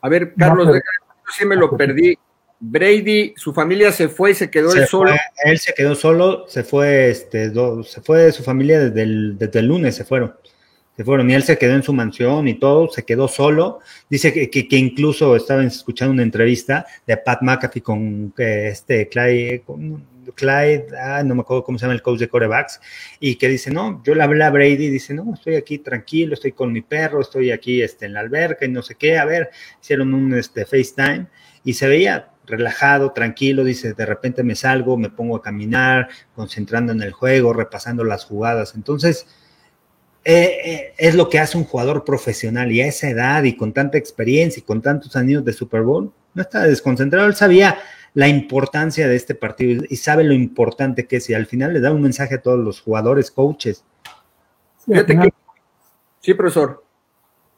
A 0.00 0.08
ver, 0.08 0.34
Carlos, 0.34 0.66
yo 0.66 0.80
sí 1.38 1.46
me 1.46 1.54
lo 1.54 1.76
perdí. 1.76 2.18
Brady, 2.58 3.32
su 3.36 3.54
familia 3.54 3.92
se 3.92 4.08
fue 4.08 4.32
y 4.32 4.34
se 4.34 4.50
quedó 4.50 4.74
él 4.74 4.86
solo. 4.88 5.12
él 5.44 5.58
se 5.60 5.72
quedó 5.72 5.94
solo, 5.94 6.46
se 6.48 6.64
fue, 6.64 7.08
este, 7.08 7.52
se 7.84 8.00
fue 8.02 8.24
de 8.24 8.32
su 8.32 8.42
familia 8.42 8.80
desde 8.80 9.02
el, 9.02 9.38
desde 9.38 9.60
el 9.60 9.66
lunes, 9.66 9.94
se 9.94 10.04
fueron. 10.04 10.34
Se 11.00 11.04
fueron 11.04 11.30
y 11.30 11.34
él 11.34 11.42
se 11.42 11.56
quedó 11.56 11.76
en 11.76 11.82
su 11.82 11.94
mansión 11.94 12.46
y 12.46 12.58
todo, 12.58 12.90
se 12.90 13.06
quedó 13.06 13.26
solo. 13.26 13.78
Dice 14.10 14.34
que, 14.34 14.50
que, 14.50 14.76
incluso 14.76 15.34
estaba 15.34 15.64
escuchando 15.64 16.12
una 16.12 16.22
entrevista 16.22 16.84
de 17.06 17.16
Pat 17.16 17.40
McAfee 17.40 17.80
con 17.80 18.34
este 18.36 19.08
Clyde, 19.08 19.62
con 19.64 20.04
Clyde, 20.34 20.88
ah, 21.00 21.22
no 21.24 21.36
me 21.36 21.40
acuerdo 21.40 21.64
cómo 21.64 21.78
se 21.78 21.86
llama 21.86 21.94
el 21.94 22.02
coach 22.02 22.18
de 22.18 22.28
corebacks, 22.28 22.82
y 23.18 23.36
que 23.36 23.48
dice, 23.48 23.70
no, 23.70 24.02
yo 24.04 24.14
le 24.14 24.22
hablé 24.22 24.44
a 24.44 24.50
Brady, 24.50 24.90
dice, 24.90 25.14
no, 25.14 25.32
estoy 25.32 25.54
aquí 25.54 25.78
tranquilo, 25.78 26.34
estoy 26.34 26.52
con 26.52 26.70
mi 26.70 26.82
perro, 26.82 27.22
estoy 27.22 27.50
aquí 27.50 27.80
este, 27.80 28.04
en 28.04 28.12
la 28.12 28.20
alberca 28.20 28.66
y 28.66 28.68
no 28.68 28.82
sé 28.82 28.96
qué, 28.96 29.16
a 29.16 29.24
ver, 29.24 29.48
hicieron 29.80 30.12
un 30.12 30.34
este, 30.34 30.66
FaceTime 30.66 31.28
y 31.64 31.72
se 31.72 31.88
veía 31.88 32.28
relajado, 32.44 33.12
tranquilo, 33.12 33.64
dice, 33.64 33.94
de 33.94 34.04
repente 34.04 34.42
me 34.42 34.54
salgo, 34.54 34.98
me 34.98 35.08
pongo 35.08 35.36
a 35.36 35.40
caminar, 35.40 36.10
concentrando 36.34 36.92
en 36.92 37.00
el 37.00 37.12
juego, 37.12 37.54
repasando 37.54 38.04
las 38.04 38.26
jugadas. 38.26 38.74
Entonces, 38.74 39.26
eh, 40.24 40.58
eh, 40.64 40.94
es 40.98 41.14
lo 41.14 41.28
que 41.28 41.38
hace 41.38 41.56
un 41.56 41.64
jugador 41.64 42.04
profesional 42.04 42.70
y 42.72 42.82
a 42.82 42.86
esa 42.86 43.08
edad 43.08 43.42
y 43.44 43.56
con 43.56 43.72
tanta 43.72 43.96
experiencia 43.96 44.60
y 44.60 44.64
con 44.64 44.82
tantos 44.82 45.16
años 45.16 45.44
de 45.44 45.52
Super 45.52 45.82
Bowl, 45.82 46.12
no 46.34 46.42
está 46.42 46.60
desconcentrado, 46.60 47.26
él 47.26 47.34
sabía 47.34 47.78
la 48.12 48.28
importancia 48.28 49.08
de 49.08 49.16
este 49.16 49.34
partido 49.34 49.84
y 49.88 49.96
sabe 49.96 50.24
lo 50.24 50.34
importante 50.34 51.06
que 51.06 51.16
es 51.16 51.30
y 51.30 51.34
al 51.34 51.46
final 51.46 51.72
le 51.72 51.80
da 51.80 51.92
un 51.92 52.02
mensaje 52.02 52.34
a 52.36 52.42
todos 52.42 52.58
los 52.58 52.80
jugadores, 52.80 53.30
coaches. 53.30 53.84
Sí, 56.20 56.34
profesor. 56.34 56.84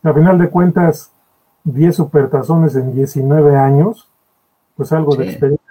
A 0.02 0.12
final 0.12 0.38
de 0.38 0.48
cuentas, 0.48 1.10
10 1.64 1.96
supertazones 1.96 2.76
en 2.76 2.94
19 2.94 3.56
años, 3.56 4.08
pues 4.76 4.92
algo 4.92 5.16
de 5.16 5.30
experiencia. 5.30 5.66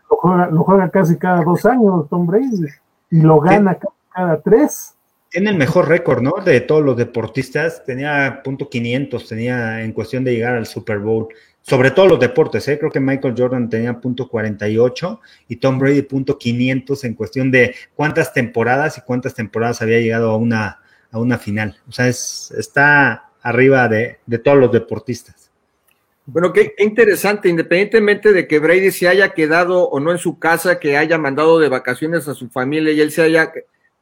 Lo 0.52 0.64
juega, 0.64 0.90
casi 0.90 1.18
cada 1.18 1.44
dos 1.44 1.66
años 1.66 2.08
Tom 2.10 2.28
Brady 2.28 2.68
y 3.10 3.22
lo 3.22 3.40
gana 3.40 3.78
cada 4.14 4.40
tres. 4.42 4.96
Tiene 5.32 5.50
el 5.50 5.56
mejor 5.56 5.88
récord, 5.88 6.22
¿no? 6.22 6.34
De 6.44 6.60
todos 6.60 6.84
los 6.84 6.98
deportistas. 6.98 7.86
Tenía 7.86 8.42
punto 8.44 8.70
500, 8.70 9.28
tenía 9.28 9.82
en 9.82 9.94
cuestión 9.94 10.26
de 10.26 10.34
llegar 10.34 10.56
al 10.56 10.68
Super 10.68 11.00
Bowl. 11.00 11.30
Sobre 11.62 11.92
todo 11.92 12.08
los 12.08 12.20
deportes, 12.20 12.68
¿eh? 12.68 12.78
Creo 12.78 12.92
que 12.92 13.00
Michael 13.00 13.36
Jordan 13.38 13.70
tenía 13.70 14.00
punto 14.00 14.28
48 14.28 15.22
y 15.48 15.56
Tom 15.56 15.80
Brady 15.80 16.02
punto 16.02 16.38
500 16.38 17.04
en 17.06 17.14
cuestión 17.14 17.50
de 17.50 17.74
cuántas 17.96 18.34
temporadas 18.34 18.98
y 18.98 19.02
cuántas 19.02 19.34
temporadas 19.34 19.82
había 19.82 20.00
llegado 20.00 20.32
a 20.32 20.36
una, 20.36 20.82
a 21.12 21.20
una 21.20 21.38
final. 21.38 21.78
O 21.88 21.94
sea, 21.94 22.10
es, 22.10 22.54
está 22.58 23.30
arriba 23.42 23.88
de, 23.88 24.18
de 24.26 24.38
todos 24.38 24.58
los 24.58 24.72
deportistas. 24.72 25.42
Bueno, 26.26 26.54
qué, 26.54 26.76
interesante, 26.78 27.50
independientemente 27.50 28.32
de 28.32 28.48
que 28.48 28.60
Brady 28.60 28.92
se 28.92 29.08
haya 29.08 29.34
quedado 29.34 29.90
o 29.90 30.00
no 30.00 30.12
en 30.12 30.18
su 30.18 30.40
casa, 30.40 30.80
que 30.80 30.98
haya 30.98 31.18
mandado 31.18 31.60
de 31.60 31.70
vacaciones 31.70 32.28
a 32.28 32.36
su 32.36 32.50
familia 32.50 32.94
y 32.94 33.02
él 33.02 33.12
se 33.12 33.24
haya, 33.24 33.52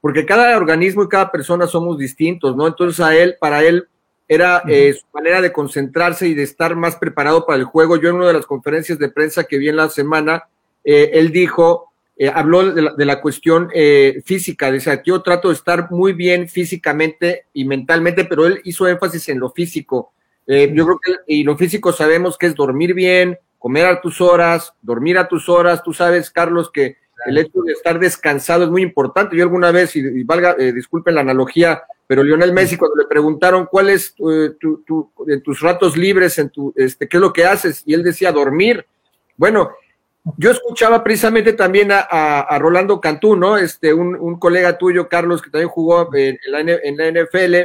porque 0.02 0.26
cada 0.26 0.56
organismo 0.58 1.04
y 1.04 1.10
cada 1.10 1.32
persona 1.32 1.68
somos 1.68 1.98
distintos, 1.98 2.56
¿no? 2.56 2.68
Entonces 2.68 3.00
a 3.00 3.16
él, 3.16 3.36
para 3.40 3.64
él, 3.64 3.88
era 4.28 4.62
eh, 4.68 4.94
su 4.94 5.06
manera 5.12 5.42
de 5.42 5.52
concentrarse 5.52 6.28
y 6.28 6.36
de 6.36 6.44
estar 6.44 6.76
más 6.76 6.96
preparado 6.98 7.46
para 7.46 7.58
el 7.58 7.66
juego. 7.66 7.98
Yo 7.98 8.10
en 8.10 8.18
una 8.18 8.28
de 8.28 8.34
las 8.34 8.46
conferencias 8.46 9.00
de 9.00 9.10
prensa 9.10 9.46
que 9.46 9.58
vi 9.58 9.70
en 9.70 9.76
la 9.76 9.90
semana, 9.90 10.44
eh, 10.84 11.10
él 11.14 11.32
dijo, 11.32 11.92
eh, 12.16 12.32
habló 12.32 12.72
de 12.72 12.82
la, 12.82 12.94
de 12.94 13.06
la 13.06 13.22
cuestión 13.22 13.70
física, 14.24 14.72
decía, 14.72 15.02
yo 15.04 15.22
trato 15.24 15.48
de 15.48 15.56
estar 15.56 15.90
muy 15.90 16.14
bien 16.14 16.48
físicamente 16.48 17.46
y 17.54 17.66
mentalmente, 17.66 18.26
pero 18.26 18.46
él 18.46 18.62
hizo 18.64 18.88
énfasis 18.88 19.30
en 19.30 19.40
lo 19.40 19.50
físico 19.50 20.14
eh, 20.52 20.72
yo 20.74 20.84
creo 20.84 21.00
que 21.00 21.12
y 21.28 21.44
lo 21.44 21.56
físico 21.56 21.94
sabemos 21.94 22.36
que 22.36 22.48
es 22.48 22.56
dormir 22.56 22.96
bien, 22.96 23.38
comer 23.60 23.86
a 23.86 24.02
tus 24.02 24.20
horas, 24.20 24.74
dormir 24.82 25.20
a 25.20 25.28
tus 25.28 25.48
horas. 25.48 25.84
Tú 25.84 25.94
sabes, 25.94 26.32
Carlos, 26.32 26.72
que 26.72 26.98
el 27.26 27.38
hecho 27.38 27.62
de 27.62 27.74
estar 27.74 28.00
descansado 28.00 28.64
es 28.64 28.70
muy 28.70 28.82
importante. 28.82 29.36
Yo 29.36 29.44
alguna 29.44 29.72
vez, 29.72 29.96
y, 29.96 30.24
valga, 30.24 30.56
eh, 30.58 30.72
disculpen 30.72 31.16
la 31.16 31.22
analogía, 31.22 31.84
pero 32.08 32.24
Lionel 32.24 32.54
Messi 32.54 32.78
cuando 32.78 32.96
le 32.96 33.06
preguntaron 33.06 33.68
cuál 33.70 33.90
es 33.90 34.16
eh, 34.30 34.52
tu, 34.60 35.12
en 35.28 35.42
tus 35.44 35.60
ratos 35.62 35.96
libres, 35.96 36.38
en 36.38 36.50
tu, 36.50 36.74
este, 36.76 37.08
qué 37.08 37.18
es 37.18 37.22
lo 37.22 37.34
que 37.34 37.46
haces, 37.46 37.84
y 37.86 37.94
él 37.94 38.04
decía 38.04 38.32
dormir. 38.32 38.86
Bueno, 39.38 39.72
yo 40.38 40.52
escuchaba 40.52 41.04
precisamente 41.04 41.54
también 41.54 41.90
a, 41.92 42.58
Rolando 42.60 43.00
Cantú, 43.00 43.36
¿no? 43.36 43.58
Este, 43.58 43.94
un, 43.94 44.38
colega 44.40 44.78
tuyo, 44.78 45.08
Carlos, 45.08 45.42
que 45.42 45.50
también 45.50 45.70
jugó 45.70 46.10
en 46.14 46.38
la, 46.48 46.64
NFL 47.12 47.56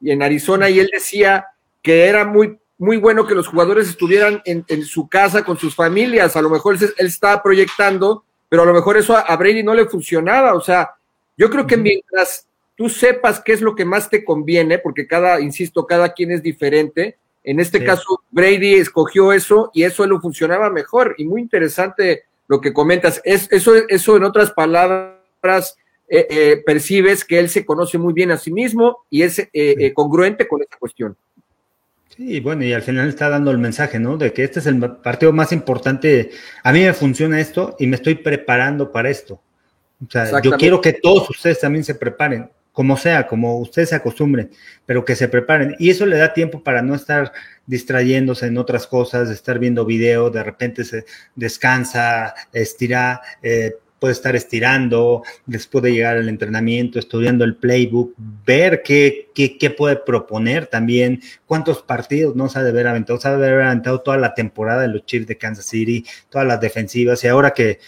y 0.00 0.10
en 0.10 0.22
Arizona, 0.22 0.70
y 0.70 0.78
él 0.78 0.88
decía 0.92 1.46
que 1.82 2.06
era 2.06 2.24
muy, 2.24 2.58
muy 2.78 2.96
bueno 2.96 3.26
que 3.26 3.34
los 3.34 3.48
jugadores 3.48 3.88
estuvieran 3.88 4.42
en, 4.44 4.84
su 4.84 5.08
casa 5.08 5.44
con 5.44 5.58
sus 5.58 5.74
familias. 5.74 6.36
A 6.36 6.42
lo 6.42 6.50
mejor 6.50 6.76
él, 6.76 7.06
estaba 7.06 7.42
proyectando, 7.42 8.24
pero 8.48 8.62
a 8.62 8.66
lo 8.66 8.74
mejor 8.74 8.96
eso 8.96 9.16
a, 9.16 9.36
Brady 9.36 9.62
no 9.62 9.74
le 9.74 9.86
funcionaba. 9.86 10.54
O 10.54 10.60
sea, 10.60 10.90
yo 11.36 11.50
creo 11.50 11.66
que 11.66 11.76
mientras 11.76 12.46
tú 12.76 12.88
sepas 12.88 13.40
qué 13.40 13.52
es 13.52 13.60
lo 13.60 13.74
que 13.74 13.84
más 13.84 14.08
te 14.08 14.24
conviene, 14.24 14.78
porque 14.78 15.06
cada, 15.06 15.40
insisto, 15.40 15.86
cada 15.86 16.12
quien 16.12 16.30
es 16.30 16.42
diferente, 16.42 17.16
en 17.42 17.60
este 17.60 17.84
caso, 17.84 18.22
Brady 18.30 18.74
escogió 18.74 19.32
eso 19.32 19.70
y 19.72 19.84
eso 19.84 20.04
lo 20.06 20.20
funcionaba 20.20 20.68
mejor. 20.68 21.14
Y 21.16 21.24
muy 21.24 21.40
interesante 21.40 22.24
lo 22.48 22.60
que 22.60 22.72
comentas. 22.72 23.20
Es, 23.24 23.46
eso, 23.52 23.72
eso 23.88 24.16
en 24.16 24.24
otras 24.24 24.50
palabras, 24.50 25.76
eh, 26.08 26.26
eh, 26.28 26.62
percibes 26.64 27.24
que 27.24 27.38
él 27.38 27.48
se 27.48 27.64
conoce 27.64 27.98
muy 27.98 28.12
bien 28.12 28.32
a 28.32 28.36
sí 28.36 28.52
mismo 28.52 29.04
y 29.10 29.22
es 29.22 29.48
eh, 29.52 29.92
congruente 29.94 30.48
con 30.48 30.60
esta 30.60 30.76
cuestión. 30.76 31.16
Sí, 32.16 32.40
bueno, 32.40 32.64
y 32.64 32.72
al 32.72 32.82
final 32.82 33.08
está 33.08 33.28
dando 33.28 33.50
el 33.50 33.58
mensaje, 33.58 33.98
¿no? 33.98 34.16
De 34.16 34.32
que 34.32 34.44
este 34.44 34.60
es 34.60 34.66
el 34.66 34.78
partido 34.78 35.32
más 35.32 35.52
importante. 35.52 36.30
A 36.62 36.72
mí 36.72 36.80
me 36.80 36.94
funciona 36.94 37.38
esto 37.40 37.76
y 37.78 37.86
me 37.86 37.96
estoy 37.96 38.14
preparando 38.14 38.90
para 38.90 39.10
esto. 39.10 39.42
O 40.06 40.10
sea, 40.10 40.40
yo 40.40 40.52
quiero 40.52 40.80
que 40.80 40.94
todos 40.94 41.28
ustedes 41.28 41.60
también 41.60 41.84
se 41.84 41.94
preparen 41.94 42.50
como 42.76 42.98
sea, 42.98 43.26
como 43.26 43.58
ustedes 43.58 43.88
se 43.88 43.94
acostumbren, 43.94 44.50
pero 44.84 45.02
que 45.02 45.16
se 45.16 45.28
preparen. 45.28 45.74
Y 45.78 45.88
eso 45.88 46.04
le 46.04 46.18
da 46.18 46.34
tiempo 46.34 46.62
para 46.62 46.82
no 46.82 46.94
estar 46.94 47.32
distrayéndose 47.64 48.48
en 48.48 48.58
otras 48.58 48.86
cosas, 48.86 49.28
de 49.28 49.34
estar 49.34 49.58
viendo 49.58 49.86
video, 49.86 50.28
de 50.28 50.42
repente 50.42 50.84
se 50.84 51.06
descansa, 51.34 52.34
estira, 52.52 53.22
eh, 53.42 53.76
puede 54.06 54.12
estar 54.12 54.36
estirando, 54.36 55.24
después 55.46 55.82
de 55.82 55.90
llegar 55.90 56.16
al 56.16 56.28
entrenamiento, 56.28 57.00
estudiando 57.00 57.44
el 57.44 57.56
playbook, 57.56 58.14
ver 58.16 58.82
qué, 58.84 59.30
qué, 59.34 59.70
puede 59.70 59.96
proponer 59.96 60.68
también, 60.68 61.20
cuántos 61.44 61.82
partidos 61.82 62.36
no 62.36 62.48
se 62.48 62.60
ha 62.60 62.62
de 62.62 62.70
haber 62.70 62.86
aventado, 62.86 63.18
se 63.18 63.26
ha 63.26 63.36
de 63.36 63.44
haber 63.48 63.62
aventado 63.62 64.00
toda 64.02 64.16
la 64.16 64.32
temporada 64.32 64.82
de 64.82 64.88
los 64.88 65.04
Chiefs 65.04 65.26
de 65.26 65.36
Kansas 65.36 65.66
City, 65.66 66.04
todas 66.30 66.46
las 66.46 66.60
defensivas, 66.60 67.24
y 67.24 67.26
ahora 67.26 67.50
que 67.50 67.80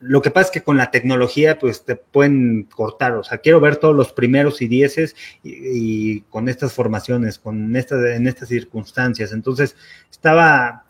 lo 0.00 0.20
que 0.20 0.32
pasa 0.32 0.46
es 0.46 0.50
que 0.50 0.62
con 0.62 0.76
la 0.76 0.90
tecnología, 0.90 1.60
pues 1.60 1.84
te 1.84 1.94
pueden 1.94 2.64
cortar. 2.64 3.12
O 3.12 3.22
sea, 3.22 3.38
quiero 3.38 3.60
ver 3.60 3.76
todos 3.76 3.94
los 3.94 4.12
primeros 4.12 4.62
y 4.62 4.66
dieces 4.66 5.14
y, 5.44 6.22
con 6.22 6.48
estas 6.48 6.72
formaciones, 6.72 7.38
con 7.38 7.76
estas, 7.76 8.04
en 8.04 8.26
estas 8.26 8.48
circunstancias. 8.48 9.30
Entonces, 9.30 9.76
estaba, 10.10 10.86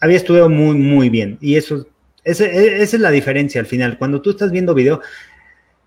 había 0.00 0.16
estudiado 0.16 0.48
muy, 0.48 0.76
muy 0.76 1.10
bien. 1.10 1.38
Y 1.40 1.56
eso, 1.56 1.86
esa 2.24 2.46
es 2.46 2.94
la 2.94 3.10
diferencia 3.10 3.60
al 3.60 3.66
final. 3.66 3.98
Cuando 3.98 4.22
tú 4.22 4.30
estás 4.30 4.50
viendo 4.50 4.74
video, 4.74 5.00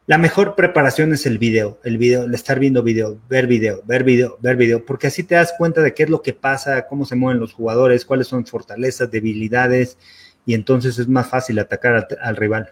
la 0.07 0.17
mejor 0.17 0.55
preparación 0.55 1.11
es 1.11 1.25
el 1.25 1.37
video, 1.37 1.79
el 1.83 1.97
video, 1.97 2.23
el 2.23 2.33
estar 2.33 2.59
viendo 2.59 2.81
video, 2.81 3.19
ver 3.27 3.45
video, 3.45 3.81
ver 3.85 4.05
video, 4.05 4.37
ver 4.41 4.55
video, 4.55 4.85
porque 4.85 5.07
así 5.07 5.23
te 5.23 5.35
das 5.35 5.53
cuenta 5.57 5.81
de 5.81 5.93
qué 5.93 6.03
es 6.03 6.09
lo 6.09 6.21
que 6.21 6.31
pasa, 6.31 6.87
cómo 6.87 7.03
se 7.03 7.17
mueven 7.17 7.41
los 7.41 7.51
jugadores, 7.51 8.05
cuáles 8.05 8.27
son 8.27 8.45
fortalezas, 8.45 9.11
debilidades 9.11 9.97
y 10.45 10.53
entonces 10.53 10.97
es 10.97 11.09
más 11.09 11.27
fácil 11.27 11.59
atacar 11.59 12.07
al, 12.21 12.35
rival. 12.37 12.71